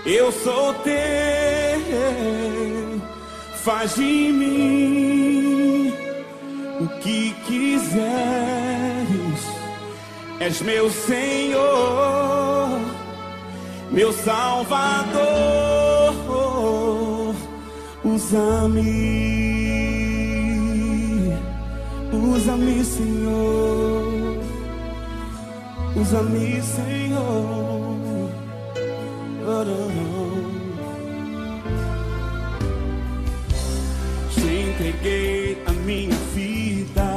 eu 0.04 0.32
sou 0.32 0.74
teu. 0.74 0.94
Faz 3.64 3.94
de 3.94 4.32
mim 4.40 5.94
o 6.80 6.88
que 7.00 7.32
quiseres. 7.46 8.06
És 10.40 10.60
meu 10.62 10.90
Senhor 10.90 12.15
meu 13.96 14.12
Salvador, 14.12 15.14
usa-me, 18.04 18.84
usa-me, 22.12 22.84
Senhor, 22.84 24.38
usa-me, 25.96 26.60
Senhor. 26.60 27.96
Te 34.34 34.40
entreguei 34.42 35.62
a 35.64 35.72
minha 35.72 36.14
vida. 36.34 37.16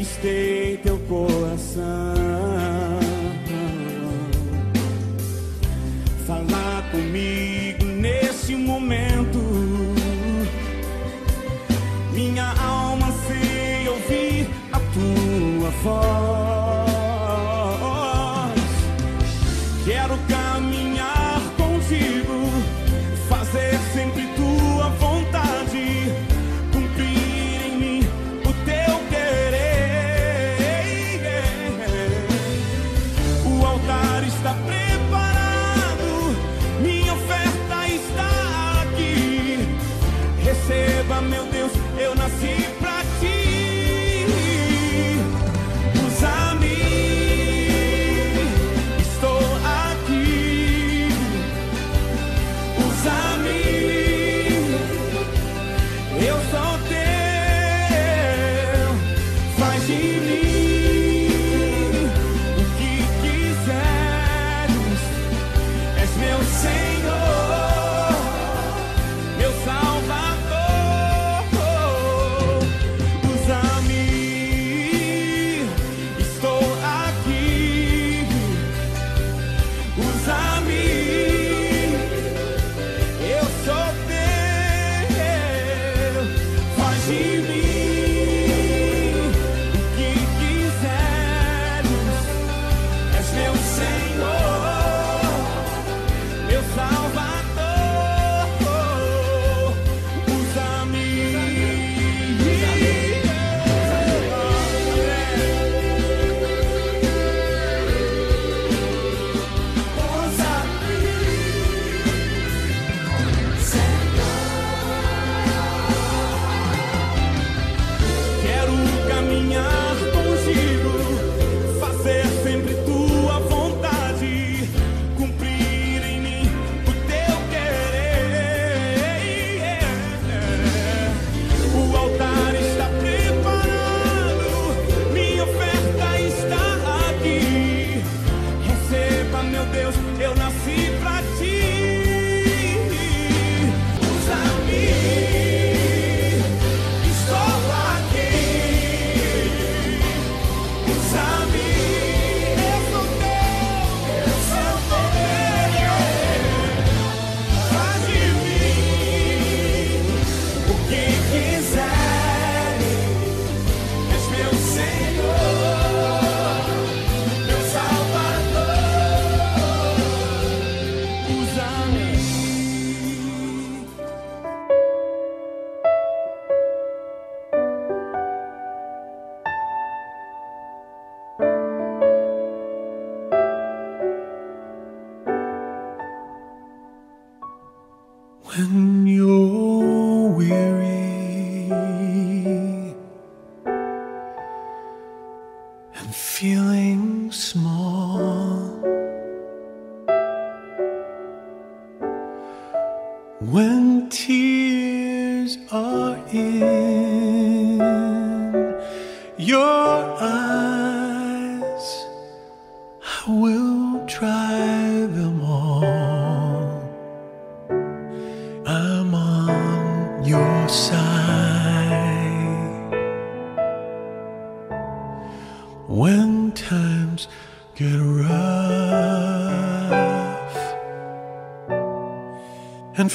conquistei 0.00 0.78
teu 0.78 0.89
coração. 1.10 1.82
Falar 6.24 6.88
comigo 6.92 7.84
nesse 7.84 8.54
momento. 8.54 9.40
Minha 12.14 12.54
alma 12.62 13.08
se 13.26 13.88
ouvir 13.88 14.48
a 14.72 14.78
tua 14.78 15.70
voz. 15.82 16.39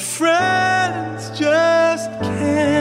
Friends 0.06 1.32
just 1.38 2.12
can't 2.22 2.75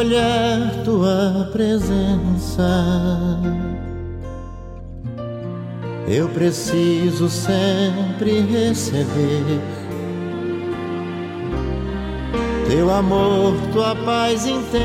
olhar, 0.00 0.82
tua 0.82 1.48
presença. 1.52 3.38
Eu 6.08 6.28
preciso 6.30 7.28
sempre 7.28 8.40
receber 8.40 9.60
teu 12.66 12.90
amor, 12.90 13.54
tua 13.72 13.94
paz 13.94 14.46
intensa. 14.46 14.80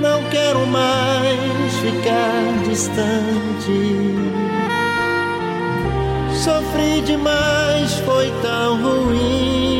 Não 0.00 0.24
quero 0.30 0.66
mais 0.66 1.72
ficar 1.76 2.42
distante. 2.68 4.10
Sofri 6.34 7.00
demais, 7.02 7.94
foi 8.04 8.32
tão 8.42 8.82
ruim. 8.82 9.79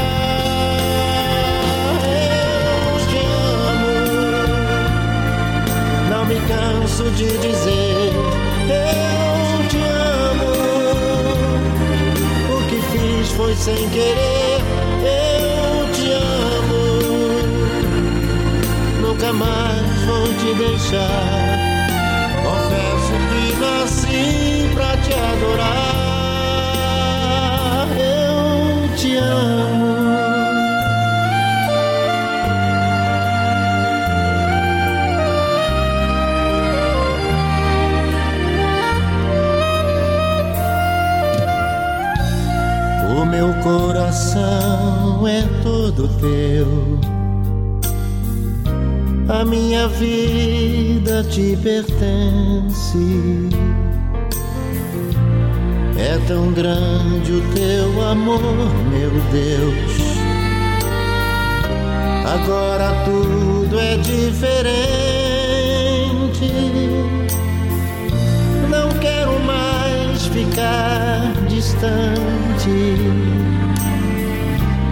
Canso 6.47 7.09
de 7.11 7.27
dizer. 7.37 8.13
Eu 8.67 9.67
te 9.69 9.77
amo, 9.77 10.51
o 12.55 12.57
que 12.69 12.79
fiz 12.91 13.31
foi 13.31 13.55
sem 13.55 13.89
querer. 13.89 14.61
Eu 15.03 15.91
te 15.93 16.11
amo, 16.11 16.83
nunca 19.01 19.33
mais 19.33 20.01
vou 20.05 20.27
te 20.39 20.53
deixar. 20.55 21.59
Confesso 22.43 23.13
que 23.29 23.43
nasci 23.59 24.69
pra 24.73 24.97
te 24.97 25.13
adorar. 25.13 25.97
Eu 27.97 28.95
te 28.95 29.15
amo. 29.17 30.00
Meu 43.41 43.53
coração 43.63 45.27
é 45.27 45.41
todo 45.63 46.07
teu. 46.19 46.99
A 49.27 49.43
minha 49.43 49.87
vida 49.87 51.23
te 51.23 51.57
pertence. 51.57 52.99
É 55.97 56.19
tão 56.27 56.51
grande 56.51 57.31
o 57.31 57.41
teu 57.55 58.09
amor, 58.09 58.41
meu 58.91 59.09
Deus. 59.31 60.01
Agora 62.23 62.93
tudo 63.05 63.79
é 63.79 63.97
diferente. 63.97 64.61
Não 68.69 68.89
quero 68.99 69.39
mais 69.39 70.27
ficar 70.27 71.30
distante. 71.61 72.97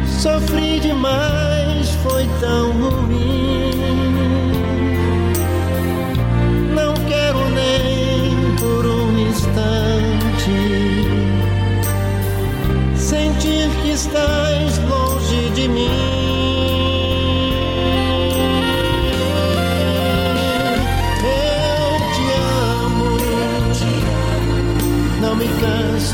Sofri 0.06 0.80
demais, 0.80 1.90
foi 2.04 2.28
tão 2.40 2.72
ruim. 2.72 3.72
Não 6.76 6.94
quero 7.08 7.50
nem 7.50 8.56
por 8.58 8.86
um 8.86 9.18
instante 9.18 10.60
sentir 12.96 13.70
que 13.82 13.90
estás 13.90 14.78
longe 14.88 15.50
de 15.56 15.68
mim. 15.68 16.09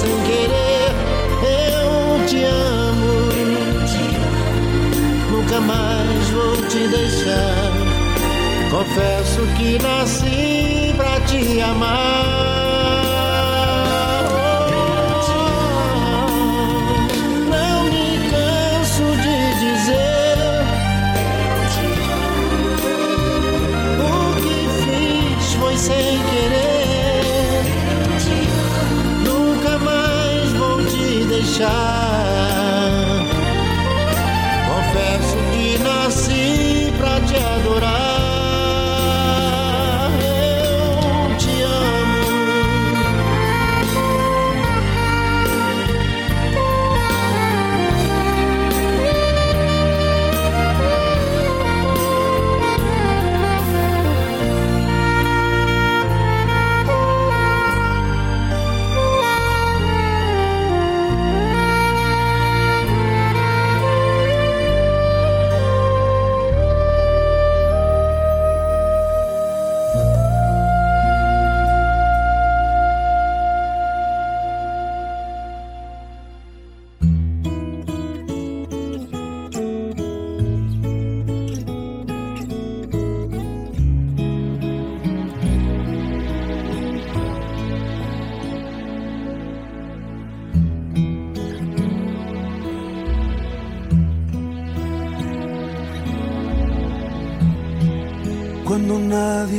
Sem 0.00 0.16
querer. 0.22 0.92
Eu 1.42 2.26
te 2.26 2.42
amo, 2.44 3.28
nunca 5.30 5.60
mais 5.60 6.30
vou 6.30 6.56
te 6.68 6.88
deixar. 6.88 7.70
Confesso 8.70 9.40
que 9.56 9.78
nasci 9.82 10.94
pra 10.96 11.20
te 11.20 11.60
amar. 11.60 12.49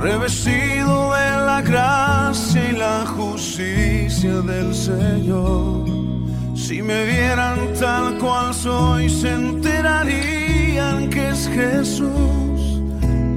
revestido 0.00 1.12
de 1.12 1.30
la 1.46 1.62
gracia 1.62 2.70
y 2.70 2.76
la 2.76 3.06
justicia 3.06 4.40
del 4.42 4.74
Señor. 4.74 5.84
Si 6.54 6.82
me 6.82 7.04
vieran 7.06 7.58
tal 7.78 8.18
cual 8.18 8.54
soy, 8.54 9.08
se 9.08 9.32
enterarían 9.32 11.08
que 11.10 11.30
es 11.30 11.48
Jesús. 11.48 12.82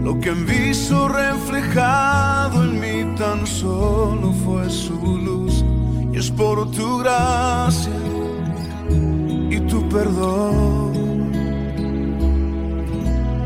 Lo 0.04 0.20
que 0.20 0.30
han 0.30 0.46
visto 0.46 1.08
reflejado 1.08 2.64
en 2.64 2.80
mí 2.80 3.16
tan 3.18 3.46
solo 3.46 4.34
fue 4.44 4.70
su 4.70 5.18
luz. 5.18 5.64
Y 6.14 6.18
es 6.18 6.30
por 6.30 6.70
tu 6.72 7.00
gracia 7.00 7.94
y 9.50 9.60
tu 9.62 9.88
perdón 9.90 10.91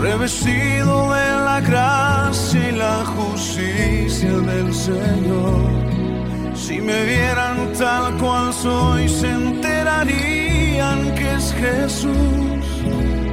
revestido 0.00 1.12
de 1.12 1.30
la 1.44 1.60
gracia 1.60 2.68
y 2.68 2.72
la 2.72 3.04
justicia 3.04 4.30
del 4.30 4.72
Señor. 4.72 5.70
Si 6.54 6.80
me 6.80 7.04
vieran 7.04 7.72
tal 7.78 8.16
cual 8.18 8.52
soy, 8.52 9.08
se 9.08 9.30
enterarían 9.30 11.14
que 11.14 11.34
es 11.34 11.52
Jesús. 11.52 12.66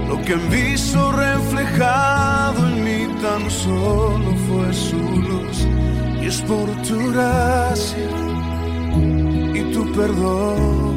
Lo 0.10 0.22
que 0.24 0.34
han 0.34 0.50
visto 0.50 1.12
reflejado 1.12 2.68
en 2.68 2.84
mí 2.84 3.22
tan 3.22 3.50
solo 3.50 4.36
fue 4.48 4.74
su 4.74 4.98
luz. 4.98 5.68
Y 6.22 6.26
es 6.26 6.42
por 6.42 6.68
tu 6.82 7.12
gracia 7.12 8.10
y 9.54 9.62
tu 9.74 9.92
perdón 9.94 10.97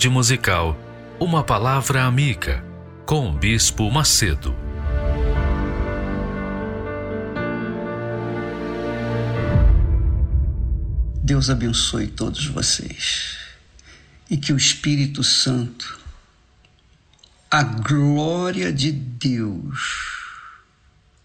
Tarde 0.00 0.08
musical, 0.08 0.80
uma 1.20 1.44
palavra 1.44 2.04
amiga 2.04 2.64
com 3.04 3.28
o 3.28 3.32
Bispo 3.34 3.90
Macedo. 3.90 4.56
Deus 11.22 11.50
abençoe 11.50 12.06
todos 12.06 12.46
vocês 12.46 13.36
e 14.30 14.38
que 14.38 14.54
o 14.54 14.56
Espírito 14.56 15.22
Santo, 15.22 16.00
a 17.50 17.62
glória 17.62 18.72
de 18.72 18.90
Deus, 18.90 19.80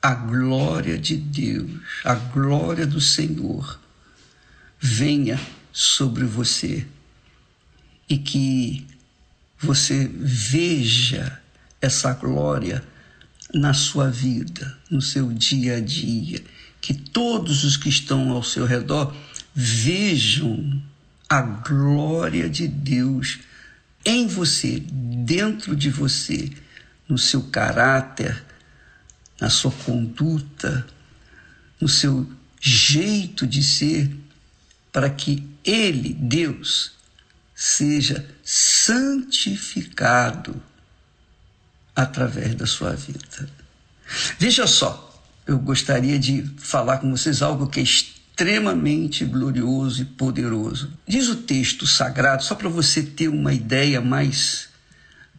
a 0.01 0.13
glória 0.13 0.97
de 0.97 1.15
Deus, 1.15 1.79
a 2.03 2.15
glória 2.15 2.85
do 2.85 2.99
Senhor 2.99 3.79
venha 4.81 5.39
sobre 5.71 6.25
você 6.25 6.85
e 8.09 8.17
que 8.17 8.85
você 9.57 10.09
veja 10.13 11.39
essa 11.81 12.13
glória 12.13 12.83
na 13.53 13.73
sua 13.73 14.09
vida, 14.09 14.77
no 14.89 15.01
seu 15.01 15.31
dia 15.31 15.77
a 15.77 15.79
dia, 15.79 16.43
que 16.81 16.93
todos 16.93 17.63
os 17.63 17.77
que 17.77 17.89
estão 17.89 18.31
ao 18.31 18.43
seu 18.43 18.65
redor 18.65 19.15
vejam 19.53 20.81
a 21.29 21.41
glória 21.41 22.49
de 22.49 22.67
Deus 22.67 23.39
em 24.03 24.27
você, 24.27 24.83
dentro 24.91 25.75
de 25.75 25.89
você, 25.89 26.51
no 27.07 27.17
seu 27.17 27.43
caráter, 27.43 28.43
na 29.39 29.49
sua 29.49 29.71
conduta, 29.71 30.85
no 31.79 31.87
seu 31.87 32.29
jeito 32.61 33.47
de 33.47 33.63
ser, 33.63 34.11
para 34.91 35.09
que 35.09 35.47
Ele, 35.63 36.13
Deus, 36.13 36.94
seja 37.55 38.27
santificado 38.43 40.61
através 41.95 42.53
da 42.55 42.67
sua 42.67 42.91
vida. 42.91 43.49
Veja 44.37 44.67
só, 44.67 45.23
eu 45.47 45.57
gostaria 45.57 46.19
de 46.19 46.43
falar 46.57 46.97
com 46.97 47.09
vocês 47.09 47.41
algo 47.41 47.67
que 47.67 47.79
é 47.79 47.83
extremamente 47.83 49.23
glorioso 49.23 50.01
e 50.01 50.05
poderoso. 50.05 50.91
Diz 51.07 51.29
o 51.29 51.37
texto 51.37 51.87
sagrado, 51.87 52.43
só 52.43 52.53
para 52.53 52.67
você 52.67 53.01
ter 53.01 53.29
uma 53.29 53.53
ideia 53.53 54.01
mais, 54.01 54.67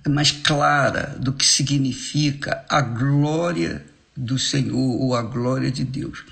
mais 0.08 0.32
clara 0.32 1.14
do 1.20 1.34
que 1.34 1.44
significa 1.44 2.64
a 2.68 2.80
glória 2.80 3.84
do 4.16 4.38
Senhor 4.38 4.78
ou 4.78 5.14
a 5.14 5.22
glória 5.22 5.70
de 5.70 5.84
Deus. 5.84 6.24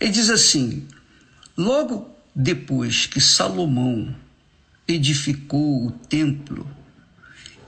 Ele 0.00 0.10
diz 0.10 0.28
assim: 0.28 0.88
logo 1.56 2.10
depois 2.34 3.06
que 3.06 3.20
Salomão 3.20 4.12
edificou 4.86 5.86
o 5.86 5.90
templo 5.90 6.68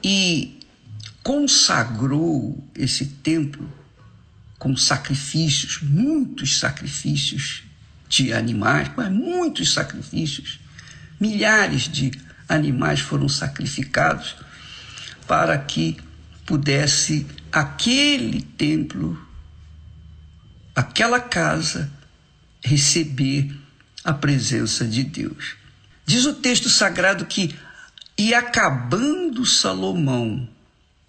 e 0.02 0.58
consagrou 1.22 2.62
esse 2.74 3.06
templo 3.06 3.72
com 4.58 4.76
sacrifícios, 4.76 5.80
muitos 5.82 6.58
sacrifícios 6.58 7.62
de 8.08 8.32
animais, 8.32 8.90
mas 8.96 9.10
muitos 9.10 9.72
sacrifícios. 9.72 10.60
Milhares 11.18 11.82
de 11.82 12.12
animais 12.48 13.00
foram 13.00 13.28
sacrificados 13.28 14.36
para 15.26 15.56
que 15.58 15.96
pudesse 16.44 17.26
aquele 17.50 18.42
templo, 18.42 19.18
aquela 20.74 21.20
casa, 21.20 21.90
receber 22.62 23.54
a 24.02 24.12
presença 24.12 24.86
de 24.86 25.02
Deus. 25.02 25.56
Diz 26.06 26.26
o 26.26 26.34
texto 26.34 26.68
sagrado 26.68 27.24
que, 27.24 27.54
e 28.16 28.34
acabando 28.34 29.46
Salomão 29.46 30.48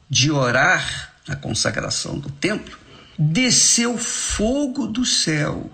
de 0.09 0.31
orar 0.31 1.13
na 1.27 1.35
consagração 1.35 2.19
do 2.19 2.29
templo, 2.29 2.77
desceu 3.17 3.97
fogo 3.97 4.87
do 4.87 5.05
céu. 5.05 5.69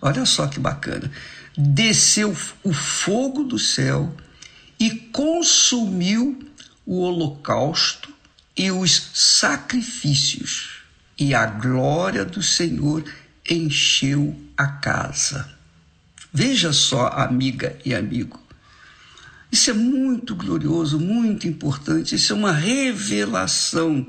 Olha 0.00 0.24
só 0.24 0.46
que 0.46 0.60
bacana. 0.60 1.10
Desceu 1.56 2.36
o 2.62 2.72
fogo 2.72 3.44
do 3.44 3.58
céu 3.58 4.14
e 4.78 4.90
consumiu 4.90 6.38
o 6.86 7.00
holocausto 7.00 8.14
e 8.56 8.70
os 8.70 9.10
sacrifícios, 9.14 10.82
e 11.18 11.34
a 11.34 11.46
glória 11.46 12.24
do 12.24 12.42
Senhor 12.42 13.04
encheu 13.48 14.36
a 14.56 14.66
casa. 14.66 15.57
Veja 16.32 16.72
só, 16.72 17.08
amiga 17.08 17.78
e 17.84 17.94
amigo, 17.94 18.40
isso 19.50 19.70
é 19.70 19.72
muito 19.72 20.36
glorioso, 20.36 21.00
muito 21.00 21.48
importante, 21.48 22.14
isso 22.14 22.32
é 22.32 22.36
uma 22.36 22.52
revelação. 22.52 24.06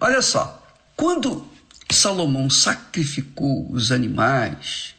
Olha 0.00 0.20
só, 0.20 0.60
quando 0.96 1.48
Salomão 1.90 2.50
sacrificou 2.50 3.70
os 3.70 3.92
animais 3.92 4.94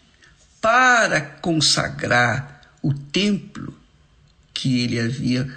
para 0.61 1.19
consagrar 1.19 2.61
o 2.81 2.93
templo 2.93 3.77
que 4.53 4.79
ele 4.79 4.99
havia 4.99 5.53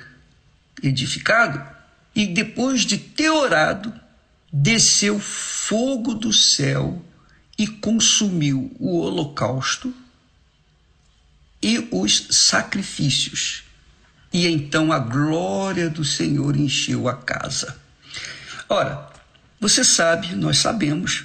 edificado, 0.83 1.63
e 2.15 2.27
depois 2.27 2.83
de 2.83 2.99
ter 2.99 3.31
orado, 3.31 3.93
desceu 4.53 5.21
fogo 5.21 6.15
do 6.15 6.33
céu 6.33 7.05
e 7.59 7.67
consumiu 7.67 8.75
o 8.81 8.99
holocausto 8.99 9.95
e 11.63 11.89
os 11.91 12.29
sacrifícios. 12.31 13.65
E 14.33 14.47
então 14.47 14.93
a 14.93 14.99
glória 14.99 15.89
do 15.89 16.05
Senhor 16.05 16.57
encheu 16.57 17.09
a 17.09 17.15
casa. 17.15 17.77
Ora, 18.69 19.09
você 19.61 19.85
sabe, 19.85 20.35
nós 20.35 20.59
sabemos, 20.59 21.25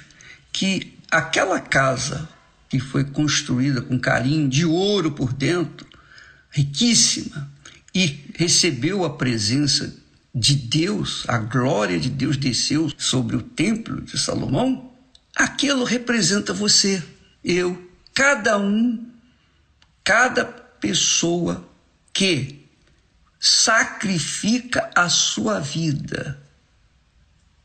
que 0.52 0.98
aquela 1.10 1.60
casa 1.60 2.28
que 2.68 2.78
foi 2.78 3.04
construída 3.04 3.82
com 3.82 3.98
carinho, 3.98 4.48
de 4.48 4.64
ouro 4.64 5.12
por 5.12 5.32
dentro, 5.32 5.86
riquíssima, 6.50 7.50
e 7.94 8.30
recebeu 8.34 9.04
a 9.04 9.10
presença 9.10 9.94
de 10.34 10.54
Deus, 10.54 11.24
a 11.28 11.36
glória 11.36 12.00
de 12.00 12.08
Deus 12.08 12.38
desceu 12.38 12.90
sobre 12.96 13.36
o 13.36 13.42
templo 13.42 14.00
de 14.00 14.18
Salomão, 14.18 14.90
aquilo 15.36 15.84
representa 15.84 16.54
você, 16.54 17.02
eu, 17.44 17.90
cada 18.14 18.56
um, 18.56 19.11
cada 20.04 20.44
pessoa 20.44 21.68
que 22.12 22.68
sacrifica 23.38 24.90
a 24.94 25.08
sua 25.08 25.58
vida 25.60 26.40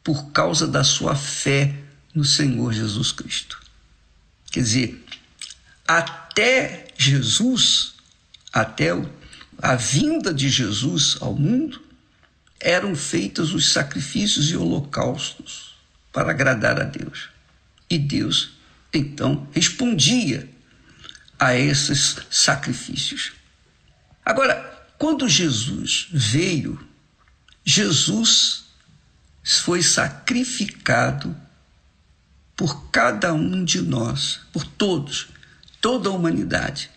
por 0.04 0.32
causa 0.32 0.68
da 0.68 0.84
sua 0.84 1.16
fé 1.16 1.76
no 2.14 2.24
Senhor 2.24 2.74
Jesus 2.74 3.12
Cristo. 3.12 3.62
Quer 4.52 4.62
dizer, 4.62 5.06
até 5.88 6.88
Jesus, 6.98 7.94
até 8.52 8.90
a 9.62 9.76
vinda 9.76 10.34
de 10.34 10.50
Jesus 10.50 11.18
ao 11.20 11.36
mundo, 11.36 11.82
eram 12.60 12.96
feitos 12.96 13.54
os 13.54 13.72
sacrifícios 13.72 14.50
e 14.50 14.58
holocaustos 14.58 15.76
para 16.12 16.32
agradar 16.32 16.80
a 16.82 16.86
Deus. 16.86 17.30
E 17.90 17.98
Deus, 18.00 18.54
então, 18.94 19.48
respondia 19.52 20.50
a 21.40 21.56
esses 21.56 22.18
sacrifícios. 22.30 23.34
Agora, 24.26 24.86
quando 24.98 25.30
Jesus 25.30 26.08
veio, 26.12 26.80
Jesus 27.64 28.66
foi 29.44 29.82
sacrificado 29.82 31.36
por 32.56 32.90
cada 32.90 33.34
um 33.34 33.64
de 33.64 33.82
nós, 33.82 34.40
por 34.52 34.66
todos, 34.66 35.28
toda 35.80 36.10
a 36.10 36.12
humanidade. 36.12 36.90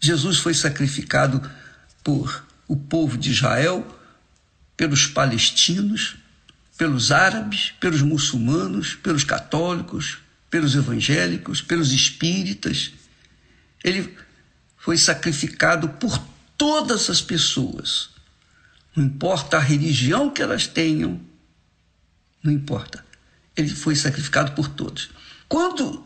Jesus 0.00 0.38
foi 0.38 0.54
sacrificado 0.54 1.48
por 2.02 2.44
o 2.66 2.76
povo 2.76 3.16
de 3.16 3.30
Israel, 3.30 3.86
pelos 4.76 5.06
palestinos, 5.06 6.16
pelos 6.76 7.12
árabes, 7.12 7.72
pelos 7.78 8.02
muçulmanos, 8.02 8.96
pelos 8.96 9.22
católicos, 9.22 10.18
pelos 10.50 10.74
evangélicos, 10.74 11.62
pelos 11.62 11.92
espíritas. 11.92 12.92
Ele 13.82 14.16
foi 14.76 14.96
sacrificado 14.96 15.88
por 15.88 16.18
todas 16.56 17.10
as 17.10 17.20
pessoas. 17.20 18.10
Não 18.94 19.04
importa 19.04 19.56
a 19.56 19.60
religião 19.60 20.30
que 20.30 20.42
elas 20.42 20.66
tenham, 20.66 21.20
não 22.42 22.52
importa. 22.52 23.04
Ele 23.56 23.70
foi 23.70 23.96
sacrificado 23.96 24.52
por 24.52 24.68
todos. 24.68 25.10
Quando 25.48 26.04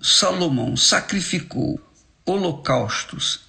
Salomão 0.00 0.76
sacrificou 0.76 1.80
holocaustos 2.24 3.40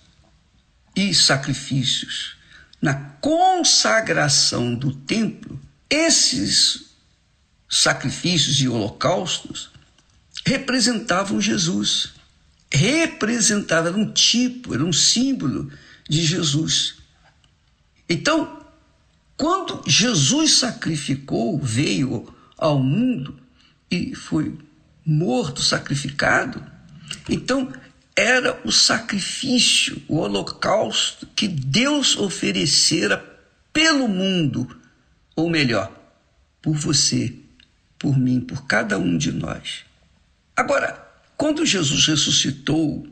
e 0.95 1.13
sacrifícios 1.13 2.37
na 2.81 2.93
consagração 3.21 4.73
do 4.73 4.93
templo, 4.93 5.59
esses 5.89 6.89
sacrifícios 7.69 8.59
e 8.61 8.67
holocaustos 8.67 9.69
representavam 10.45 11.41
Jesus. 11.41 12.13
Representava, 12.71 13.89
era 13.89 13.97
um 13.97 14.11
tipo, 14.11 14.73
era 14.73 14.83
um 14.83 14.93
símbolo 14.93 15.71
de 16.07 16.23
Jesus. 16.23 16.97
Então, 18.07 18.63
quando 19.37 19.81
Jesus 19.87 20.57
sacrificou, 20.57 21.57
veio 21.59 22.33
ao 22.57 22.79
mundo 22.79 23.39
e 23.89 24.13
foi 24.13 24.57
morto, 25.05 25.61
sacrificado, 25.61 26.63
então 27.27 27.71
era 28.15 28.59
o 28.65 28.71
sacrifício, 28.71 30.01
o 30.07 30.17
holocausto 30.17 31.25
que 31.27 31.47
Deus 31.47 32.17
oferecera 32.17 33.17
pelo 33.71 34.07
mundo, 34.07 34.77
ou 35.35 35.49
melhor, 35.49 35.89
por 36.61 36.75
você, 36.75 37.33
por 37.97 38.17
mim, 38.17 38.41
por 38.41 38.65
cada 38.65 38.97
um 38.97 39.17
de 39.17 39.31
nós. 39.31 39.85
Agora, 40.55 41.08
quando 41.39 41.65
Jesus 41.65 42.05
ressuscitou 42.05 43.07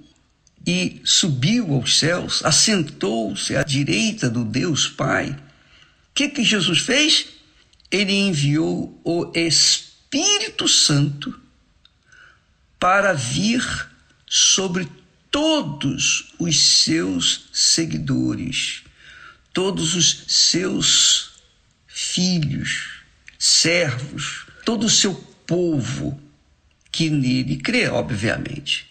e 0.66 1.00
subiu 1.06 1.74
aos 1.74 1.98
céus, 1.98 2.44
assentou-se 2.44 3.56
à 3.56 3.64
direita 3.64 4.30
do 4.30 4.44
Deus 4.44 4.86
Pai, 4.86 5.34
que, 6.18 6.30
que 6.30 6.44
Jesus 6.44 6.80
fez? 6.80 7.28
Ele 7.92 8.12
enviou 8.12 9.00
o 9.04 9.32
Espírito 9.36 10.68
Santo 10.68 11.40
para 12.80 13.14
vir 13.14 13.64
sobre 14.26 14.90
todos 15.30 16.34
os 16.40 16.60
seus 16.60 17.46
seguidores, 17.54 18.82
todos 19.54 19.94
os 19.94 20.26
seus 20.28 21.34
filhos, 21.88 23.04
servos, 23.38 24.48
todo 24.66 24.88
o 24.88 24.90
seu 24.90 25.14
povo 25.46 26.20
que 26.98 27.12
nele 27.12 27.58
crê, 27.58 27.88
obviamente. 27.88 28.90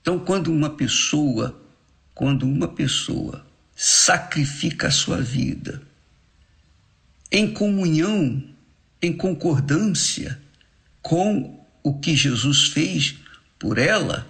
Então, 0.00 0.20
quando 0.20 0.52
uma 0.52 0.70
pessoa, 0.70 1.60
quando 2.14 2.44
uma 2.44 2.68
pessoa 2.68 3.44
sacrifica 3.74 4.86
a 4.86 4.92
sua 4.92 5.20
vida 5.20 5.82
em 7.32 7.52
comunhão, 7.52 8.40
em 9.02 9.12
concordância 9.12 10.40
com 11.02 11.60
o 11.82 11.98
que 11.98 12.14
Jesus 12.14 12.68
fez 12.68 13.16
por 13.58 13.78
ela, 13.78 14.24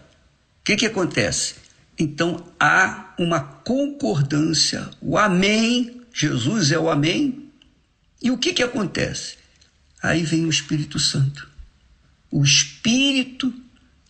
o 0.60 0.64
que, 0.64 0.76
que 0.76 0.86
acontece? 0.86 1.56
Então 1.98 2.42
há 2.58 3.14
uma 3.18 3.40
concordância, 3.40 4.88
o 5.02 5.18
Amém, 5.18 6.00
Jesus 6.10 6.72
é 6.72 6.78
o 6.78 6.88
Amém. 6.88 7.50
E 8.22 8.30
o 8.30 8.38
que, 8.38 8.54
que 8.54 8.62
acontece? 8.62 9.36
Aí 10.02 10.22
vem 10.22 10.46
o 10.46 10.50
Espírito 10.50 10.98
Santo. 10.98 11.55
O 12.30 12.44
Espírito 12.44 13.52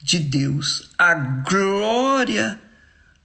de 0.03 0.19
Deus, 0.19 0.91
a 0.97 1.15
glória 1.15 2.61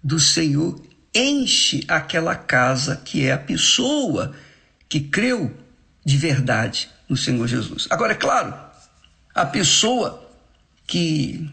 do 0.03 0.19
Senhor 0.19 0.81
enche 1.13 1.83
aquela 1.87 2.35
casa 2.35 2.95
que 2.95 3.25
é 3.25 3.33
a 3.33 3.37
pessoa 3.37 4.33
que 4.87 4.99
creu 4.99 5.55
de 6.03 6.17
verdade 6.17 6.89
no 7.07 7.15
Senhor 7.15 7.47
Jesus. 7.47 7.87
Agora, 7.89 8.13
é 8.13 8.15
claro, 8.15 8.53
a 9.33 9.45
pessoa 9.45 10.29
que 10.87 11.49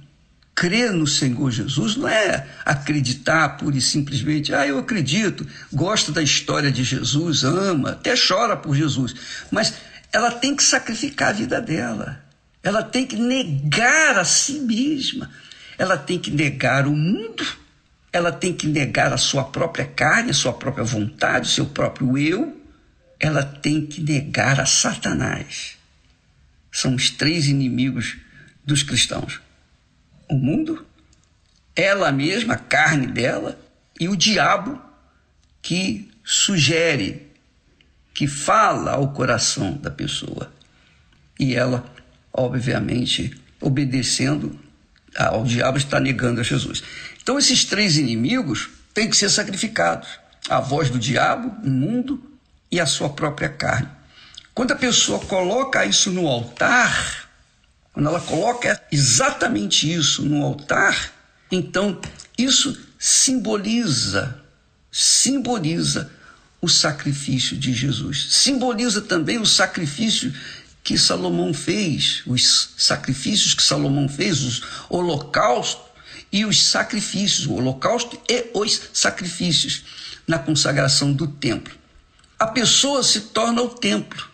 crê 0.54 0.90
no 0.90 1.06
Senhor 1.06 1.50
Jesus 1.52 1.96
não 1.96 2.08
é 2.08 2.46
acreditar 2.64 3.50
pura 3.50 3.76
e 3.76 3.80
simplesmente, 3.80 4.52
ah, 4.52 4.66
eu 4.66 4.78
acredito, 4.78 5.46
gosto 5.72 6.10
da 6.10 6.20
história 6.20 6.72
de 6.72 6.82
Jesus, 6.82 7.44
ama, 7.44 7.90
até 7.90 8.14
chora 8.16 8.56
por 8.56 8.74
Jesus, 8.74 9.14
mas 9.52 9.74
ela 10.12 10.32
tem 10.32 10.56
que 10.56 10.62
sacrificar 10.64 11.28
a 11.28 11.32
vida 11.32 11.60
dela, 11.60 12.24
ela 12.62 12.82
tem 12.82 13.06
que 13.06 13.16
negar 13.16 14.18
a 14.18 14.24
si 14.24 14.60
mesma, 14.60 15.30
ela 15.76 15.96
tem 15.96 16.18
que 16.18 16.30
negar 16.30 16.86
o 16.86 16.92
mundo, 16.92 17.46
ela 18.12 18.32
tem 18.32 18.52
que 18.52 18.66
negar 18.66 19.12
a 19.12 19.18
sua 19.18 19.44
própria 19.44 19.86
carne, 19.86 20.30
a 20.30 20.34
sua 20.34 20.52
própria 20.52 20.84
vontade, 20.84 21.48
o 21.48 21.52
seu 21.52 21.66
próprio 21.66 22.18
eu, 22.18 22.60
ela 23.20 23.42
tem 23.42 23.86
que 23.86 24.00
negar 24.00 24.60
a 24.60 24.66
Satanás. 24.66 25.76
São 26.70 26.94
os 26.94 27.10
três 27.10 27.46
inimigos 27.46 28.16
dos 28.64 28.82
cristãos: 28.82 29.40
o 30.28 30.34
mundo, 30.34 30.86
ela 31.74 32.12
mesma, 32.12 32.54
a 32.54 32.58
carne 32.58 33.06
dela, 33.06 33.58
e 33.98 34.08
o 34.08 34.16
diabo 34.16 34.80
que 35.62 36.10
sugere, 36.24 37.26
que 38.14 38.26
fala 38.26 38.92
ao 38.92 39.12
coração 39.12 39.76
da 39.76 39.90
pessoa. 39.90 40.52
E 41.38 41.54
ela, 41.54 41.84
obviamente, 42.38 43.36
obedecendo 43.60 44.58
ao 45.16 45.44
diabo, 45.44 45.76
está 45.76 45.98
negando 45.98 46.40
a 46.40 46.44
Jesus. 46.44 46.82
Então, 47.20 47.38
esses 47.38 47.64
três 47.64 47.98
inimigos 47.98 48.68
têm 48.94 49.10
que 49.10 49.16
ser 49.16 49.28
sacrificados: 49.28 50.08
a 50.48 50.60
voz 50.60 50.88
do 50.88 50.98
diabo, 50.98 51.54
o 51.66 51.68
mundo 51.68 52.22
e 52.70 52.78
a 52.78 52.86
sua 52.86 53.08
própria 53.08 53.48
carne. 53.48 53.88
Quando 54.54 54.72
a 54.72 54.76
pessoa 54.76 55.18
coloca 55.20 55.84
isso 55.84 56.10
no 56.10 56.26
altar, 56.28 57.28
quando 57.92 58.08
ela 58.08 58.20
coloca 58.20 58.80
exatamente 58.92 59.92
isso 59.92 60.24
no 60.24 60.44
altar, 60.44 61.12
então 61.50 62.00
isso 62.36 62.78
simboliza, 62.98 64.40
simboliza 64.90 66.10
o 66.60 66.68
sacrifício 66.68 67.56
de 67.56 67.72
Jesus. 67.72 68.28
Simboliza 68.30 69.00
também 69.00 69.38
o 69.38 69.46
sacrifício 69.46 70.32
que 70.88 70.96
Salomão 70.96 71.52
fez, 71.52 72.22
os 72.24 72.70
sacrifícios 72.78 73.52
que 73.52 73.62
Salomão 73.62 74.08
fez, 74.08 74.40
os 74.40 74.62
holocaustos 74.88 75.84
e 76.32 76.46
os 76.46 76.64
sacrifícios, 76.64 77.46
o 77.46 77.52
holocausto 77.52 78.18
e 78.26 78.46
os 78.54 78.80
sacrifícios 78.94 79.84
na 80.26 80.38
consagração 80.38 81.12
do 81.12 81.26
templo. 81.26 81.74
A 82.38 82.46
pessoa 82.46 83.02
se 83.02 83.20
torna 83.20 83.60
o 83.60 83.68
templo. 83.68 84.30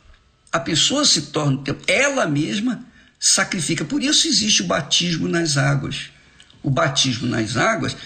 A 0.53 0.61
pessoa 0.61 1.05
se 1.05 1.23
torna 1.23 1.57
o 1.57 1.63
templo. 1.65 1.83
Ela 1.89 2.25
mesma 2.25 2.87
sacrifica. 3.19 3.85
Por 3.85 4.01
isso 4.01 4.29
existe 4.29 4.63
o 4.63 4.67
batismo 4.67 5.27
nas 5.27 5.57
águas. 5.57 6.11
O 6.63 6.71
batismo 6.71 7.27
nas 7.27 7.57
águas, 7.57 7.97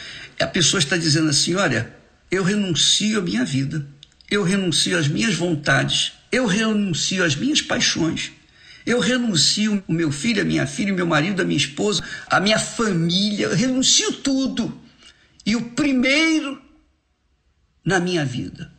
a 0.40 0.46
pessoa 0.46 0.78
está 0.78 0.96
dizendo 0.96 1.28
assim: 1.28 1.54
olha, 1.54 1.94
eu 2.30 2.42
renuncio 2.42 3.18
à 3.18 3.22
minha 3.22 3.44
vida, 3.44 3.86
eu 4.30 4.42
renuncio 4.42 4.98
às 4.98 5.06
minhas 5.06 5.34
vontades, 5.34 6.12
eu 6.32 6.46
renuncio 6.46 7.22
às 7.22 7.36
minhas 7.36 7.60
paixões, 7.60 8.32
eu 8.88 9.00
renuncio 9.00 9.84
o 9.86 9.92
meu 9.92 10.10
filho, 10.10 10.40
a 10.40 10.44
minha 10.46 10.66
filha, 10.66 10.94
o 10.94 10.96
meu 10.96 11.06
marido, 11.06 11.42
a 11.42 11.44
minha 11.44 11.58
esposa, 11.58 12.02
a 12.26 12.40
minha 12.40 12.58
família, 12.58 13.44
eu 13.44 13.54
renuncio 13.54 14.14
tudo. 14.14 14.80
E 15.44 15.54
o 15.54 15.72
primeiro 15.72 16.58
na 17.84 18.00
minha 18.00 18.24
vida 18.24 18.72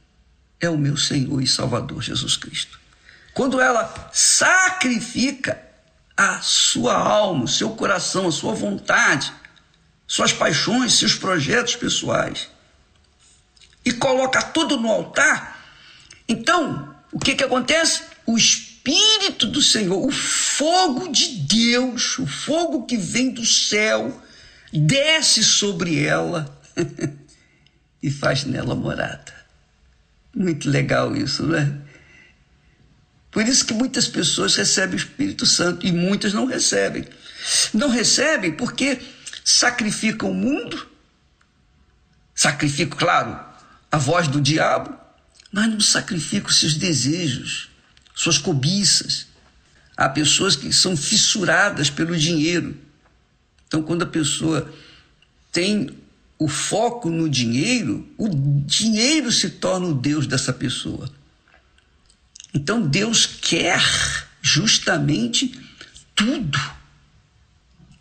é 0.60 0.68
o 0.68 0.80
meu 0.80 0.98
Senhor 0.98 1.40
e 1.44 1.48
Salvador 1.48 2.02
Jesus 2.02 2.36
Cristo. 2.36 2.80
Quando 3.36 3.62
ela 3.62 4.10
sacrifica 4.12 5.62
a 6.18 6.42
sua 6.42 6.96
alma, 6.96 7.44
o 7.44 7.48
seu 7.48 7.70
coração, 7.76 8.28
a 8.28 8.32
sua 8.32 8.56
vontade, 8.56 9.32
suas 10.08 10.34
paixões, 10.34 10.94
seus 10.94 11.14
projetos 11.14 11.76
pessoais 11.76 12.50
e 13.86 13.94
coloca 13.94 14.42
tudo 14.42 14.76
no 14.76 14.90
altar, 14.90 15.64
então 16.28 16.96
o 17.12 17.20
que, 17.20 17.36
que 17.36 17.44
acontece? 17.44 18.02
O 18.26 18.36
Espírito 18.36 18.69
do 19.50 19.62
Senhor, 19.62 20.06
o 20.06 20.12
fogo 20.12 21.12
de 21.12 21.28
Deus, 21.40 22.18
o 22.18 22.26
fogo 22.26 22.86
que 22.86 22.98
vem 22.98 23.32
do 23.32 23.46
céu, 23.46 24.22
desce 24.72 25.44
sobre 25.44 26.04
ela 26.04 26.58
e 28.02 28.10
faz 28.10 28.46
nela 28.46 28.76
morada. 28.76 29.34
Muito 30.34 30.70
legal 30.70 31.16
isso, 31.16 31.44
não 31.46 31.58
é? 31.58 31.74
Por 33.32 33.48
isso 33.48 33.66
que 33.66 33.74
muitas 33.74 34.08
pessoas 34.08 34.56
recebem 34.56 34.96
o 34.96 34.98
Espírito 34.98 35.46
Santo 35.46 35.86
e 35.86 35.92
muitas 35.92 36.34
não 36.34 36.46
recebem. 36.46 37.06
Não 37.74 37.90
recebem 37.90 38.52
porque 38.54 39.00
sacrificam 39.44 40.32
o 40.32 40.34
mundo, 40.34 40.90
sacrificam, 42.34 42.98
claro, 42.98 43.40
a 43.92 43.98
voz 43.98 44.28
do 44.28 44.42
diabo, 44.42 44.98
mas 45.52 45.68
não 45.68 45.80
sacrificam 45.80 46.50
seus 46.50 46.76
desejos, 46.76 47.69
suas 48.20 48.38
cobiças. 48.38 49.28
Há 49.96 50.10
pessoas 50.10 50.58
que 50.58 50.74
são 50.74 50.98
fissuradas 50.98 51.90
pelo 51.90 52.18
dinheiro. 52.18 52.78
Então, 53.66 53.82
quando 53.82 54.04
a 54.04 54.08
pessoa 54.08 54.70
tem 55.54 55.90
o 56.38 56.50
foco 56.50 57.10
no 57.10 57.30
dinheiro, 57.30 58.06
o 58.18 58.28
dinheiro 58.66 59.32
se 59.32 59.50
torna 59.52 59.88
o 59.88 59.94
Deus 59.94 60.28
dessa 60.28 60.52
pessoa. 60.52 61.10
Então 62.54 62.86
Deus 62.86 63.26
quer 63.26 63.82
justamente 64.42 65.58
tudo, 66.14 66.60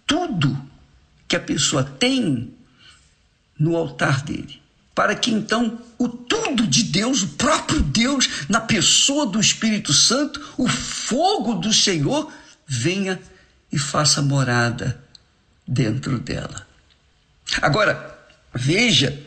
tudo 0.05 0.69
que 1.29 1.37
a 1.37 1.41
pessoa 1.41 1.85
tem 1.85 2.55
no 3.59 3.77
altar 3.77 4.25
dele. 4.25 4.61
Para 4.99 5.15
que 5.15 5.31
então 5.31 5.81
o 5.97 6.09
tudo 6.09 6.67
de 6.67 6.83
Deus, 6.83 7.23
o 7.23 7.29
próprio 7.29 7.81
Deus, 7.81 8.49
na 8.49 8.61
pessoa 8.61 9.27
do 9.27 9.39
Espírito 9.39 9.93
Santo, 9.93 10.45
o 10.59 10.67
fogo 10.67 11.55
do 11.55 11.73
Senhor, 11.73 12.33
venha 12.67 13.23
e 13.71 13.79
faça 13.79 14.21
morada 14.21 15.01
dentro 15.65 16.19
dela. 16.19 16.67
Agora, 17.63 18.19
veja 18.53 19.25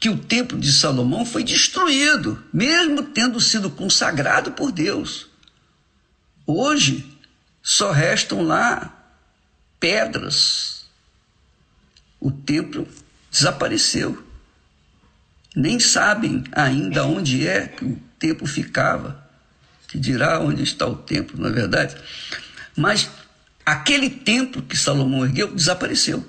que 0.00 0.08
o 0.08 0.18
templo 0.18 0.58
de 0.58 0.72
Salomão 0.72 1.24
foi 1.24 1.44
destruído, 1.44 2.42
mesmo 2.52 3.04
tendo 3.04 3.40
sido 3.40 3.70
consagrado 3.70 4.50
por 4.50 4.72
Deus. 4.72 5.28
Hoje 6.44 7.16
só 7.62 7.92
restam 7.92 8.42
lá 8.42 8.92
pedras. 9.78 10.84
O 12.18 12.32
templo 12.32 12.88
desapareceu. 13.30 14.31
Nem 15.54 15.78
sabem 15.78 16.44
ainda 16.52 17.04
onde 17.04 17.46
é 17.46 17.66
que 17.66 17.84
o 17.84 18.00
templo 18.18 18.46
ficava, 18.46 19.22
que 19.88 19.98
dirá 19.98 20.40
onde 20.40 20.62
está 20.62 20.86
o 20.86 20.96
templo, 20.96 21.38
não 21.38 21.50
é 21.50 21.52
verdade? 21.52 21.96
Mas 22.76 23.10
aquele 23.64 24.08
templo 24.08 24.62
que 24.62 24.76
Salomão 24.76 25.24
ergueu 25.24 25.54
desapareceu. 25.54 26.26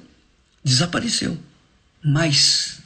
Desapareceu. 0.64 1.38
Mas 2.04 2.80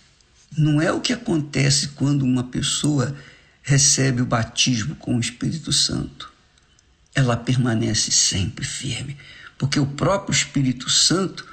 não 0.56 0.80
é 0.80 0.92
o 0.92 1.02
que 1.02 1.14
acontece 1.14 1.90
quando 1.90 2.24
uma 2.24 2.44
pessoa 2.44 3.16
recebe 3.64 4.22
o 4.22 4.26
batismo 4.26 4.96
com 4.96 5.18
o 5.18 5.20
Espírito 5.20 5.74
Santo. 5.74 6.32
ela 7.16 7.36
permanece 7.36 8.12
sempre 8.12 8.64
firme, 8.64 9.18
porque 9.58 9.80
o 9.80 9.88
próprio 9.88 10.32
Espírito 10.32 10.88
Santo 10.88 11.48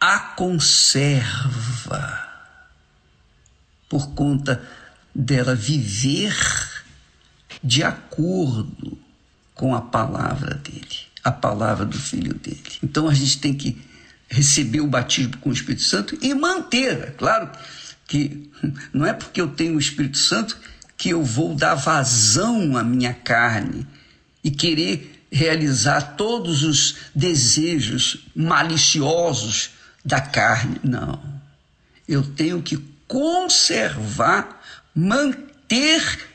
a 0.00 0.18
conserva 0.18 2.29
por 3.90 4.10
conta 4.12 4.62
dela 5.12 5.54
viver 5.54 6.34
de 7.62 7.82
acordo 7.82 8.96
com 9.52 9.74
a 9.74 9.82
palavra 9.82 10.54
dele, 10.54 10.86
a 11.24 11.32
palavra 11.32 11.84
do 11.84 11.98
filho 11.98 12.32
dele. 12.32 12.62
Então 12.82 13.08
a 13.08 13.12
gente 13.12 13.38
tem 13.38 13.52
que 13.52 13.76
receber 14.28 14.80
o 14.80 14.86
batismo 14.86 15.36
com 15.38 15.50
o 15.50 15.52
Espírito 15.52 15.82
Santo 15.82 16.16
e 16.22 16.32
manter, 16.32 17.02
é 17.02 17.10
claro 17.10 17.50
que 18.06 18.48
não 18.94 19.04
é 19.04 19.12
porque 19.12 19.40
eu 19.40 19.48
tenho 19.48 19.74
o 19.74 19.80
Espírito 19.80 20.18
Santo 20.18 20.56
que 20.96 21.10
eu 21.10 21.24
vou 21.24 21.54
dar 21.54 21.74
vazão 21.74 22.76
à 22.76 22.84
minha 22.84 23.12
carne 23.12 23.86
e 24.44 24.52
querer 24.52 25.26
realizar 25.32 26.14
todos 26.16 26.62
os 26.62 26.96
desejos 27.14 28.26
maliciosos 28.34 29.70
da 30.04 30.20
carne. 30.20 30.76
Não. 30.82 31.20
Eu 32.06 32.22
tenho 32.22 32.60
que 32.62 32.89
conservar, 33.10 34.62
manter 34.94 36.30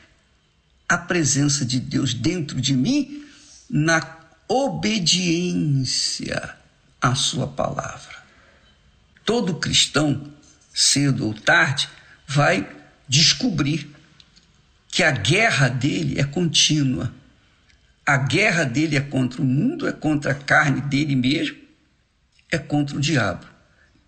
a 0.86 0.98
presença 0.98 1.64
de 1.64 1.80
Deus 1.80 2.12
dentro 2.12 2.60
de 2.60 2.76
mim 2.76 3.24
na 3.68 4.06
obediência 4.46 4.94
à 7.00 7.14
Sua 7.14 7.46
palavra. 7.48 8.14
Todo 9.24 9.54
cristão, 9.54 10.30
cedo 10.74 11.26
ou 11.26 11.32
tarde, 11.32 11.88
vai 12.26 12.68
descobrir 13.08 13.90
que 14.88 15.02
a 15.02 15.12
guerra 15.12 15.68
dele 15.68 16.20
é 16.20 16.24
contínua. 16.24 17.10
A 18.04 18.18
guerra 18.18 18.64
dele 18.64 18.96
é 18.96 19.00
contra 19.00 19.40
o 19.40 19.46
mundo, 19.46 19.88
é 19.88 19.92
contra 19.92 20.32
a 20.32 20.34
carne 20.34 20.82
dele 20.82 21.16
mesmo, 21.16 21.56
é 22.52 22.58
contra 22.58 22.98
o 22.98 23.00
diabo. 23.00 23.46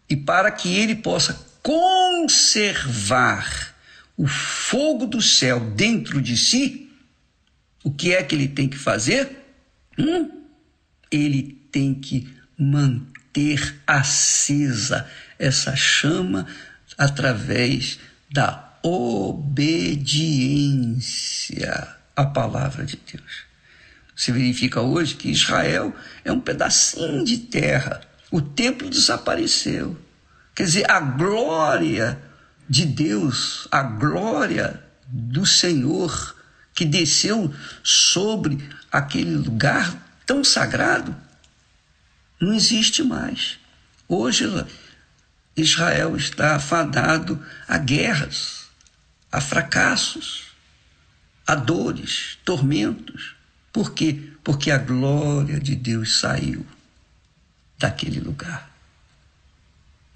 E 0.06 0.14
para 0.14 0.50
que 0.50 0.68
ele 0.68 0.94
possa 0.94 1.47
conservar 1.68 3.44
o 4.16 4.26
fogo 4.26 5.04
do 5.06 5.20
céu 5.20 5.60
dentro 5.60 6.22
de 6.22 6.34
si, 6.34 6.90
o 7.84 7.92
que 7.92 8.14
é 8.14 8.22
que 8.22 8.34
ele 8.34 8.48
tem 8.48 8.66
que 8.66 8.78
fazer? 8.78 9.28
Hum, 9.98 10.30
ele 11.10 11.60
tem 11.70 11.92
que 11.92 12.34
manter 12.58 13.82
acesa 13.86 15.06
essa 15.38 15.76
chama 15.76 16.46
através 16.96 17.98
da 18.30 18.78
obediência 18.82 19.76
à 22.16 22.24
palavra 22.24 22.86
de 22.86 22.96
Deus. 22.96 23.42
Se 24.16 24.32
verifica 24.32 24.80
hoje 24.80 25.16
que 25.16 25.28
Israel 25.28 25.94
é 26.24 26.32
um 26.32 26.40
pedacinho 26.40 27.22
de 27.26 27.36
terra. 27.36 28.00
O 28.30 28.40
templo 28.40 28.88
desapareceu. 28.88 30.07
Quer 30.58 30.64
dizer, 30.64 30.90
a 30.90 30.98
glória 30.98 32.20
de 32.68 32.84
Deus, 32.84 33.68
a 33.70 33.80
glória 33.80 34.82
do 35.06 35.46
Senhor 35.46 36.34
que 36.74 36.84
desceu 36.84 37.54
sobre 37.84 38.68
aquele 38.90 39.36
lugar 39.36 40.18
tão 40.26 40.42
sagrado, 40.42 41.14
não 42.40 42.52
existe 42.52 43.04
mais. 43.04 43.60
Hoje 44.08 44.46
Israel 45.56 46.16
está 46.16 46.56
afadado 46.56 47.40
a 47.68 47.78
guerras, 47.78 48.64
a 49.30 49.40
fracassos, 49.40 50.46
a 51.46 51.54
dores, 51.54 52.36
tormentos. 52.44 53.36
Por 53.72 53.92
quê? 53.94 54.32
Porque 54.42 54.72
a 54.72 54.78
glória 54.78 55.60
de 55.60 55.76
Deus 55.76 56.18
saiu 56.18 56.66
daquele 57.78 58.18
lugar. 58.18 58.67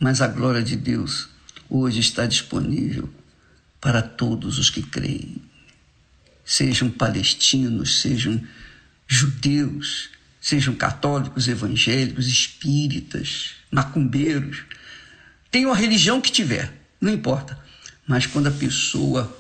Mas 0.03 0.21
a 0.21 0.27
glória 0.27 0.65
de 0.65 0.75
Deus 0.75 1.29
hoje 1.71 2.01
está 2.01 2.27
disponível 2.27 3.09
para 3.81 4.03
todos 4.03 4.59
os 4.59 4.69
que 4.69 4.83
creem, 4.83 5.41
sejam 6.45 6.91
palestinos, 6.91 8.01
sejam 8.01 8.43
judeus, 9.07 10.11
sejam 10.41 10.75
católicos, 10.75 11.47
evangélicos, 11.47 12.27
espíritas, 12.27 13.53
macumbeiros. 13.71 14.65
Tenham 15.53 15.71
a 15.71 15.77
religião 15.77 16.21
que 16.21 16.33
tiver, 16.33 16.83
não 17.01 17.13
importa. 17.13 17.57
Mas 18.05 18.27
quando 18.27 18.49
a 18.49 18.51
pessoa 18.51 19.33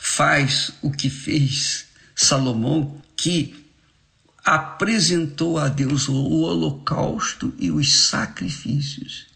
faz 0.00 0.72
o 0.82 0.90
que 0.90 1.08
fez 1.08 1.86
Salomão, 2.16 3.00
que 3.16 3.54
apresentou 4.44 5.58
a 5.58 5.68
Deus 5.68 6.08
o 6.08 6.40
holocausto 6.40 7.54
e 7.56 7.70
os 7.70 8.08
sacrifícios, 8.08 9.27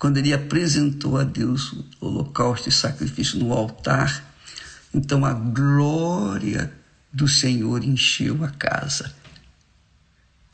quando 0.00 0.16
ele 0.16 0.32
apresentou 0.32 1.18
a 1.18 1.24
Deus 1.24 1.72
o 1.72 1.84
holocausto 2.00 2.70
e 2.70 2.72
sacrifício 2.72 3.38
no 3.38 3.52
altar, 3.52 4.34
então 4.94 5.26
a 5.26 5.34
glória 5.34 6.72
do 7.12 7.28
Senhor 7.28 7.84
encheu 7.84 8.42
a 8.42 8.48
casa. 8.48 9.12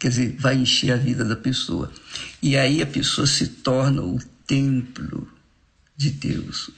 Quer 0.00 0.08
dizer, 0.08 0.36
vai 0.36 0.56
encher 0.56 0.90
a 0.90 0.96
vida 0.96 1.24
da 1.24 1.36
pessoa. 1.36 1.92
E 2.42 2.56
aí 2.56 2.82
a 2.82 2.86
pessoa 2.86 3.24
se 3.24 3.46
torna 3.46 4.02
o 4.02 4.18
templo 4.44 5.30
de 5.96 6.10
Deus, 6.10 6.70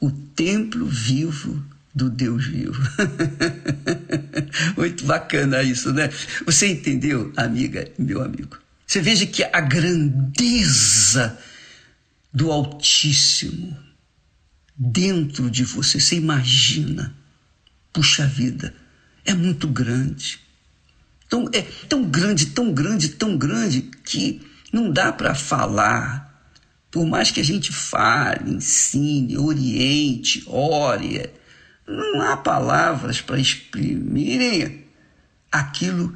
o 0.00 0.10
templo 0.10 0.84
vivo 0.84 1.64
do 1.94 2.10
Deus 2.10 2.44
vivo. 2.44 2.82
Muito 4.76 5.04
bacana 5.04 5.62
isso, 5.62 5.92
né? 5.92 6.10
Você 6.44 6.66
entendeu, 6.66 7.32
amiga, 7.36 7.88
meu 7.96 8.24
amigo? 8.24 8.58
Você 8.84 9.00
veja 9.00 9.24
que 9.24 9.44
a 9.44 9.60
grandeza 9.60 11.38
do 12.32 12.50
Altíssimo 12.50 13.76
dentro 14.76 15.50
de 15.50 15.64
você. 15.64 16.00
Você 16.00 16.16
imagina, 16.16 17.14
puxa 17.92 18.26
vida, 18.26 18.74
é 19.24 19.34
muito 19.34 19.68
grande. 19.68 20.40
Então, 21.26 21.48
é 21.52 21.62
tão 21.88 22.04
grande, 22.04 22.46
tão 22.46 22.72
grande, 22.72 23.10
tão 23.10 23.36
grande 23.36 23.82
que 24.04 24.40
não 24.72 24.90
dá 24.90 25.12
para 25.12 25.34
falar. 25.34 26.30
Por 26.90 27.06
mais 27.06 27.30
que 27.30 27.40
a 27.40 27.44
gente 27.44 27.72
fale, 27.72 28.52
ensine, 28.52 29.38
oriente, 29.38 30.42
ore, 30.46 31.30
não 31.86 32.20
há 32.20 32.36
palavras 32.36 33.20
para 33.20 33.40
exprimirem 33.40 34.84
aquilo 35.50 36.14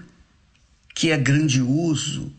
que 0.95 1.11
é 1.11 1.17
grandioso 1.17 2.33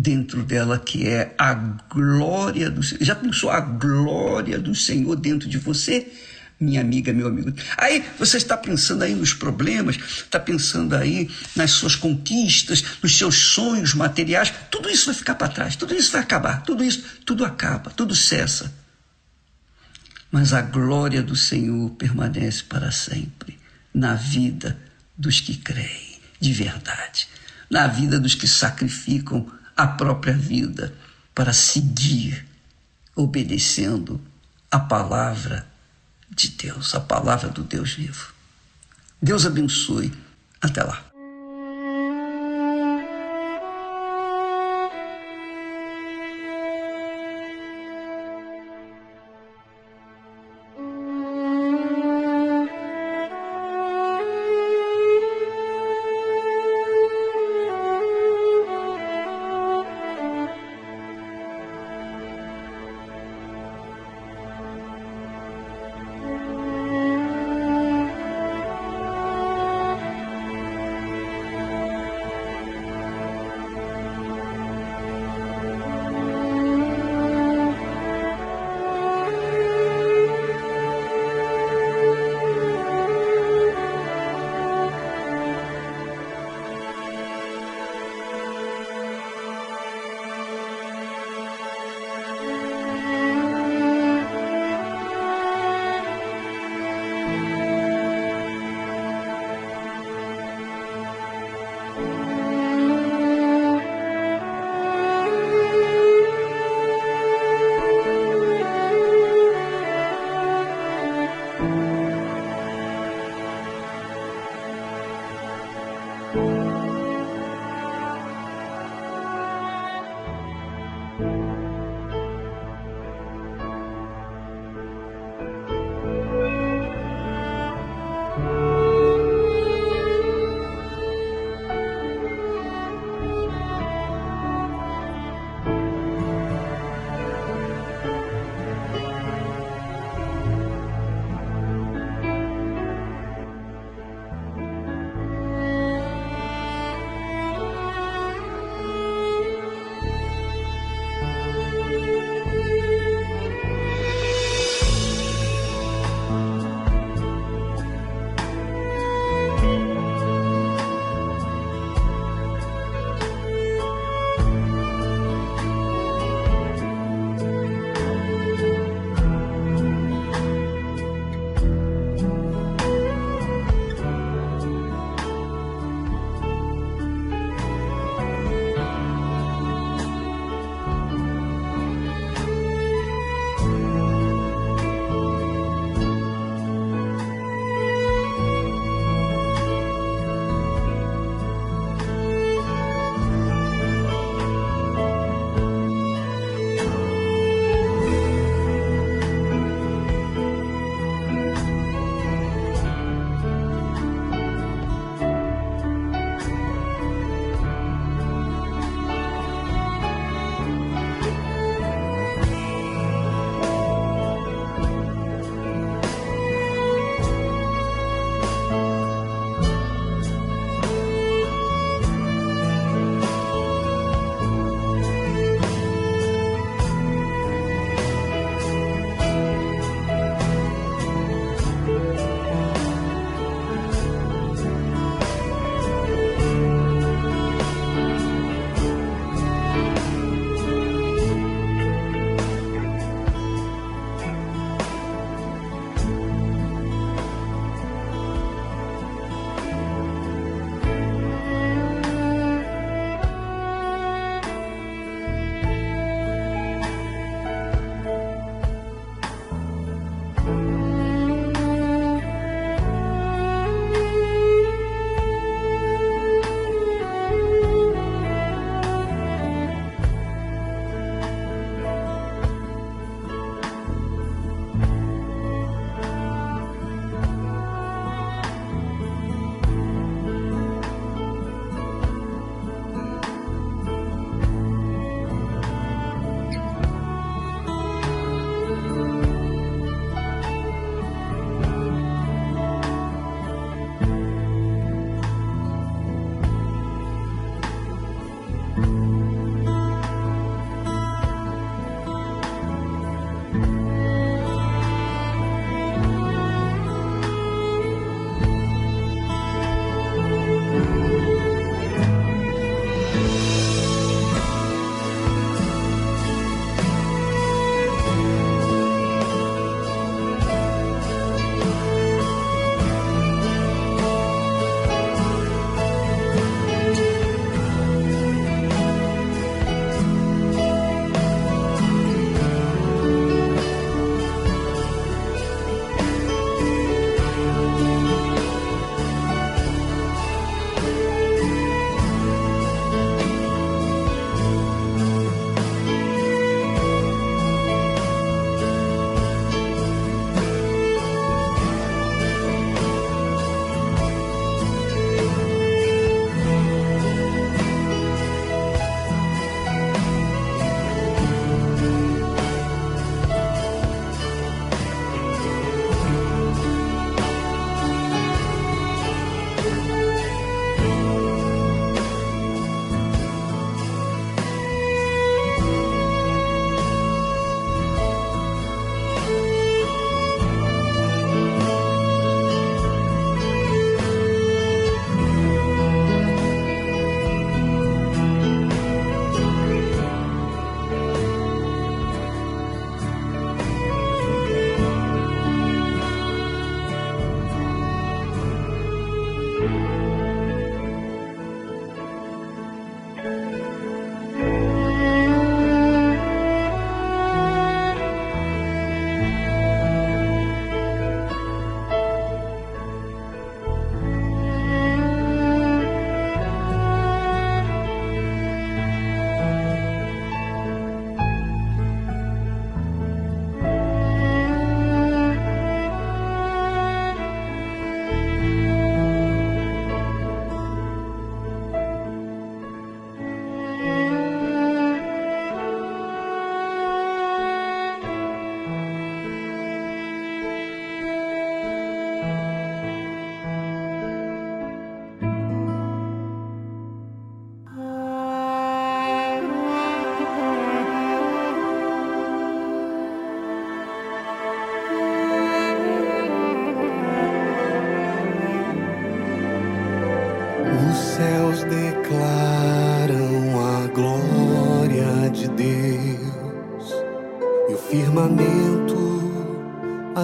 dentro 0.00 0.42
dela 0.42 0.78
que 0.78 1.06
é 1.06 1.34
a 1.36 1.52
glória 1.52 2.70
do 2.70 2.82
Senhor. 2.82 3.04
Já 3.04 3.14
pensou 3.14 3.50
a 3.50 3.60
glória 3.60 4.58
do 4.58 4.74
Senhor 4.74 5.14
dentro 5.14 5.46
de 5.46 5.58
você? 5.58 6.10
Minha 6.58 6.80
amiga, 6.80 7.12
meu 7.12 7.26
amigo. 7.26 7.52
Aí 7.76 8.04
você 8.18 8.38
está 8.38 8.56
pensando 8.56 9.02
aí 9.02 9.14
nos 9.14 9.34
problemas, 9.34 9.96
está 9.96 10.40
pensando 10.40 10.96
aí 10.96 11.30
nas 11.54 11.72
suas 11.72 11.96
conquistas, 11.96 12.82
nos 13.02 13.16
seus 13.16 13.34
sonhos 13.34 13.94
materiais. 13.94 14.52
Tudo 14.70 14.88
isso 14.88 15.06
vai 15.06 15.14
ficar 15.14 15.34
para 15.34 15.48
trás, 15.48 15.76
tudo 15.76 15.94
isso 15.94 16.12
vai 16.12 16.22
acabar, 16.22 16.62
tudo 16.62 16.82
isso, 16.82 17.04
tudo 17.26 17.44
acaba, 17.44 17.90
tudo 17.90 18.16
cessa. 18.16 18.72
Mas 20.30 20.54
a 20.54 20.62
glória 20.62 21.22
do 21.22 21.36
Senhor 21.36 21.90
permanece 21.90 22.62
para 22.62 22.90
sempre 22.90 23.58
na 23.92 24.14
vida 24.14 24.78
dos 25.16 25.40
que 25.40 25.56
creem 25.56 26.20
de 26.40 26.54
verdade, 26.54 27.28
na 27.68 27.86
vida 27.86 28.18
dos 28.18 28.34
que 28.34 28.48
sacrificam 28.48 29.59
a 29.82 29.86
própria 29.86 30.34
vida 30.34 30.94
para 31.34 31.52
seguir 31.52 32.46
obedecendo 33.14 34.20
a 34.70 34.78
palavra 34.78 35.66
de 36.28 36.48
Deus, 36.48 36.94
a 36.94 37.00
palavra 37.00 37.48
do 37.48 37.62
Deus 37.62 37.94
vivo. 37.94 38.32
Deus 39.20 39.44
abençoe. 39.44 40.12
Até 40.60 40.82
lá. 40.82 41.09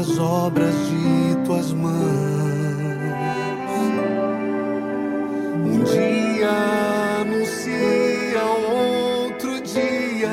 As 0.06 0.18
obras 0.18 0.74
de 0.88 1.36
tuas 1.44 1.72
mãos. 1.72 1.96
Um 5.64 5.82
dia 5.82 6.50
anuncia 7.22 8.44
outro 8.44 9.60
dia, 9.62 10.28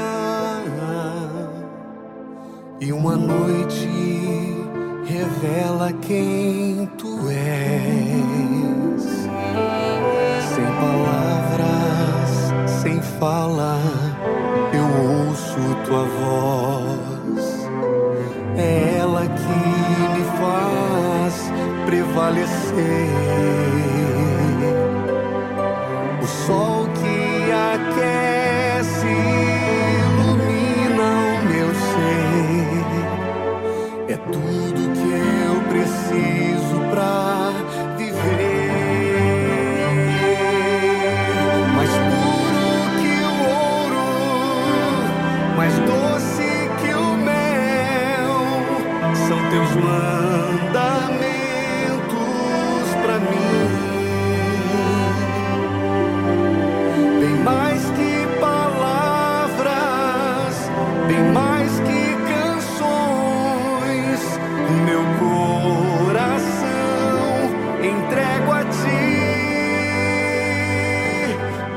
e 2.79 2.93
uma 2.93 3.15
noite 3.15 3.89
revela 5.05 5.91
quem 6.01 6.85
tu 6.97 7.27
és. 7.29 9.03
Sem 10.53 10.65
palavras, 10.83 12.31
sem 12.81 13.01
fala, 13.19 13.79
eu 14.71 14.85
ouço 15.29 15.57
tua 15.85 16.03
voz. 16.03 17.12
Faz 20.43 21.51
prevalecer. 21.85 23.09
O 26.21 26.27
sol 26.27 26.87
que 26.99 27.51
aquece 27.51 29.13
ilumina 29.99 31.09
o 31.31 31.45
meu 31.51 31.69
ser. 31.91 32.93
É 34.09 34.17
tudo 34.17 34.79
que 34.99 35.11
eu 35.47 35.55
preciso 35.69 36.77
pra 36.91 37.15
viver. 37.97 38.71
Mais 41.75 41.93
puro 42.09 42.67
que 43.01 43.15
o 43.23 43.35
ouro, 43.49 44.09
mais 45.57 45.75
doce 45.79 46.49
que 46.81 46.91
o 46.93 47.17
mel, 47.17 48.35
são 49.27 49.39
teus 49.49 49.71
mandamentos 49.75 50.02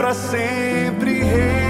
pra 0.07 0.15
sempre 0.15 1.21
rei. 1.21 1.67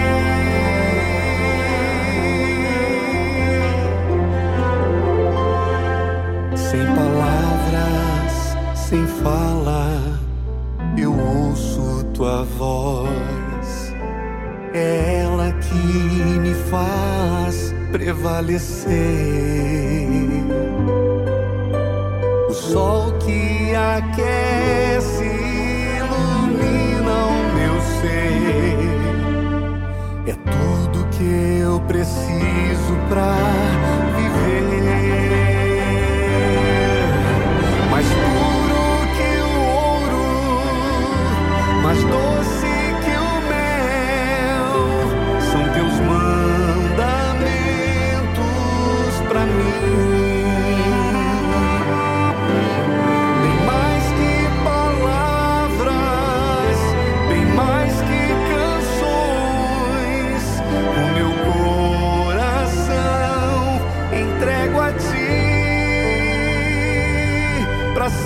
Sem 6.54 6.84
palavras, 6.94 8.56
sem 8.74 9.06
fala, 9.06 10.20
eu 10.98 11.18
ouço 11.18 12.04
tua 12.12 12.44
voz. 12.58 13.94
É 14.74 15.22
ela 15.22 15.50
que 15.52 15.74
me 15.74 16.52
faz 16.70 17.74
prevalecer. 17.90 18.92
O 22.50 22.52
sol 22.52 23.12
que 23.18 23.74
aquece 23.74 25.35
É 30.26 30.32
tudo 30.32 31.06
que 31.10 31.60
eu 31.60 31.80
preciso 31.80 32.96
pra 33.08 33.75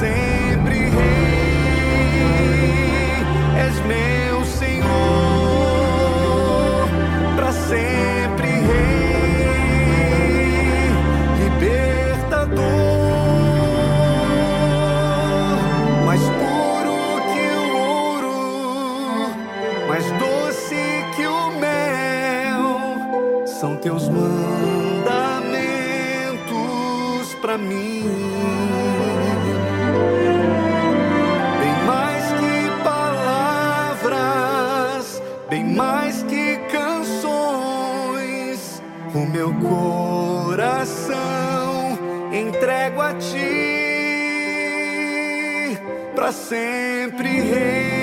sempre 0.01 0.77
rei. 0.89 1.61
És 3.67 3.77
meu 3.85 4.45
Senhor, 4.47 4.89
pra 7.37 7.53
sempre 7.53 8.49
rei, 8.49 9.85
libertador, 11.43 12.63
mais 16.07 16.23
puro 16.41 16.97
que 17.31 17.47
o 17.59 17.65
ouro, 17.77 18.41
mais 19.87 20.07
doce 20.13 20.83
que 21.15 21.27
o 21.27 21.51
mel, 21.61 22.67
são 23.47 23.77
teus 23.77 24.09
mandamentos 24.09 25.21
pra 27.43 27.59
mim. 27.59 28.80
Bem 31.61 31.75
mais 31.87 32.25
que 32.33 32.71
palavras, 32.85 34.25
bem 35.49 35.65
mais 35.65 36.23
que 36.25 36.59
canções, 36.71 37.31
o 39.15 39.27
meu 39.27 39.55
coração 39.55 41.21
entrego 42.33 43.01
a 43.01 43.15
ti 43.15 43.71
pra 46.15 46.33
sempre 46.33 47.41
rei. 47.41 48.00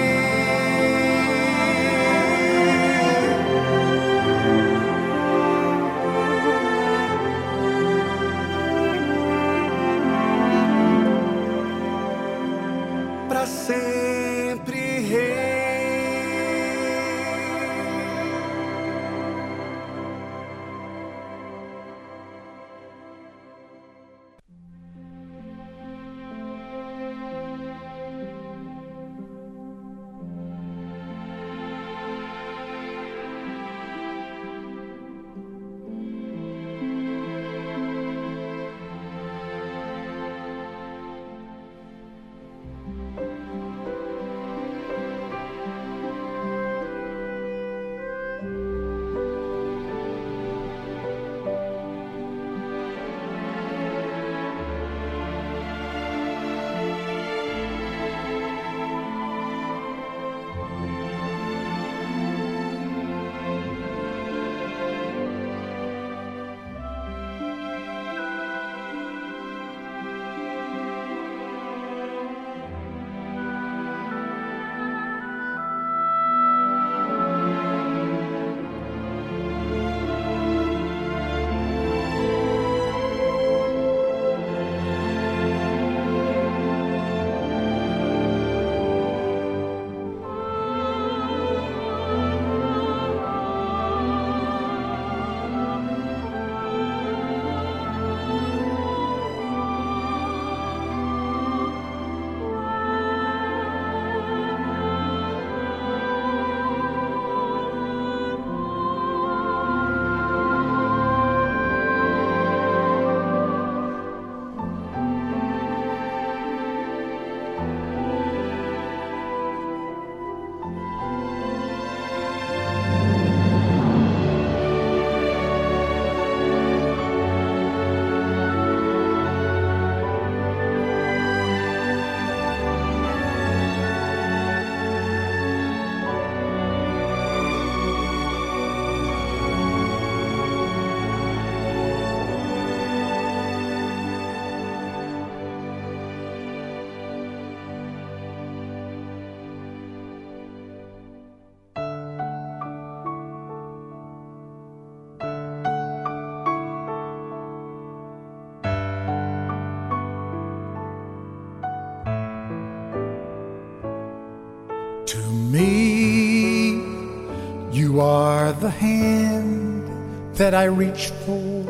That 170.48 170.56
I 170.56 170.64
reach 170.64 171.08
for 171.26 171.62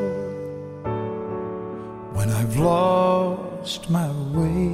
when 2.13 2.29
I've 2.29 2.57
lost 2.57 3.89
my 3.89 4.07
way. 4.37 4.69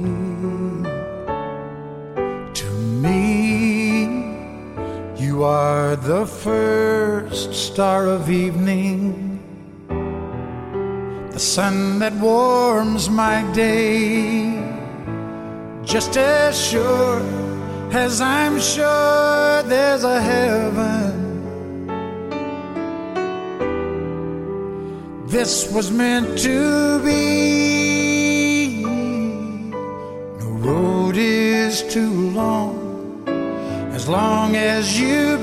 To 2.60 2.70
me, 3.04 4.04
you 5.16 5.42
are 5.42 5.96
the 5.96 6.26
first 6.26 7.54
star 7.54 8.04
of 8.04 8.28
evening, 8.28 9.40
the 11.32 11.40
sun 11.40 11.98
that 12.00 12.12
warms 12.12 13.08
my 13.08 13.40
day, 13.54 14.52
just 15.82 16.18
as 16.18 16.52
sure 16.62 17.22
as 17.90 18.20
I'm 18.20 18.60
sure 18.60 19.62
there's 19.62 20.04
a 20.04 20.20
heaven. 20.20 21.03
This 25.44 25.70
was 25.70 25.90
meant 25.90 26.38
to 26.38 27.00
be. 27.04 28.82
No 30.40 30.48
road 30.66 31.18
is 31.18 31.82
too 31.82 32.30
long 32.30 33.28
as 33.92 34.08
long 34.08 34.56
as 34.56 34.98
you 34.98 35.33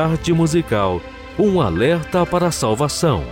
tarde 0.00 0.32
musical, 0.32 0.98
um 1.38 1.60
alerta 1.60 2.24
para 2.24 2.46
a 2.46 2.50
salvação. 2.50 3.22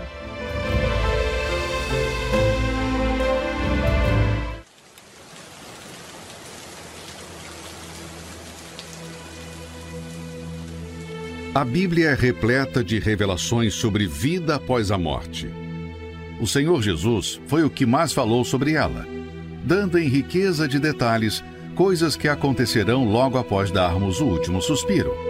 A 11.54 11.64
Bíblia 11.64 12.10
é 12.10 12.14
repleta 12.14 12.84
de 12.84 12.98
revelações 12.98 13.72
sobre 13.72 14.06
vida 14.06 14.56
após 14.56 14.90
a 14.90 14.98
morte. 14.98 15.50
O 16.38 16.46
Senhor 16.46 16.82
Jesus 16.82 17.40
foi 17.46 17.64
o 17.64 17.70
que 17.70 17.86
mais 17.86 18.12
falou 18.12 18.44
sobre 18.44 18.74
ela, 18.74 19.06
dando 19.64 19.98
em 19.98 20.06
riqueza 20.06 20.68
de 20.68 20.78
detalhes 20.78 21.42
coisas 21.74 22.14
que 22.14 22.28
acontecerão 22.28 23.10
logo 23.10 23.38
após 23.38 23.70
darmos 23.70 24.20
o 24.20 24.26
último 24.26 24.60
suspiro. 24.60 25.27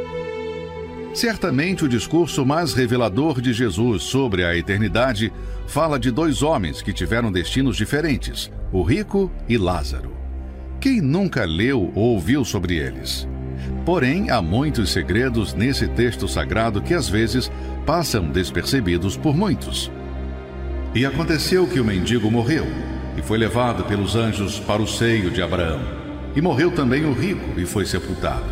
Certamente 1.18 1.84
o 1.84 1.88
discurso 1.88 2.46
mais 2.46 2.72
revelador 2.74 3.40
de 3.40 3.52
Jesus 3.52 4.04
sobre 4.04 4.44
a 4.44 4.56
eternidade 4.56 5.32
fala 5.66 5.98
de 5.98 6.12
dois 6.12 6.44
homens 6.44 6.80
que 6.80 6.92
tiveram 6.92 7.32
destinos 7.32 7.76
diferentes, 7.76 8.48
o 8.70 8.84
rico 8.84 9.28
e 9.48 9.58
Lázaro. 9.58 10.12
Quem 10.80 11.00
nunca 11.00 11.44
leu 11.44 11.90
ou 11.96 12.14
ouviu 12.14 12.44
sobre 12.44 12.76
eles? 12.76 13.26
Porém, 13.84 14.30
há 14.30 14.40
muitos 14.40 14.92
segredos 14.92 15.54
nesse 15.54 15.88
texto 15.88 16.28
sagrado 16.28 16.80
que 16.80 16.94
às 16.94 17.08
vezes 17.08 17.50
passam 17.84 18.28
despercebidos 18.30 19.16
por 19.16 19.36
muitos. 19.36 19.90
E 20.94 21.04
aconteceu 21.04 21.66
que 21.66 21.80
o 21.80 21.84
mendigo 21.84 22.30
morreu 22.30 22.64
e 23.16 23.22
foi 23.22 23.38
levado 23.38 23.82
pelos 23.86 24.14
anjos 24.14 24.60
para 24.60 24.80
o 24.80 24.86
seio 24.86 25.32
de 25.32 25.42
Abraão. 25.42 25.80
E 26.36 26.40
morreu 26.40 26.70
também 26.70 27.04
o 27.04 27.12
rico 27.12 27.58
e 27.58 27.66
foi 27.66 27.84
sepultado. 27.86 28.46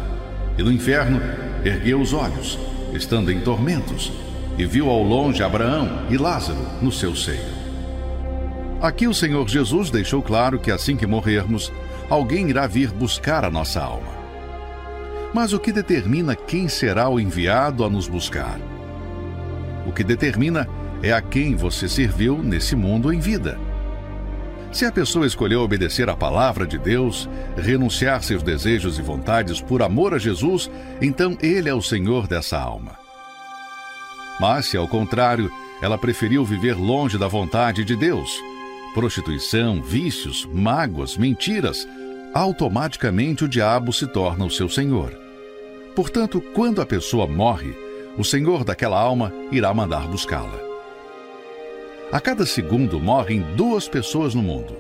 E 0.58 0.64
no 0.64 0.72
inferno 0.72 1.45
ergueu 1.64 2.00
os 2.00 2.12
olhos, 2.12 2.58
estando 2.92 3.30
em 3.30 3.40
tormentos, 3.40 4.12
e 4.58 4.64
viu 4.64 4.88
ao 4.88 5.02
longe 5.02 5.42
Abraão 5.42 6.06
e 6.08 6.16
Lázaro 6.16 6.60
no 6.80 6.90
seu 6.90 7.14
seio. 7.14 7.56
Aqui 8.80 9.06
o 9.06 9.14
Senhor 9.14 9.48
Jesus 9.48 9.90
deixou 9.90 10.22
claro 10.22 10.58
que 10.58 10.70
assim 10.70 10.96
que 10.96 11.06
morrermos, 11.06 11.72
alguém 12.08 12.48
irá 12.48 12.66
vir 12.66 12.90
buscar 12.90 13.44
a 13.44 13.50
nossa 13.50 13.82
alma. 13.82 14.14
Mas 15.34 15.52
o 15.52 15.58
que 15.58 15.72
determina 15.72 16.34
quem 16.34 16.68
será 16.68 17.08
o 17.08 17.18
enviado 17.18 17.84
a 17.84 17.90
nos 17.90 18.08
buscar? 18.08 18.58
O 19.86 19.92
que 19.92 20.04
determina 20.04 20.68
é 21.02 21.12
a 21.12 21.20
quem 21.20 21.54
você 21.54 21.88
serviu 21.88 22.42
nesse 22.42 22.74
mundo 22.74 23.12
em 23.12 23.20
vida. 23.20 23.58
Se 24.76 24.84
a 24.84 24.92
pessoa 24.92 25.26
escolheu 25.26 25.62
obedecer 25.62 26.10
à 26.10 26.14
palavra 26.14 26.66
de 26.66 26.76
Deus, 26.76 27.26
renunciar 27.56 28.22
seus 28.22 28.42
desejos 28.42 28.98
e 28.98 29.02
vontades 29.02 29.58
por 29.58 29.82
amor 29.82 30.12
a 30.12 30.18
Jesus, 30.18 30.70
então 31.00 31.34
Ele 31.40 31.70
é 31.70 31.72
o 31.72 31.80
Senhor 31.80 32.26
dessa 32.26 32.58
alma. 32.58 32.98
Mas 34.38 34.66
se, 34.66 34.76
ao 34.76 34.86
contrário, 34.86 35.50
ela 35.80 35.96
preferiu 35.96 36.44
viver 36.44 36.74
longe 36.74 37.16
da 37.16 37.26
vontade 37.26 37.86
de 37.86 37.96
Deus, 37.96 38.30
prostituição, 38.92 39.80
vícios, 39.80 40.46
mágoas, 40.52 41.16
mentiras, 41.16 41.88
automaticamente 42.34 43.46
o 43.46 43.48
diabo 43.48 43.94
se 43.94 44.06
torna 44.06 44.44
o 44.44 44.50
seu 44.50 44.68
senhor. 44.68 45.10
Portanto, 45.94 46.38
quando 46.54 46.82
a 46.82 46.86
pessoa 46.86 47.26
morre, 47.26 47.74
o 48.18 48.22
senhor 48.22 48.62
daquela 48.62 49.00
alma 49.00 49.32
irá 49.50 49.72
mandar 49.72 50.06
buscá-la. 50.06 50.65
A 52.12 52.20
cada 52.20 52.46
segundo 52.46 53.00
morrem 53.00 53.40
duas 53.56 53.88
pessoas 53.88 54.32
no 54.32 54.40
mundo. 54.40 54.76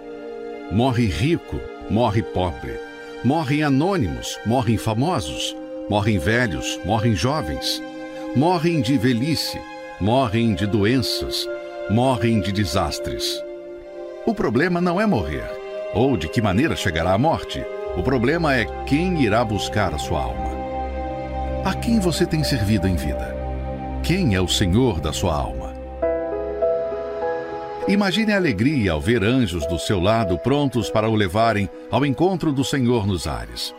Morre 0.70 1.06
rico, 1.06 1.60
morre 1.90 2.22
pobre. 2.22 2.78
Morrem 3.24 3.64
anônimos, 3.64 4.38
morrem 4.46 4.76
famosos. 4.76 5.56
Morrem 5.90 6.18
velhos, 6.20 6.78
morrem 6.84 7.16
jovens. 7.16 7.82
Morrem 8.36 8.80
de 8.80 8.96
velhice, 8.96 9.58
morrem 10.00 10.54
de 10.54 10.66
doenças, 10.66 11.48
morrem 11.90 12.40
de 12.40 12.52
desastres. 12.52 13.42
O 14.24 14.32
problema 14.32 14.80
não 14.80 15.00
é 15.00 15.06
morrer, 15.06 15.50
ou 15.94 16.16
de 16.16 16.28
que 16.28 16.40
maneira 16.40 16.76
chegará 16.76 17.12
a 17.12 17.18
morte. 17.18 17.64
O 17.96 18.02
problema 18.02 18.54
é 18.54 18.66
quem 18.84 19.20
irá 19.22 19.44
buscar 19.44 19.92
a 19.94 19.98
sua 19.98 20.22
alma. 20.22 20.50
A 21.64 21.74
quem 21.74 21.98
você 21.98 22.24
tem 22.24 22.44
servido 22.44 22.86
em 22.86 22.94
vida? 22.94 23.34
Quem 24.02 24.34
é 24.34 24.40
o 24.40 24.46
Senhor 24.46 25.00
da 25.00 25.12
sua 25.12 25.34
alma? 25.34 25.65
Imagine 27.88 28.32
a 28.32 28.36
alegria 28.36 28.90
ao 28.90 29.00
ver 29.00 29.22
anjos 29.22 29.64
do 29.68 29.78
seu 29.78 30.00
lado 30.00 30.36
prontos 30.36 30.90
para 30.90 31.08
o 31.08 31.14
levarem 31.14 31.70
ao 31.88 32.04
encontro 32.04 32.52
do 32.52 32.64
Senhor 32.64 33.06
nos 33.06 33.28
ares. 33.28 33.72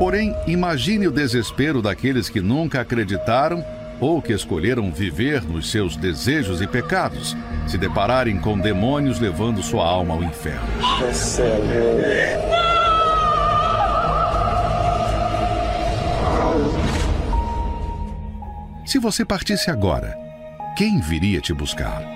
Porém, 0.00 0.34
imagine 0.48 1.06
o 1.06 1.12
desespero 1.12 1.80
daqueles 1.80 2.28
que 2.28 2.40
nunca 2.40 2.80
acreditaram 2.80 3.64
ou 4.00 4.20
que 4.20 4.32
escolheram 4.32 4.90
viver 4.90 5.42
nos 5.42 5.70
seus 5.70 5.96
desejos 5.96 6.60
e 6.60 6.66
pecados, 6.66 7.36
se 7.68 7.78
depararem 7.78 8.36
com 8.38 8.58
demônios 8.58 9.20
levando 9.20 9.62
sua 9.62 9.86
alma 9.86 10.14
ao 10.14 10.24
inferno. 10.24 10.66
Se 18.86 19.00
você 19.00 19.24
partisse 19.24 19.68
agora, 19.68 20.16
quem 20.76 21.00
viria 21.00 21.40
te 21.40 21.52
buscar? 21.52 22.15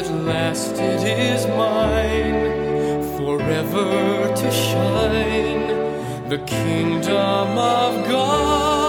At 0.00 0.10
last 0.24 0.72
it 0.78 1.02
is 1.04 1.46
mine 1.48 3.02
forever 3.18 4.34
to 4.34 4.50
shine. 4.50 5.68
The 6.30 6.38
kingdom 6.46 7.58
of 7.58 8.08
God, 8.08 8.79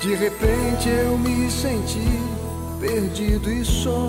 De 0.00 0.14
repente 0.14 0.88
eu 0.88 1.18
me 1.18 1.50
senti 1.50 2.08
perdido 2.80 3.52
e 3.52 3.62
só. 3.62 4.08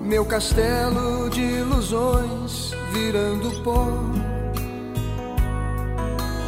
Meu 0.00 0.24
castelo 0.24 1.28
de 1.28 1.40
ilusões 1.40 2.72
virando 2.92 3.50
pó. 3.64 3.88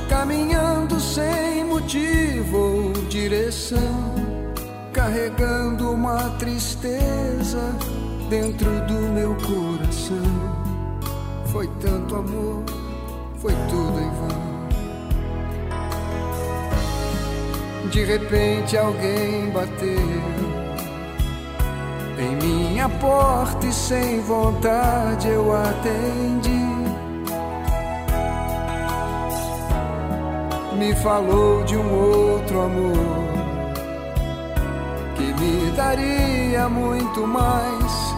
Caminhando 0.09 1.01
sem 1.01 1.65
motivo 1.65 2.57
ou 2.57 2.93
direção, 3.09 4.15
carregando 4.93 5.91
uma 5.91 6.31
tristeza 6.39 7.75
dentro 8.29 8.71
do 8.87 8.95
meu 9.13 9.35
coração. 9.35 10.17
Foi 11.47 11.67
tanto 11.81 12.15
amor, 12.15 12.63
foi 13.37 13.53
tudo 13.69 13.99
em 13.99 14.11
vão. 14.11 14.40
De 17.91 18.05
repente 18.05 18.77
alguém 18.77 19.51
bateu 19.51 20.41
em 22.21 22.37
minha 22.37 22.89
porta 22.89 23.67
e 23.67 23.73
sem 23.73 24.21
vontade 24.21 25.27
eu 25.27 25.53
atendi. 25.53 26.71
Me 30.79 30.95
falou 31.03 31.65
de 31.65 31.77
um 31.77 31.93
outro 31.93 32.61
amor 32.61 33.27
que 35.17 35.35
me 35.43 35.71
daria 35.73 36.69
muito 36.69 37.27
mais 37.27 38.15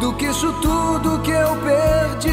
do 0.00 0.14
que 0.14 0.24
isso 0.24 0.50
tudo 0.62 1.20
que 1.20 1.32
eu 1.32 1.54
perdi. 1.58 2.30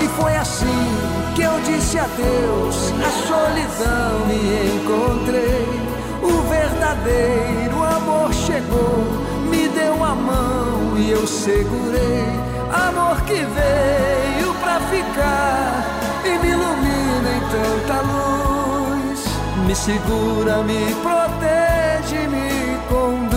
E 0.00 0.08
foi 0.16 0.36
assim 0.36 1.11
que 1.34 1.42
eu 1.42 1.60
disse 1.60 1.98
adeus 1.98 2.92
à 3.00 3.10
solidão 3.26 4.30
e 4.30 4.76
encontrei 4.76 5.82
o 6.22 6.42
verdadeiro 6.48 7.82
amor 7.82 8.32
chegou, 8.32 9.04
me 9.50 9.68
deu 9.68 10.04
a 10.04 10.14
mão 10.14 10.96
e 10.96 11.10
eu 11.10 11.26
segurei. 11.26 12.26
Amor 12.72 13.20
que 13.22 13.34
veio 13.34 14.54
pra 14.62 14.80
ficar 14.80 15.84
e 16.24 16.38
me 16.38 16.48
ilumina 16.50 17.30
em 17.36 17.40
tanta 17.50 18.00
luz, 18.02 19.24
me 19.66 19.74
segura, 19.74 20.62
me 20.62 20.94
protege, 21.02 22.26
me 22.28 22.78
conduz. 22.88 23.32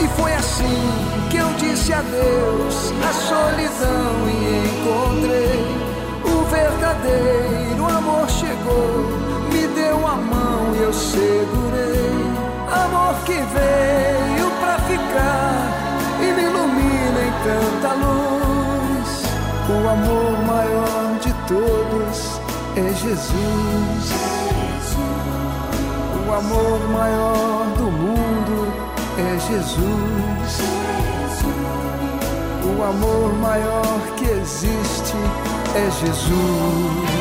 E 0.00 0.08
foi 0.20 0.34
assim 0.34 1.05
disse 1.76 1.92
adeus 1.92 2.92
à 3.06 3.12
solidão 3.12 4.28
e 4.28 4.64
encontrei 4.66 5.60
o 6.24 6.44
verdadeiro 6.46 7.84
amor 7.86 8.28
chegou, 8.30 9.04
me 9.52 9.66
deu 9.74 10.06
a 10.06 10.16
mão 10.16 10.74
e 10.74 10.82
eu 10.82 10.92
segurei. 10.92 12.16
Amor 12.72 13.14
que 13.24 13.34
veio 13.34 14.50
pra 14.58 14.78
ficar 14.78 15.70
e 16.20 16.32
me 16.32 16.42
ilumina 16.44 17.20
em 17.28 17.32
tanta 17.44 17.92
luz, 17.94 19.22
amor 19.92 20.32
maior 20.46 21.18
de 21.20 21.32
todos 21.46 22.40
é 22.76 22.94
Jesus. 22.94 24.06
O 26.26 26.32
amor 26.32 26.80
maior 26.90 27.66
do 27.76 27.90
mundo 27.90 28.72
é 29.18 29.38
Jesus. 29.38 30.85
O 32.76 32.82
amor 32.82 33.32
maior 33.36 34.00
que 34.18 34.26
existe 34.26 35.16
é 35.74 35.90
Jesus. 35.90 37.16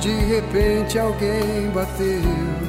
De 0.00 0.14
repente 0.26 0.96
alguém 0.96 1.70
bateu 1.74 2.67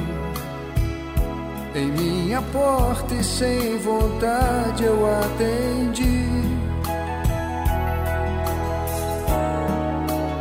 minha 2.30 2.42
porta 2.42 3.12
e 3.12 3.24
sem 3.24 3.76
vontade 3.78 4.84
eu 4.84 5.04
atendi. 5.20 6.30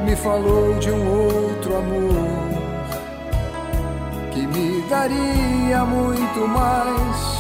Me 0.06 0.16
falou 0.16 0.76
de 0.76 0.92
um 0.92 1.11
outro 1.11 1.77
amor 1.77 2.30
que 4.32 4.45
me 4.45 4.84
daria 4.84 5.84
muito 5.84 6.48
mais 6.48 7.40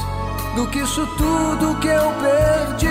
do 0.55 0.65
que 0.71 0.79
isso 0.79 1.05
tudo 1.15 1.79
que 1.79 1.87
eu 1.87 2.11
perdi. 2.19 2.87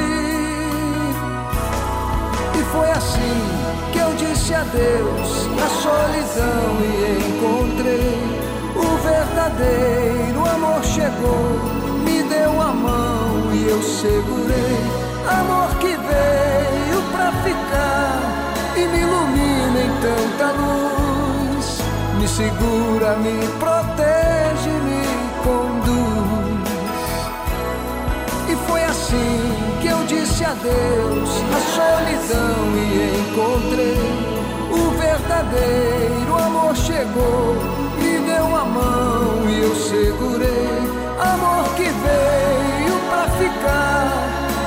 E 2.56 2.62
foi 2.70 2.88
assim 2.88 3.90
que 3.90 3.98
eu 3.98 4.14
disse 4.14 4.54
adeus 4.54 5.48
à 5.60 5.68
solidão 5.82 6.78
e 6.84 7.18
encontrei 7.26 8.47
o 8.78 8.96
verdadeiro 8.98 10.44
amor 10.46 10.82
chegou, 10.84 11.60
me 12.04 12.22
deu 12.22 12.60
a 12.60 12.72
mão 12.72 13.52
e 13.52 13.68
eu 13.68 13.82
segurei. 13.82 14.78
Amor 15.28 15.68
que 15.78 15.88
veio 15.88 17.02
pra 17.12 17.32
ficar 17.42 18.20
e 18.76 18.86
me 18.86 19.00
ilumina 19.00 19.80
em 19.80 19.92
tanta 20.00 20.52
luz, 20.52 21.80
me 22.18 22.28
segura, 22.28 23.16
me 23.16 23.46
protege, 23.58 24.70
me 24.70 25.02
conduz. 25.42 25.98
E 28.48 28.56
foi 28.66 28.82
assim 28.84 29.40
que 29.82 29.88
eu 29.88 30.04
disse 30.06 30.44
adeus 30.44 31.30
à 31.52 31.60
solidão 31.76 32.76
e 32.76 33.18
encontrei 33.20 34.38
o 34.70 34.90
verdadeiro 34.98 36.34
amor 36.38 36.76
chegou, 36.76 37.56
deu 38.38 38.56
a 38.56 38.64
mão 38.64 39.50
e 39.50 39.62
eu 39.62 39.74
segurei. 39.74 40.78
Amor 41.32 41.64
que 41.74 41.88
veio 42.04 42.94
pra 43.10 43.24
ficar 43.40 44.06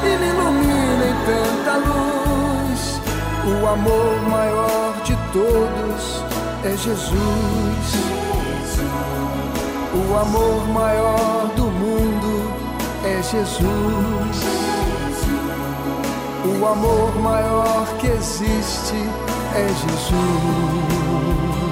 e 0.03 0.17
me 0.19 0.27
ilumina 0.27 1.05
em 1.11 1.17
tanta 1.29 1.73
luz. 1.87 2.81
O 3.47 3.67
amor 3.67 4.29
maior 4.29 4.93
de 5.05 5.15
todos 5.31 6.03
é 6.65 6.75
Jesus. 6.75 7.87
O 9.93 10.17
amor 10.17 10.67
maior 10.67 11.49
do 11.55 11.63
mundo 11.63 12.51
é 13.05 13.21
Jesus. 13.23 14.37
O 16.43 16.67
amor 16.67 17.15
maior 17.21 17.87
que 17.99 18.07
existe 18.07 18.99
é 19.55 19.67
Jesus. 19.83 21.70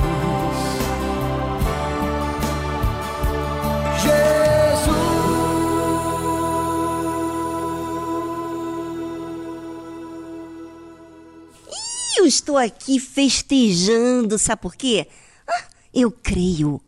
Estou 12.29 12.57
aqui 12.57 12.99
festejando, 12.99 14.39
sabe 14.39 14.61
por 14.61 14.75
quê? 14.75 15.07
Ah, 15.47 15.63
eu 15.93 16.09
creio. 16.11 16.81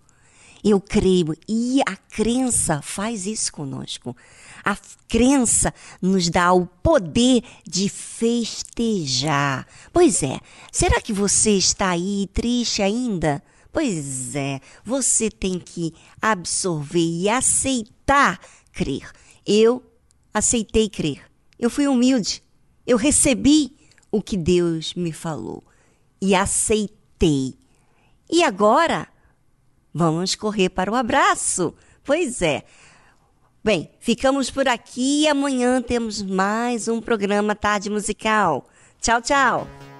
Eu 0.63 0.79
creio. 0.79 1.35
E 1.47 1.81
a 1.87 1.95
crença 1.95 2.81
faz 2.81 3.25
isso 3.25 3.51
conosco. 3.51 4.15
A 4.63 4.77
crença 5.09 5.73
nos 6.01 6.29
dá 6.29 6.53
o 6.53 6.67
poder 6.67 7.43
de 7.67 7.89
festejar. 7.89 9.67
Pois 9.91 10.21
é, 10.21 10.39
será 10.71 11.01
que 11.01 11.11
você 11.11 11.51
está 11.57 11.89
aí 11.89 12.29
triste 12.31 12.81
ainda? 12.81 13.43
Pois 13.73 14.35
é, 14.35 14.61
você 14.85 15.31
tem 15.31 15.57
que 15.57 15.93
absorver 16.21 16.99
e 16.99 17.27
aceitar 17.27 18.39
crer. 18.71 19.11
Eu 19.45 19.83
aceitei 20.33 20.89
crer. 20.89 21.23
Eu 21.57 21.69
fui 21.69 21.87
humilde. 21.87 22.43
Eu 22.85 22.97
recebi 22.97 23.80
o 24.11 24.21
que 24.21 24.35
Deus 24.35 24.93
me 24.93 25.11
falou 25.11 25.63
e 26.21 26.35
aceitei. 26.35 27.57
E 28.29 28.43
agora, 28.43 29.07
vamos 29.93 30.35
correr 30.35 30.69
para 30.69 30.91
o 30.91 30.95
abraço. 30.95 31.73
Pois 32.03 32.41
é. 32.41 32.63
Bem, 33.63 33.91
ficamos 33.99 34.49
por 34.49 34.67
aqui 34.67 35.23
e 35.23 35.27
amanhã 35.27 35.81
temos 35.81 36.21
mais 36.21 36.87
um 36.87 36.99
programa 36.99 37.55
Tarde 37.55 37.89
Musical. 37.89 38.67
Tchau, 38.99 39.21
tchau. 39.21 39.90